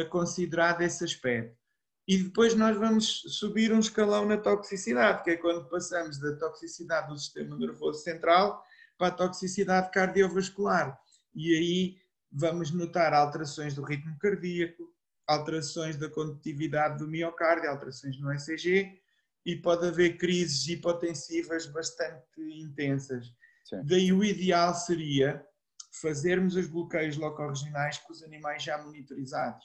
considerado 0.02 0.80
esse 0.80 1.04
aspecto. 1.04 1.56
E 2.06 2.18
depois 2.18 2.54
nós 2.54 2.76
vamos 2.76 3.22
subir 3.28 3.72
um 3.72 3.78
escalão 3.78 4.26
na 4.26 4.36
toxicidade, 4.36 5.22
que 5.22 5.30
é 5.30 5.36
quando 5.36 5.68
passamos 5.68 6.18
da 6.18 6.36
toxicidade 6.36 7.08
do 7.08 7.18
sistema 7.18 7.56
nervoso 7.56 8.02
central 8.02 8.62
para 8.98 9.08
a 9.08 9.16
toxicidade 9.16 9.90
cardiovascular. 9.90 10.98
E 11.34 11.54
aí 11.56 11.96
vamos 12.30 12.72
notar 12.72 13.14
alterações 13.14 13.74
do 13.74 13.82
ritmo 13.82 14.18
cardíaco, 14.18 14.92
alterações 15.26 15.96
da 15.96 16.08
condutividade 16.08 16.98
do 16.98 17.08
miocárdio, 17.08 17.70
alterações 17.70 18.18
no 18.20 18.32
ECG 18.32 19.00
e 19.46 19.56
pode 19.56 19.86
haver 19.86 20.16
crises 20.16 20.66
hipotensivas 20.66 21.66
bastante 21.66 22.40
intensas. 22.40 23.26
Sim. 23.64 23.82
Daí 23.84 24.12
o 24.12 24.24
ideal 24.24 24.74
seria 24.74 25.44
fazermos 26.00 26.56
os 26.56 26.66
bloqueios 26.66 27.16
locorregionais 27.16 27.98
com 27.98 28.12
os 28.12 28.22
animais 28.22 28.62
já 28.62 28.76
monitorizados. 28.82 29.64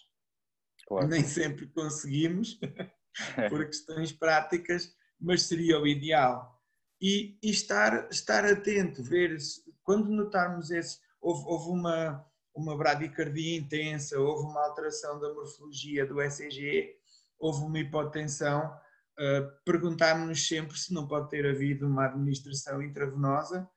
Claro. 0.90 1.08
Nem 1.08 1.24
sempre 1.24 1.68
conseguimos, 1.68 2.60
por 3.48 3.64
questões 3.64 4.12
práticas, 4.12 4.92
mas 5.22 5.44
seria 5.44 5.80
o 5.80 5.86
ideal. 5.86 6.60
E, 7.00 7.38
e, 7.44 7.52
estar, 7.52 8.10
estar 8.10 8.44
atento, 8.44 9.04
ver 9.04 9.40
se, 9.40 9.62
quando 9.84 10.10
notarmos 10.10 10.72
esse, 10.72 10.98
houve, 11.22 11.44
houve 11.46 11.70
uma, 11.70 12.26
uma 12.56 12.76
bradicardia 12.76 13.56
intensa, 13.56 14.20
houve 14.20 14.48
uma 14.48 14.66
alteração 14.66 15.20
da 15.20 15.32
morfologia 15.32 16.08
do 16.08 16.20
ECG, 16.20 16.96
houve 17.38 17.64
uma 17.64 17.80
hipotensão, 17.80 18.66
uh, 18.66 19.64
perguntarmos-nos 19.64 20.48
sempre 20.48 20.78
se 20.78 20.92
não 20.92 21.08
pode 21.08 21.30
ter 21.30 21.46
havido 21.46 21.86
uma 21.86 22.08
administração 22.08 22.82
intravenosa 22.82 23.70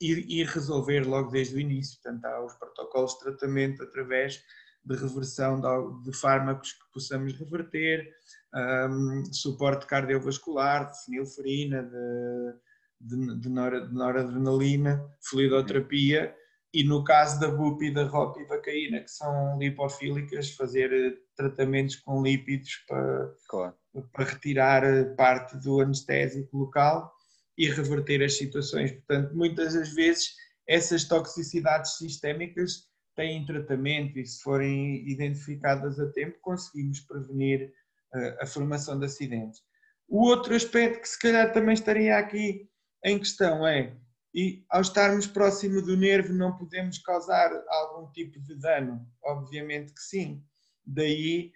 e, 0.00 0.40
e, 0.40 0.44
resolver 0.44 1.06
logo 1.06 1.30
desde 1.30 1.54
o 1.54 1.60
início. 1.60 2.00
Portanto, 2.02 2.24
há 2.24 2.44
os 2.44 2.54
protocolos 2.54 3.12
de 3.12 3.20
tratamento 3.20 3.82
através 3.82 4.42
de 4.86 4.96
reversão 4.96 5.60
de, 5.60 6.04
de 6.10 6.16
fármacos 6.16 6.72
que 6.72 6.92
possamos 6.92 7.32
reverter, 7.34 8.08
um, 8.54 9.24
suporte 9.32 9.86
cardiovascular, 9.86 10.90
de 10.90 11.04
fenilferina, 11.04 11.82
de, 11.82 13.16
de, 13.16 13.40
de, 13.40 13.48
nor, 13.48 13.88
de 13.88 13.92
noradrenalina, 13.92 15.04
fluidoterapia 15.20 16.34
e 16.72 16.84
no 16.84 17.02
caso 17.02 17.40
da 17.40 17.50
BUP 17.50 17.82
e 17.82 17.94
da 17.94 18.04
ropivacaína, 18.04 19.00
que 19.00 19.10
são 19.10 19.58
lipofílicas, 19.58 20.50
fazer 20.50 20.92
eh, 20.92 21.16
tratamentos 21.34 21.96
com 21.96 22.22
lípidos 22.22 22.84
para, 22.86 23.34
claro. 23.48 23.74
para 24.12 24.24
retirar 24.24 24.82
parte 25.16 25.56
do 25.58 25.80
anestésico 25.80 26.56
local 26.56 27.12
e 27.56 27.68
reverter 27.70 28.22
as 28.22 28.36
situações. 28.36 28.92
Portanto, 28.92 29.34
muitas 29.34 29.74
das 29.74 29.94
vezes 29.94 30.34
essas 30.68 31.04
toxicidades 31.04 31.96
sistémicas 31.96 32.84
têm 33.16 33.44
tratamento 33.44 34.18
e 34.18 34.26
se 34.26 34.42
forem 34.42 35.08
identificadas 35.08 35.98
a 35.98 36.10
tempo, 36.12 36.38
conseguimos 36.40 37.00
prevenir 37.00 37.72
uh, 38.14 38.42
a 38.42 38.46
formação 38.46 38.98
de 38.98 39.06
acidentes. 39.06 39.60
O 40.08 40.26
outro 40.26 40.54
aspecto 40.54 41.00
que 41.00 41.08
se 41.08 41.18
calhar 41.18 41.52
também 41.52 41.74
estaria 41.74 42.16
aqui 42.16 42.70
em 43.04 43.18
questão 43.18 43.66
é, 43.66 43.96
e 44.34 44.64
ao 44.68 44.82
estarmos 44.82 45.26
próximo 45.26 45.80
do 45.80 45.96
nervo 45.96 46.32
não 46.32 46.56
podemos 46.56 46.98
causar 46.98 47.50
algum 47.68 48.10
tipo 48.12 48.38
de 48.40 48.54
dano? 48.56 49.04
Obviamente 49.24 49.94
que 49.94 50.00
sim. 50.00 50.44
Daí 50.84 51.52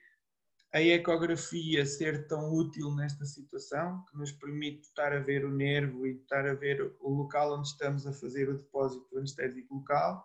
a 0.73 0.81
ecografia 0.81 1.85
ser 1.85 2.27
tão 2.29 2.53
útil 2.55 2.95
nesta 2.95 3.25
situação, 3.25 4.05
que 4.11 4.17
nos 4.17 4.33
permite 4.33 4.83
estar 4.83 5.13
a 5.13 5.19
ver 5.19 5.45
o 5.45 5.51
nervo 5.51 6.07
e 6.07 6.13
estar 6.13 6.47
a 6.47 6.55
ver 6.55 6.95
o 7.01 7.11
local 7.11 7.59
onde 7.59 7.69
estamos 7.69 8.07
a 8.07 8.13
fazer 8.13 8.49
o 8.49 8.57
depósito 8.57 9.19
anestésico 9.19 9.75
local, 9.75 10.25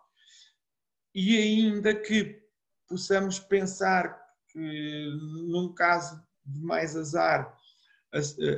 e 1.16 1.38
ainda 1.38 1.96
que 1.96 2.44
possamos 2.88 3.40
pensar 3.40 4.22
que, 4.50 5.10
num 5.48 5.74
caso 5.74 6.22
de 6.46 6.60
mais 6.60 6.96
azar, 6.96 7.58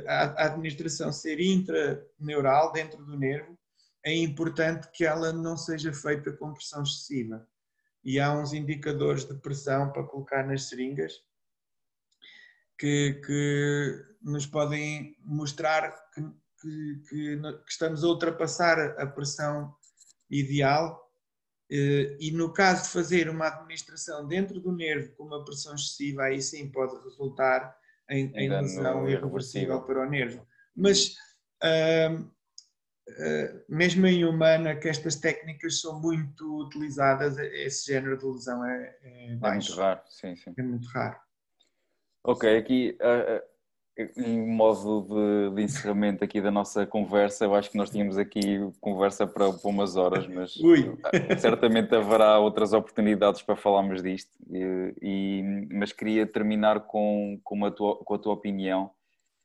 a, 0.06 0.46
administração 0.46 1.12
ser 1.12 1.40
intraneural 1.40 2.72
dentro 2.72 3.04
do 3.04 3.16
nervo, 3.16 3.58
é 4.04 4.14
importante 4.14 4.88
que 4.92 5.04
ela 5.04 5.32
não 5.32 5.56
seja 5.56 5.92
feita 5.92 6.32
com 6.32 6.52
pressão 6.52 6.82
excessiva. 6.82 7.46
E 8.04 8.20
há 8.20 8.32
uns 8.32 8.52
indicadores 8.52 9.24
de 9.24 9.34
pressão 9.34 9.92
para 9.92 10.04
colocar 10.04 10.46
nas 10.46 10.64
seringas 10.64 11.12
que, 12.78 13.20
que 13.26 14.04
nos 14.22 14.46
podem 14.46 15.16
mostrar 15.24 15.92
que, 16.14 16.22
que, 16.60 17.02
que, 17.08 17.40
estamos 17.68 18.04
a 18.04 18.08
ultrapassar 18.08 18.78
a 18.98 19.06
pressão 19.06 19.74
ideal. 20.30 21.07
Eh, 21.70 22.16
e 22.18 22.30
no 22.30 22.52
caso 22.52 22.84
de 22.84 22.88
fazer 22.90 23.28
uma 23.28 23.46
administração 23.48 24.26
dentro 24.26 24.58
do 24.58 24.72
nervo 24.72 25.12
com 25.14 25.24
uma 25.24 25.44
pressão 25.44 25.74
excessiva, 25.74 26.24
aí 26.24 26.40
sim 26.40 26.70
pode 26.70 26.96
resultar 27.04 27.76
em, 28.08 28.32
em 28.34 28.48
lesão 28.48 29.08
irreversível 29.08 29.82
para 29.82 30.06
o 30.06 30.08
nervo. 30.08 30.46
Mas 30.74 31.16
uh, 31.62 32.22
uh, 32.22 33.64
mesmo 33.68 34.06
em 34.06 34.24
humana, 34.24 34.76
que 34.76 34.88
estas 34.88 35.16
técnicas 35.16 35.80
são 35.80 36.00
muito 36.00 36.62
utilizadas, 36.62 37.36
esse 37.36 37.92
género 37.92 38.16
de 38.16 38.24
lesão 38.24 38.64
é, 38.64 38.96
é, 39.02 39.32
é 39.32 39.36
muito 39.36 39.74
raro. 39.74 40.00
Sim, 40.08 40.36
sim. 40.36 40.54
É 40.56 40.62
muito 40.62 40.88
raro. 40.88 41.18
Ok, 42.24 42.56
aqui 42.56 42.96
uh, 43.00 43.42
em 44.16 44.46
modo 44.46 45.02
de, 45.08 45.56
de, 45.56 45.62
encerramento 45.62 46.22
aqui 46.22 46.40
da 46.40 46.50
nossa 46.50 46.86
conversa, 46.86 47.44
eu 47.44 47.54
acho 47.54 47.70
que 47.70 47.76
nós 47.76 47.90
tínhamos 47.90 48.16
aqui 48.16 48.58
conversa 48.80 49.26
para, 49.26 49.52
para 49.52 49.68
umas 49.68 49.96
horas, 49.96 50.26
mas 50.28 50.54
certamente 51.40 51.94
haverá 51.94 52.38
outras 52.38 52.72
oportunidades 52.72 53.42
para 53.42 53.56
falarmos 53.56 54.00
disto. 54.02 54.30
E, 54.50 54.94
e, 55.02 55.42
mas 55.72 55.92
queria 55.92 56.26
terminar 56.26 56.80
com, 56.86 57.40
com, 57.42 57.64
a 57.64 57.70
tua, 57.70 57.96
com 57.96 58.14
a 58.14 58.18
tua 58.18 58.34
opinião 58.34 58.90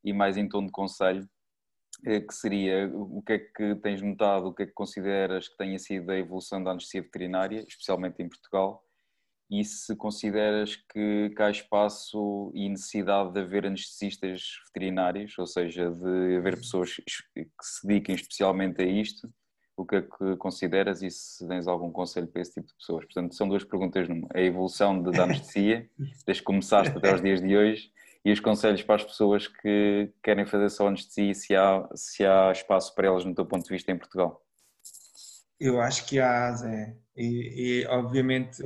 e 0.04 0.14
mais 0.14 0.38
em 0.38 0.48
tom 0.48 0.66
de 0.66 0.72
conselho, 0.72 1.28
eh, 2.06 2.20
que 2.20 2.34
seria 2.34 2.92
o 2.94 3.24
que 3.24 3.34
é 3.34 3.40
que 3.40 3.76
tens 3.76 4.02
notado, 4.02 4.48
o 4.48 4.54
que 4.54 4.64
é 4.64 4.66
que 4.68 4.74
consideras 4.74 5.48
que 5.48 5.58
tenha 5.58 5.80
sido 5.80 6.12
a 6.12 6.18
evolução 6.18 6.64
da 6.64 6.72
anestesia 6.72 7.02
veterinária, 7.02 7.66
especialmente 7.68 8.22
em 8.22 8.30
Portugal, 8.30 8.84
e 9.50 9.64
se 9.64 9.96
consideras 9.96 10.76
que, 10.76 11.32
que 11.36 11.42
há 11.42 11.50
espaço 11.50 12.52
e 12.54 12.68
necessidade 12.70 13.34
de 13.34 13.42
haver 13.42 13.66
anestesistas 13.66 14.44
veterinários, 14.68 15.38
ou 15.38 15.46
seja, 15.46 15.92
de 15.92 16.38
haver 16.38 16.58
pessoas 16.58 16.96
que 16.96 17.46
se 17.62 17.88
dediquem 17.88 18.16
especialmente 18.16 18.82
a 18.82 18.86
isto, 18.86 19.32
o 19.76 19.86
que 19.86 19.96
é 19.96 20.02
que 20.02 20.38
consideras 20.38 21.02
e 21.02 21.10
se 21.10 21.48
tens 21.48 21.68
algum 21.68 21.92
conselho 21.92 22.28
para 22.28 22.42
esse 22.42 22.54
tipo 22.54 22.68
de 22.68 22.76
pessoas? 22.76 23.06
Portanto, 23.06 23.36
são 23.36 23.48
duas 23.48 23.64
perguntas 23.64 24.08
numa. 24.08 24.28
A 24.34 24.42
evolução 24.42 25.02
da 25.02 25.24
anestesia, 25.24 25.90
desde 26.26 26.42
que 26.42 26.46
começaste 26.46 26.96
até 26.96 27.14
os 27.14 27.22
dias 27.22 27.42
de 27.42 27.56
hoje, 27.56 27.92
e 28.26 28.32
os 28.32 28.40
conselhos 28.40 28.82
para 28.84 28.96
as 28.96 29.04
pessoas 29.04 29.48
que 29.48 30.12
querem 30.24 30.46
fazer 30.46 30.70
só 30.70 30.88
anestesia 30.88 31.32
e 31.32 31.36
se 31.36 31.56
há, 31.56 31.90
se 31.94 32.26
há 32.26 32.52
espaço 32.52 32.96
para 32.96 33.08
elas 33.08 33.26
no 33.26 33.36
teu 33.36 33.46
ponto 33.46 33.64
de 33.64 33.70
vista 33.70 33.92
em 33.92 33.98
Portugal. 33.98 34.42
Eu 35.60 35.82
acho 35.82 36.06
que 36.08 36.20
há, 36.20 36.52
Zé. 36.54 36.96
E, 37.16 37.82
e 37.82 37.88
obviamente 37.88 38.64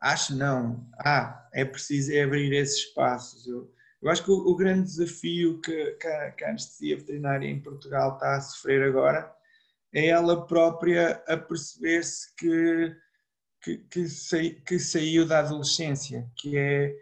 acho 0.00 0.34
não, 0.34 0.88
ah, 0.98 1.48
é 1.52 1.64
preciso 1.64 2.12
é 2.12 2.22
abrir 2.22 2.52
esses 2.52 2.86
espaços. 2.86 3.46
Eu, 3.46 3.72
eu 4.00 4.10
acho 4.10 4.24
que 4.24 4.30
o, 4.30 4.34
o 4.34 4.56
grande 4.56 4.82
desafio 4.82 5.60
que, 5.60 5.92
que, 5.92 6.06
a, 6.06 6.30
que, 6.32 6.44
a, 6.44 6.48
anestesia 6.50 6.96
veterinária 6.96 7.46
em 7.46 7.60
Portugal 7.60 8.14
está 8.14 8.36
a 8.36 8.40
sofrer 8.40 8.82
agora 8.82 9.34
é 9.92 10.06
ela 10.06 10.46
própria 10.46 11.22
a 11.26 11.36
perceber-se 11.36 12.34
que, 12.36 12.96
que, 13.62 13.78
que, 13.90 14.04
que, 14.66 14.78
saiu 14.78 15.26
da 15.26 15.40
adolescência, 15.40 16.30
que 16.36 16.56
é 16.56 16.94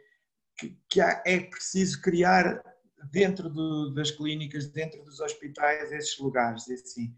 que 0.88 1.00
há, 1.00 1.22
é 1.26 1.40
preciso 1.40 2.00
criar 2.00 2.62
dentro 3.10 3.50
do, 3.50 3.92
das 3.92 4.10
clínicas, 4.10 4.68
dentro 4.68 5.02
dos 5.04 5.20
hospitais, 5.20 5.92
esses 5.92 6.18
lugares. 6.18 6.68
Assim. 6.70 7.14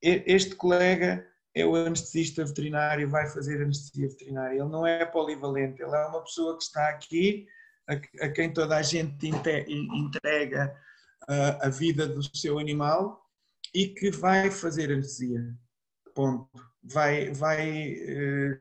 Este 0.00 0.56
colega 0.56 1.26
é 1.54 1.66
o 1.66 1.74
anestesista 1.74 2.44
veterinário, 2.44 3.08
vai 3.08 3.28
fazer 3.28 3.62
anestesia 3.62 4.08
veterinária. 4.08 4.54
Ele 4.54 4.68
não 4.68 4.86
é 4.86 5.04
polivalente, 5.04 5.82
ele 5.82 5.94
é 5.94 6.06
uma 6.06 6.22
pessoa 6.22 6.56
que 6.56 6.62
está 6.62 6.88
aqui, 6.88 7.46
a, 7.88 8.24
a 8.24 8.30
quem 8.30 8.52
toda 8.52 8.76
a 8.76 8.82
gente 8.82 9.26
entrega 9.26 10.74
a, 11.28 11.66
a, 11.66 11.68
vida 11.68 12.06
do 12.06 12.22
seu 12.36 12.58
animal 12.58 13.22
e 13.74 13.88
que 13.88 14.10
vai 14.10 14.50
fazer 14.50 14.90
anestesia. 14.90 15.54
Ponto. 16.14 16.48
Vai, 16.82 17.32
vai 17.32 17.94
uh, 17.94 18.58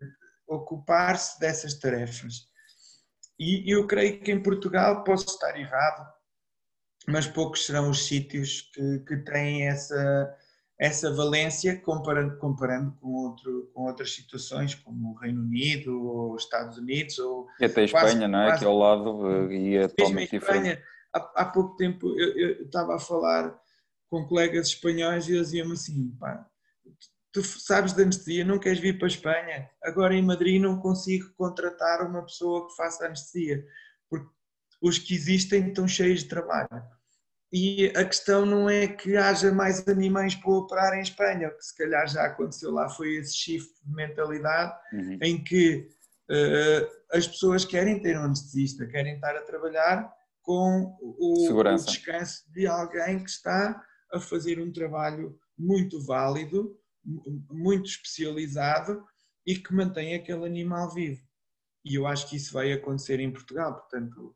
ocupar-se 0.47 1.39
dessas 1.39 1.73
tarefas. 1.75 2.47
E 3.39 3.73
eu 3.73 3.87
creio 3.87 4.21
que 4.21 4.31
em 4.31 4.41
Portugal, 4.41 5.03
posso 5.03 5.25
estar 5.25 5.57
errado, 5.57 6.07
mas 7.07 7.25
poucos 7.25 7.65
serão 7.65 7.89
os 7.89 8.05
sítios 8.05 8.69
que, 8.73 8.99
que 8.99 9.17
têm 9.17 9.67
essa 9.67 10.37
essa 10.81 11.13
valência 11.13 11.79
comparando, 11.79 12.39
comparando 12.39 12.91
com, 12.99 13.09
outro, 13.09 13.69
com 13.71 13.83
outras 13.83 14.15
situações 14.15 14.73
como 14.73 15.11
o 15.11 15.13
Reino 15.13 15.43
Unido 15.43 16.03
ou 16.03 16.35
Estados 16.35 16.79
Unidos 16.79 17.19
ou 17.19 17.47
e 17.59 17.65
até 17.65 17.81
a 17.81 17.83
Espanha, 17.83 18.27
não 18.27 18.41
é? 18.41 18.47
Quase, 18.47 18.59
que 18.61 18.65
ao 18.65 18.77
lado 18.79 19.51
e 19.51 19.75
é 19.75 19.87
totalmente 19.87 20.31
diferente. 20.31 20.81
Há, 21.13 21.19
há, 21.35 21.45
pouco 21.45 21.75
tempo 21.75 22.07
eu, 22.19 22.35
eu, 22.35 22.65
estava 22.65 22.95
a 22.95 22.99
falar 22.99 23.55
com 24.09 24.25
colegas 24.25 24.69
espanhóis 24.69 25.27
e 25.27 25.33
eles 25.33 25.51
diziam-me 25.51 25.73
assim, 25.73 26.17
pá, 26.19 26.47
tu 27.31 27.43
sabes 27.43 27.93
de 27.93 28.01
anestesia, 28.01 28.43
não 28.43 28.57
queres 28.57 28.79
vir 28.79 28.97
para 28.97 29.05
a 29.05 29.09
Espanha? 29.09 29.69
Agora 29.83 30.15
em 30.15 30.23
Madrid 30.23 30.59
não 30.59 30.79
consigo 30.79 31.31
contratar 31.37 32.01
uma 32.01 32.23
pessoa 32.23 32.67
que 32.67 32.75
faça 32.75 33.05
anestesia, 33.05 33.63
porque 34.09 34.27
os 34.81 34.97
que 34.97 35.13
existem 35.13 35.67
estão 35.67 35.87
cheios 35.87 36.21
de 36.21 36.29
trabalho. 36.29 36.67
E 37.53 37.87
a 37.97 38.05
questão 38.05 38.45
não 38.45 38.69
é 38.69 38.87
que 38.87 39.17
haja 39.17 39.51
mais 39.51 39.85
animais 39.85 40.35
para 40.35 40.51
operar 40.51 40.93
em 40.97 41.01
Espanha, 41.01 41.49
o 41.49 41.57
que 41.57 41.65
se 41.65 41.75
calhar 41.75 42.07
já 42.07 42.23
aconteceu 42.23 42.71
lá 42.71 42.87
foi 42.89 43.15
esse 43.15 43.35
shift 43.35 43.73
de 43.85 43.93
mentalidade 43.93 44.73
uhum. 44.93 45.17
em 45.21 45.43
que 45.43 45.89
uh, 46.29 47.01
as 47.11 47.27
pessoas 47.27 47.65
querem 47.65 48.01
ter 48.01 48.17
um 48.17 48.23
anestesista, 48.23 48.87
querem 48.87 49.15
estar 49.15 49.35
a 49.35 49.41
trabalhar 49.41 50.09
com 50.41 50.97
o, 51.01 51.51
o, 51.53 51.75
descanso 51.75 52.49
de 52.51 52.65
alguém 52.65 53.21
que 53.21 53.29
está 53.29 53.83
a 54.13 54.19
fazer 54.19 54.59
um 54.59 54.71
trabalho 54.71 55.37
muito 55.57 56.01
válido, 56.05 56.75
muito 57.49 57.85
especializado 57.85 59.03
e 59.45 59.55
que 59.55 59.73
mantém 59.73 60.15
aquele 60.15 60.45
animal 60.45 60.89
vivo. 60.93 61.21
E 61.83 61.95
eu 61.95 62.07
acho 62.07 62.29
que 62.29 62.35
isso 62.35 62.53
vai 62.53 62.71
acontecer 62.71 63.19
em 63.19 63.31
Portugal, 63.31 63.73
portanto, 63.73 64.35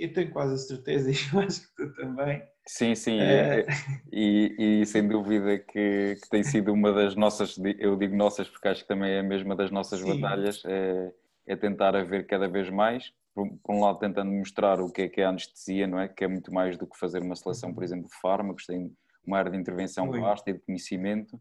eu 0.00 0.12
tenho 0.12 0.30
quase 0.30 0.54
a 0.54 0.56
certeza, 0.56 1.10
e 1.12 1.14
eu 1.32 1.40
acho 1.40 1.60
que 1.62 1.74
tu 1.76 1.94
também. 1.94 2.42
Sim, 2.66 2.94
sim, 2.94 3.18
é... 3.20 3.66
e, 4.12 4.54
e, 4.82 4.86
sem 4.86 5.06
dúvida 5.06 5.58
que, 5.58 6.16
que, 6.22 6.30
tem 6.30 6.44
sido 6.44 6.72
uma 6.72 6.92
das 6.92 7.16
nossas, 7.16 7.56
eu 7.78 7.96
digo 7.96 8.14
nossas 8.14 8.48
porque 8.48 8.68
acho 8.68 8.82
que 8.82 8.88
também 8.88 9.12
é 9.12 9.18
a 9.18 9.22
mesma 9.22 9.56
das 9.56 9.70
nossas 9.70 10.00
sim. 10.00 10.20
batalhas, 10.20 10.62
é, 10.64 11.12
é, 11.48 11.56
tentar 11.56 11.96
haver 11.96 12.24
cada 12.26 12.48
vez 12.48 12.70
mais, 12.70 13.12
por, 13.34 13.48
por, 13.64 13.74
um 13.74 13.80
lado 13.80 13.98
tentando 13.98 14.30
mostrar 14.30 14.80
o 14.80 14.92
que 14.92 15.02
é 15.02 15.08
que 15.08 15.20
é 15.20 15.24
a 15.24 15.30
anestesia, 15.30 15.88
não 15.88 15.98
é? 15.98 16.06
Que 16.06 16.24
é 16.24 16.28
muito 16.28 16.52
mais 16.54 16.78
do 16.78 16.86
que 16.86 16.96
fazer 16.96 17.20
uma 17.20 17.34
seleção, 17.34 17.74
por 17.74 17.82
exemplo, 17.82 18.08
de 18.08 18.20
fármacos, 18.20 18.64
tem 18.64 18.92
uma 19.26 19.38
área 19.38 19.50
de 19.50 19.58
intervenção 19.58 20.08
vasta 20.10 20.50
e 20.50 20.54
de 20.54 20.60
conhecimento, 20.60 21.40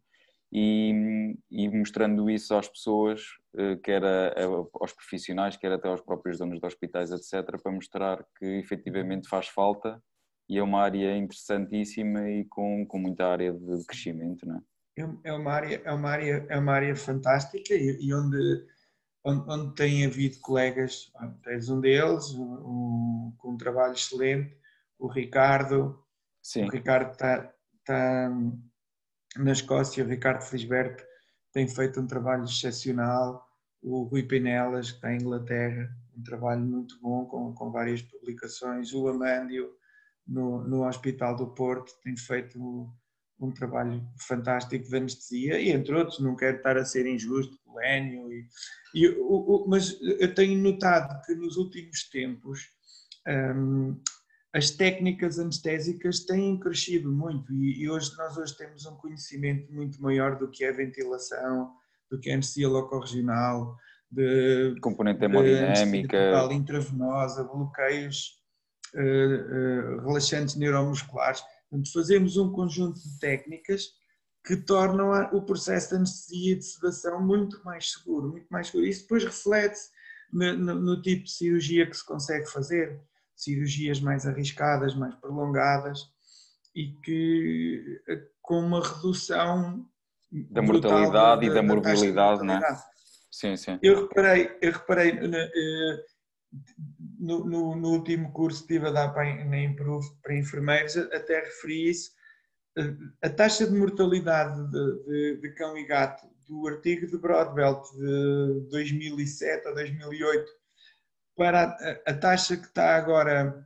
e, 0.51 1.35
e, 1.49 1.69
mostrando 1.69 2.29
isso 2.29 2.55
às 2.55 2.67
pessoas, 2.67 3.21
quer 3.83 4.03
a, 4.03 4.27
a, 4.29 4.45
aos 4.79 4.93
profissionais, 4.93 5.57
quer 5.57 5.71
até 5.71 5.87
aos 5.87 6.01
próprios 6.01 6.37
donos 6.37 6.59
de 6.59 6.65
hospitais, 6.65 7.11
etc., 7.11 7.61
para 7.61 7.71
mostrar 7.71 8.25
que 8.37 8.45
efetivamente 8.45 9.27
faz 9.27 9.47
falta 9.47 10.01
e 10.49 10.57
é 10.57 10.63
uma 10.63 10.81
área 10.81 11.15
interessantíssima 11.15 12.29
e 12.29 12.45
com, 12.45 12.85
com 12.85 12.99
muita 12.99 13.25
área 13.25 13.53
de 13.53 13.85
crescimento, 13.85 14.45
não 14.45 14.57
é? 14.57 14.61
É, 14.99 15.29
é 15.29 15.33
uma 15.33 15.51
área, 15.51 15.81
é 15.85 15.91
uma 15.91 16.09
área, 16.09 16.45
é 16.49 16.57
uma 16.57 16.73
área 16.73 16.95
fantástica 16.95 17.73
e, 17.73 17.97
e 18.01 18.13
onde, 18.13 18.65
onde, 19.23 19.49
onde, 19.49 19.75
tem 19.75 20.05
havido 20.05 20.39
colegas, 20.39 21.11
tens 21.43 21.69
um 21.69 21.79
deles, 21.79 22.33
um, 22.33 23.33
com 23.37 23.51
um 23.51 23.57
trabalho 23.57 23.93
excelente, 23.93 24.57
o 24.99 25.07
Ricardo, 25.07 26.03
Sim. 26.41 26.65
o 26.65 26.69
Ricardo 26.69 27.11
está, 27.11 27.53
está 27.79 28.29
na 29.37 29.51
Escócia, 29.51 30.03
o 30.03 30.07
Ricardo 30.07 30.41
Felisberto 30.41 31.03
tem 31.51 31.67
feito 31.67 31.99
um 31.99 32.07
trabalho 32.07 32.43
excepcional, 32.43 33.47
o 33.81 34.03
Rui 34.03 34.23
Pinelas, 34.23 34.91
que 34.91 34.97
está 34.97 35.13
em 35.13 35.17
Inglaterra, 35.17 35.89
um 36.15 36.23
trabalho 36.23 36.61
muito 36.61 36.99
bom, 37.01 37.25
com, 37.25 37.53
com 37.53 37.71
várias 37.71 38.01
publicações, 38.01 38.93
o 38.93 39.07
Amândio, 39.07 39.71
no, 40.27 40.63
no 40.67 40.87
Hospital 40.87 41.35
do 41.35 41.47
Porto, 41.47 41.91
tem 42.03 42.15
feito 42.15 42.59
um, 42.59 42.89
um 43.39 43.51
trabalho 43.51 44.05
fantástico 44.17 44.87
de 44.87 44.95
anestesia, 44.95 45.59
e 45.59 45.71
entre 45.71 45.95
outros, 45.95 46.19
não 46.19 46.35
quero 46.35 46.57
estar 46.57 46.77
a 46.77 46.85
ser 46.85 47.05
injusto, 47.07 47.57
o 47.65 47.77
Lénio, 47.77 48.31
e, 48.31 48.47
e, 48.93 49.09
o, 49.09 49.65
o, 49.65 49.67
mas 49.67 49.97
eu 50.01 50.33
tenho 50.33 50.61
notado 50.61 51.21
que 51.25 51.33
nos 51.33 51.57
últimos 51.57 52.07
tempos 52.09 52.69
um, 53.27 53.99
as 54.53 54.69
técnicas 54.69 55.39
anestésicas 55.39 56.21
têm 56.21 56.59
crescido 56.59 57.11
muito 57.11 57.53
e, 57.53 57.83
e, 57.83 57.89
hoje 57.89 58.11
nós 58.17 58.37
hoje 58.37 58.55
temos 58.57 58.85
um 58.85 58.95
conhecimento 58.95 59.71
muito 59.71 60.01
maior 60.01 60.37
do 60.37 60.49
que 60.49 60.65
é 60.65 60.71
ventilação, 60.71 61.71
do 62.09 62.19
que 62.19 62.29
é 62.29 62.33
anestesia 62.33 62.67
locorregional, 62.67 63.77
de 64.11 64.75
componente 64.81 65.23
hemodinâmica, 65.23 66.17
intravenosa, 66.51 67.45
bloqueios 67.45 68.41
uh, 68.93 68.99
uh, 68.99 70.05
relaxantes 70.05 70.55
neuromusculares. 70.55 71.41
Portanto, 71.69 71.93
fazemos 71.93 72.35
um 72.35 72.51
conjunto 72.51 72.99
de 72.99 73.19
técnicas 73.19 73.93
que 74.45 74.57
tornam 74.57 75.11
o 75.33 75.41
processo 75.43 75.89
de 75.89 75.95
anestesia 75.95 76.53
e 76.53 76.57
de 76.57 76.65
sedação 76.65 77.21
muito 77.25 77.63
mais 77.63 77.93
seguro, 77.93 78.29
muito 78.29 78.47
mais 78.49 78.67
seguro. 78.67 78.85
Isso 78.85 79.03
depois 79.03 79.23
reflete-se 79.23 79.89
no, 80.33 80.57
no, 80.57 80.75
no, 80.75 81.01
tipo 81.01 81.23
de 81.23 81.31
cirurgia 81.31 81.89
que 81.89 81.95
se 81.95 82.05
consegue 82.05 82.47
fazer, 82.47 82.99
cirurgias 83.43 83.99
mais 83.99 84.25
arriscadas, 84.27 84.95
mais 84.95 85.15
prolongadas 85.15 86.09
e 86.75 86.93
que 87.03 88.01
eh, 88.07 88.21
com 88.41 88.59
uma 88.59 88.81
redução 88.81 89.85
da 90.31 90.61
mortalidade 90.61 91.41
da, 91.41 91.51
e 91.51 91.53
da, 91.53 91.63
morbilidade, 91.63 92.43
não 92.43 92.55
é? 92.55 92.81
Sim, 93.31 93.57
sim. 93.57 93.79
Eu 93.81 94.03
reparei, 94.03 94.57
eu 94.61 94.71
reparei 94.71 95.09
eh, 95.11 96.05
no, 97.19 97.45
no, 97.45 97.75
no, 97.75 97.89
último 97.89 98.31
curso 98.31 98.59
que 98.59 98.73
estive 98.73 98.89
a 98.89 98.91
dar 98.91 99.09
para, 99.09 99.43
na 99.45 99.59
Improve 99.59 100.07
para 100.21 100.37
enfermeiros, 100.37 100.95
até 100.95 101.39
referi 101.39 101.89
isso, 101.89 102.11
eh, 102.77 102.95
a 103.23 103.29
taxa 103.29 103.65
de 103.65 103.77
mortalidade 103.77 104.69
de, 104.69 105.03
de, 105.05 105.41
de 105.41 105.53
cão 105.55 105.77
e 105.77 105.85
gato 105.85 106.27
do 106.47 106.67
artigo 106.67 107.07
de 107.07 107.17
Broadbelt 107.17 107.83
de 107.93 108.67
2007 108.69 109.67
a 109.67 109.71
2008 109.71 110.60
para 111.41 111.63
a, 111.63 112.11
a 112.11 112.13
taxa 112.13 112.55
que 112.55 112.67
está 112.67 112.95
agora 112.95 113.65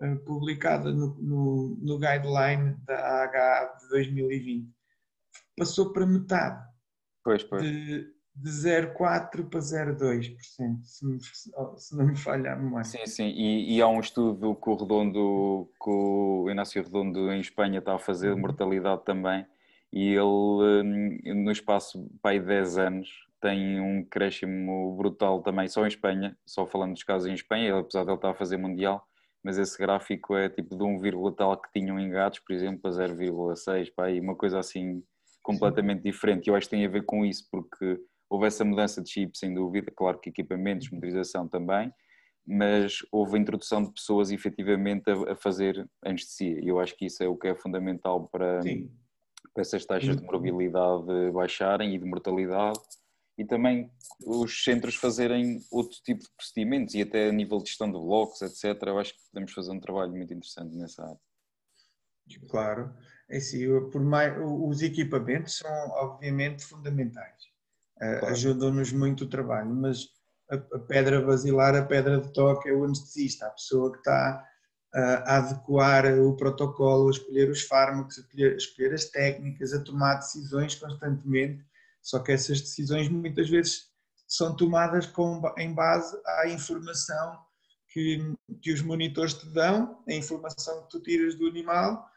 eh, 0.00 0.14
publicada 0.24 0.92
no, 0.92 1.16
no, 1.20 1.76
no 1.82 1.98
guideline 1.98 2.76
da 2.86 3.24
AHA 3.24 3.78
de 3.80 3.88
2020 3.88 4.70
passou 5.58 5.92
para 5.92 6.06
metade. 6.06 6.64
Pois, 7.24 7.42
pois. 7.42 7.62
De, 7.64 8.06
de 8.36 8.50
0,4% 8.50 9.50
para 9.50 9.58
0,2%, 9.58 10.36
se, 10.84 11.18
se 11.78 11.96
não 11.96 12.06
me 12.06 12.16
falha 12.16 12.52
a 12.52 12.56
memória. 12.56 12.84
Sim, 12.84 13.04
sim, 13.06 13.28
e, 13.30 13.76
e, 13.76 13.82
há 13.82 13.88
um 13.88 13.98
estudo 13.98 14.54
que 14.54 14.70
o 14.70 14.76
Redondo, 14.76 15.68
que 15.82 15.90
o 15.90 16.48
Inácio 16.48 16.80
Redondo 16.80 17.32
em 17.32 17.40
Espanha 17.40 17.80
está 17.80 17.96
a 17.96 17.98
fazer 17.98 18.28
de 18.28 18.34
uhum. 18.34 18.40
mortalidade 18.42 19.04
também, 19.04 19.44
e 19.92 20.10
ele 20.10 20.20
hum, 20.22 21.42
no 21.42 21.50
espaço 21.50 22.08
de 22.22 22.40
10 22.40 22.78
anos 22.78 23.25
tem 23.40 23.80
um 23.80 24.04
crescimento 24.04 24.96
brutal 24.96 25.42
também, 25.42 25.68
só 25.68 25.84
em 25.84 25.88
Espanha, 25.88 26.36
só 26.46 26.66
falando 26.66 26.92
dos 26.92 27.04
casos 27.04 27.28
em 27.28 27.34
Espanha, 27.34 27.78
apesar 27.78 28.04
de 28.04 28.10
ele 28.10 28.16
estar 28.16 28.30
a 28.30 28.34
fazer 28.34 28.56
mundial, 28.56 29.06
mas 29.44 29.58
esse 29.58 29.78
gráfico 29.78 30.34
é 30.36 30.48
tipo 30.48 30.76
de 30.76 30.82
1, 30.82 31.32
tal 31.32 31.60
que 31.60 31.70
tinham 31.72 31.98
em 32.00 32.10
gatos, 32.10 32.40
por 32.40 32.52
exemplo, 32.52 32.80
a 32.88 32.90
0,6, 32.90 33.92
pá, 33.94 34.10
e 34.10 34.20
uma 34.20 34.34
coisa 34.34 34.58
assim 34.58 35.02
completamente 35.42 36.02
diferente. 36.02 36.48
Eu 36.48 36.56
acho 36.56 36.66
que 36.66 36.74
tem 36.74 36.84
a 36.84 36.88
ver 36.88 37.04
com 37.04 37.24
isso, 37.24 37.46
porque 37.50 38.00
houve 38.28 38.46
essa 38.46 38.64
mudança 38.64 39.00
de 39.00 39.08
chip, 39.08 39.38
sem 39.38 39.54
dúvida, 39.54 39.92
claro 39.94 40.18
que 40.18 40.30
equipamentos, 40.30 40.90
motorização 40.90 41.46
também, 41.46 41.92
mas 42.44 42.98
houve 43.12 43.36
a 43.36 43.40
introdução 43.40 43.82
de 43.82 43.92
pessoas 43.92 44.30
efetivamente 44.32 45.08
a, 45.10 45.32
a 45.32 45.36
fazer 45.36 45.88
anestesia. 46.04 46.60
E 46.60 46.68
eu 46.68 46.80
acho 46.80 46.96
que 46.96 47.06
isso 47.06 47.22
é 47.22 47.28
o 47.28 47.36
que 47.36 47.48
é 47.48 47.54
fundamental 47.54 48.28
para, 48.28 48.60
para 49.54 49.62
essas 49.62 49.84
taxas 49.84 50.16
de 50.16 50.24
morbilidade 50.24 51.30
baixarem 51.32 51.94
e 51.94 51.98
de 51.98 52.04
mortalidade. 52.04 52.78
E 53.38 53.44
também 53.44 53.90
os 54.24 54.64
centros 54.64 54.96
fazerem 54.96 55.60
outro 55.70 55.98
tipo 56.02 56.22
de 56.22 56.30
procedimentos 56.36 56.94
e 56.94 57.02
até 57.02 57.28
a 57.28 57.32
nível 57.32 57.58
de 57.58 57.68
gestão 57.68 57.86
de 57.86 57.98
blocos, 57.98 58.40
etc. 58.40 58.82
Eu 58.86 58.98
acho 58.98 59.12
que 59.12 59.20
podemos 59.30 59.52
fazer 59.52 59.72
um 59.72 59.80
trabalho 59.80 60.12
muito 60.12 60.32
interessante 60.32 60.74
nessa 60.76 61.02
área. 61.02 61.20
Claro, 62.48 62.92
é 63.28 63.36
assim, 63.36 63.66
por 63.90 64.02
mais, 64.02 64.34
os 64.40 64.82
equipamentos 64.82 65.58
são 65.58 65.70
obviamente 65.90 66.64
fundamentais 66.64 67.56
claro. 67.98 68.26
ajudam-nos 68.26 68.92
muito 68.92 69.24
o 69.24 69.28
trabalho, 69.28 69.70
mas 69.74 70.08
a, 70.50 70.78
pedra 70.78 71.20
basilar, 71.20 71.74
a 71.74 71.84
pedra 71.84 72.20
de 72.20 72.32
toque 72.32 72.68
é 72.68 72.72
o 72.72 72.84
anestesista, 72.84 73.46
a 73.46 73.50
pessoa 73.50 73.92
que 73.92 73.98
está 73.98 74.44
a 74.94 75.36
adequar 75.38 76.06
o 76.20 76.36
protocolo, 76.36 77.08
a 77.08 77.10
escolher 77.10 77.50
os 77.50 77.62
fármacos, 77.62 78.18
a 78.18 78.20
escolher, 78.22 78.52
a 78.52 78.56
escolher 78.56 78.94
as 78.94 79.04
técnicas, 79.06 79.72
a 79.72 79.82
tomar 79.82 80.14
decisões 80.14 80.74
constantemente, 80.74 81.62
só 82.06 82.20
que 82.20 82.30
essas 82.30 82.60
decisões 82.60 83.08
muitas 83.08 83.50
vezes 83.50 83.90
são 84.28 84.54
tomadas 84.54 85.06
com, 85.06 85.42
em 85.58 85.74
base 85.74 86.16
à 86.24 86.48
informação 86.48 87.36
que, 87.88 88.32
que 88.62 88.72
os 88.72 88.80
monitores 88.80 89.34
te 89.34 89.48
dão, 89.48 90.04
a 90.08 90.12
informação 90.12 90.84
que 90.84 90.90
tu 90.90 91.02
tiras 91.02 91.34
do 91.34 91.48
animal 91.48 92.08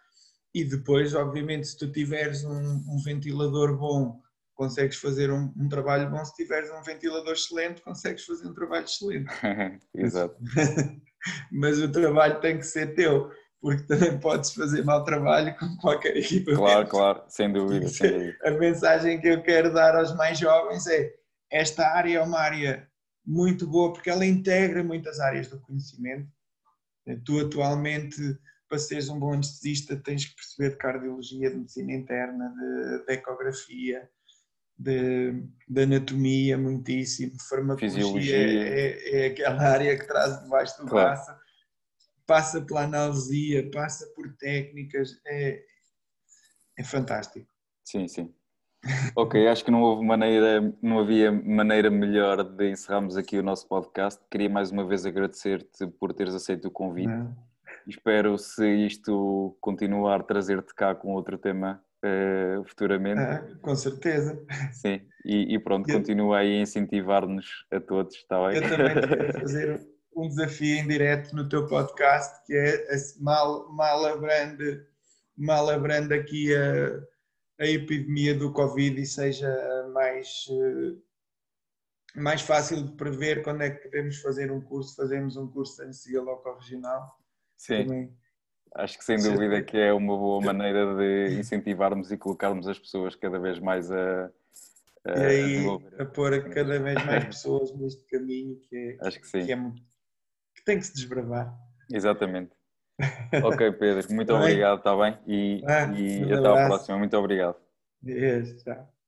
e 0.54 0.64
depois, 0.64 1.16
obviamente, 1.16 1.68
se 1.68 1.78
tu 1.78 1.92
tiveres 1.92 2.44
um, 2.44 2.84
um 2.88 3.02
ventilador 3.04 3.76
bom 3.76 4.22
consegues 4.54 4.98
fazer 4.98 5.32
um, 5.32 5.52
um, 5.58 5.70
trabalho 5.70 6.10
bom. 6.12 6.24
Se 6.24 6.36
tiveres 6.36 6.70
um 6.70 6.84
ventilador 6.84 7.32
excelente, 7.32 7.82
consegues 7.82 8.26
fazer 8.26 8.46
um 8.48 8.54
trabalho 8.54 8.84
excelente. 8.84 9.32
Exato. 9.96 10.36
Mas 11.52 11.80
o 11.80 11.92
trabalho 11.92 12.40
tem 12.42 12.58
que 12.58 12.66
ser 12.66 12.94
teu, 12.94 13.32
porque 13.62 13.84
também 13.84 14.20
podes 14.20 14.54
fazer 14.54 14.84
mau 14.84 15.04
trabalho 15.04 15.56
com 15.58 15.76
qualquer 15.78 16.16
equipa. 16.18 16.54
Claro, 16.54 16.88
claro, 16.88 17.24
sem 17.28 17.52
dúvida, 17.52 17.88
sem 17.88 18.12
dúvida. 18.12 18.38
A 18.44 18.52
mensagem 18.52 19.20
que 19.20 19.28
eu 19.28 19.42
quero 19.42 19.74
dar 19.74 19.96
aos 19.96 20.16
mais 20.16 20.38
jovens 20.38 20.88
é: 20.88 21.14
esta 21.52 21.88
área 21.88 22.18
é 22.18 22.22
uma 22.22 22.40
área 22.40 22.88
muito 23.26 23.68
boa 23.68 23.94
porque 23.94 24.10
ela 24.10 24.26
integra 24.26 24.84
muitas 24.84 25.20
áreas 25.20 25.48
do 25.48 25.60
conhecimento. 25.60 26.28
Tu 27.26 27.40
atualmente 27.40 28.38
para 28.70 28.78
seres 28.78 29.10
um 29.10 29.20
bom 29.20 29.34
anestesista 29.34 29.96
tens 29.98 30.26
que 30.26 30.36
perceber 30.36 30.70
de 30.70 30.78
cardiologia, 30.78 31.50
de 31.50 31.58
medicina 31.58 31.92
interna, 31.92 32.54
de, 32.56 33.06
de 33.06 33.14
ecografia, 33.14 34.08
de, 34.78 35.44
de 35.68 35.82
anatomia 35.82 36.58
muitíssimo, 36.58 37.34
farmacologia 37.50 38.38
é, 38.38 38.52
é, 38.52 39.26
é, 39.26 39.28
aquela 39.28 39.62
área 39.62 39.98
que 39.98 40.08
traz 40.08 40.42
debaixo 40.44 40.78
do 40.82 40.88
claro. 40.88 41.10
braço, 41.10 41.32
passa 42.30 42.62
pela 42.62 42.84
analgesia, 42.84 43.68
passa 43.72 44.06
por 44.16 44.32
técnicas, 44.38 45.20
é, 45.26 45.64
é 46.78 46.84
fantástico. 46.84 47.48
Sim, 47.84 48.08
sim. 48.08 48.32
Ok, 49.16 49.48
acho 49.48 49.66
que 49.66 49.72
não 49.72 49.82
houve 49.82 50.06
maneira, 50.06 50.62
não 50.80 51.00
havia 51.00 51.32
maneira 51.32 51.90
melhor 51.90 52.44
de 52.44 52.70
encerrarmos 52.70 53.18
aqui 53.18 53.40
o 53.40 53.44
nosso 53.44 53.68
podcast. 53.68 54.24
Queria 54.30 54.48
mais 54.48 54.70
uma 54.70 54.86
vez 54.86 55.08
agradecer-te 55.08 55.88
por 55.88 56.14
teres 56.14 56.36
aceito 56.36 56.68
o 56.68 56.72
convite. 56.72 57.08
Não. 57.08 57.36
Espero 57.88 58.38
se 58.38 58.86
isto 58.86 59.58
continuar 59.60 60.22
trazer-te 60.22 60.74
cá 60.76 60.94
com 60.94 61.14
outro 61.14 61.36
tema 61.36 61.84
uh, 62.06 62.64
futuramente. 62.66 63.20
Ah, 63.20 63.44
com 63.60 63.76
certeza. 63.76 64.40
Sim, 64.72 65.02
e, 65.26 65.56
e 65.56 65.60
pronto, 65.60 65.92
continua 65.92 66.38
aí 66.38 66.60
a 66.60 66.62
incentivar-nos 66.62 67.66
a 67.72 67.80
todos, 67.80 68.16
está 68.16 68.48
bem? 68.48 68.58
Eu 68.58 68.70
também 68.70 69.02
queria 69.10 69.34
fazer 69.34 69.99
um 70.16 70.28
desafio 70.28 70.78
em 70.78 70.88
direto 70.88 71.36
no 71.36 71.48
teu 71.48 71.68
podcast, 71.68 72.46
que 72.46 72.54
é 72.54 72.88
mal, 73.20 73.72
mal, 73.72 74.06
abrande, 74.06 74.86
mal 75.38 75.70
abrande 75.70 76.14
aqui 76.14 76.54
a, 76.56 77.64
a 77.64 77.68
epidemia 77.68 78.36
do 78.36 78.52
Covid 78.52 79.02
e 79.02 79.06
seja 79.06 79.50
mais, 79.94 80.46
eh, 80.50 80.96
mais 82.16 82.42
fácil 82.42 82.84
de 82.84 82.92
prever 82.94 83.44
quando 83.44 83.62
é 83.62 83.70
que 83.70 83.84
podemos 83.84 84.18
fazer 84.18 84.52
um 84.52 84.62
curso, 84.62 84.96
fazemos 84.96 85.38
um 85.38 85.48
curso 85.48 85.82
anestesia 85.82 86.22
local 86.22 86.58
regional. 86.58 87.18
Sim. 87.58 87.86
Também 87.86 88.20
Acho 88.76 88.98
que 88.98 89.04
sem 89.04 89.18
dúvida 89.18 89.64
que 89.64 89.78
é 89.78 89.92
uma 89.92 90.16
boa 90.16 90.42
maneira 90.42 90.96
de 90.96 91.40
incentivarmos 91.40 92.12
e 92.12 92.18
colocarmos 92.18 92.68
as 92.68 92.78
pessoas 92.78 93.16
cada 93.16 93.40
vez 93.40 93.60
mais 93.60 93.92
a, 93.92 94.32
a 95.06 95.18
e 95.18 95.26
aí 95.26 95.66
a, 95.98 96.04
a 96.04 96.06
pôr 96.06 96.50
cada 96.50 96.80
vez 96.80 97.04
mais 97.06 97.26
pessoas 97.26 97.76
neste 97.76 98.06
caminho 98.06 98.60
que 98.70 98.98
é, 99.02 99.08
Acho 99.08 99.20
que, 99.20 99.28
sim. 99.28 99.46
que, 99.46 99.52
é, 99.52 99.58
que 100.60 100.66
tem 100.66 100.78
que 100.78 100.86
se 100.86 100.94
desbravar. 100.94 101.54
Exatamente. 101.92 102.52
ok, 103.44 103.72
Pedro, 103.72 104.06
muito 104.14 104.34
obrigado, 104.34 104.80
está 104.80 104.96
bem? 104.96 105.18
E, 105.26 105.64
ah, 105.66 105.92
e 105.98 106.34
até 106.34 106.48
à 106.48 106.68
próxima. 106.68 106.98
Muito 106.98 107.18
obrigado. 107.18 107.56
Yes, 108.06 108.64
tchau. 108.64 108.99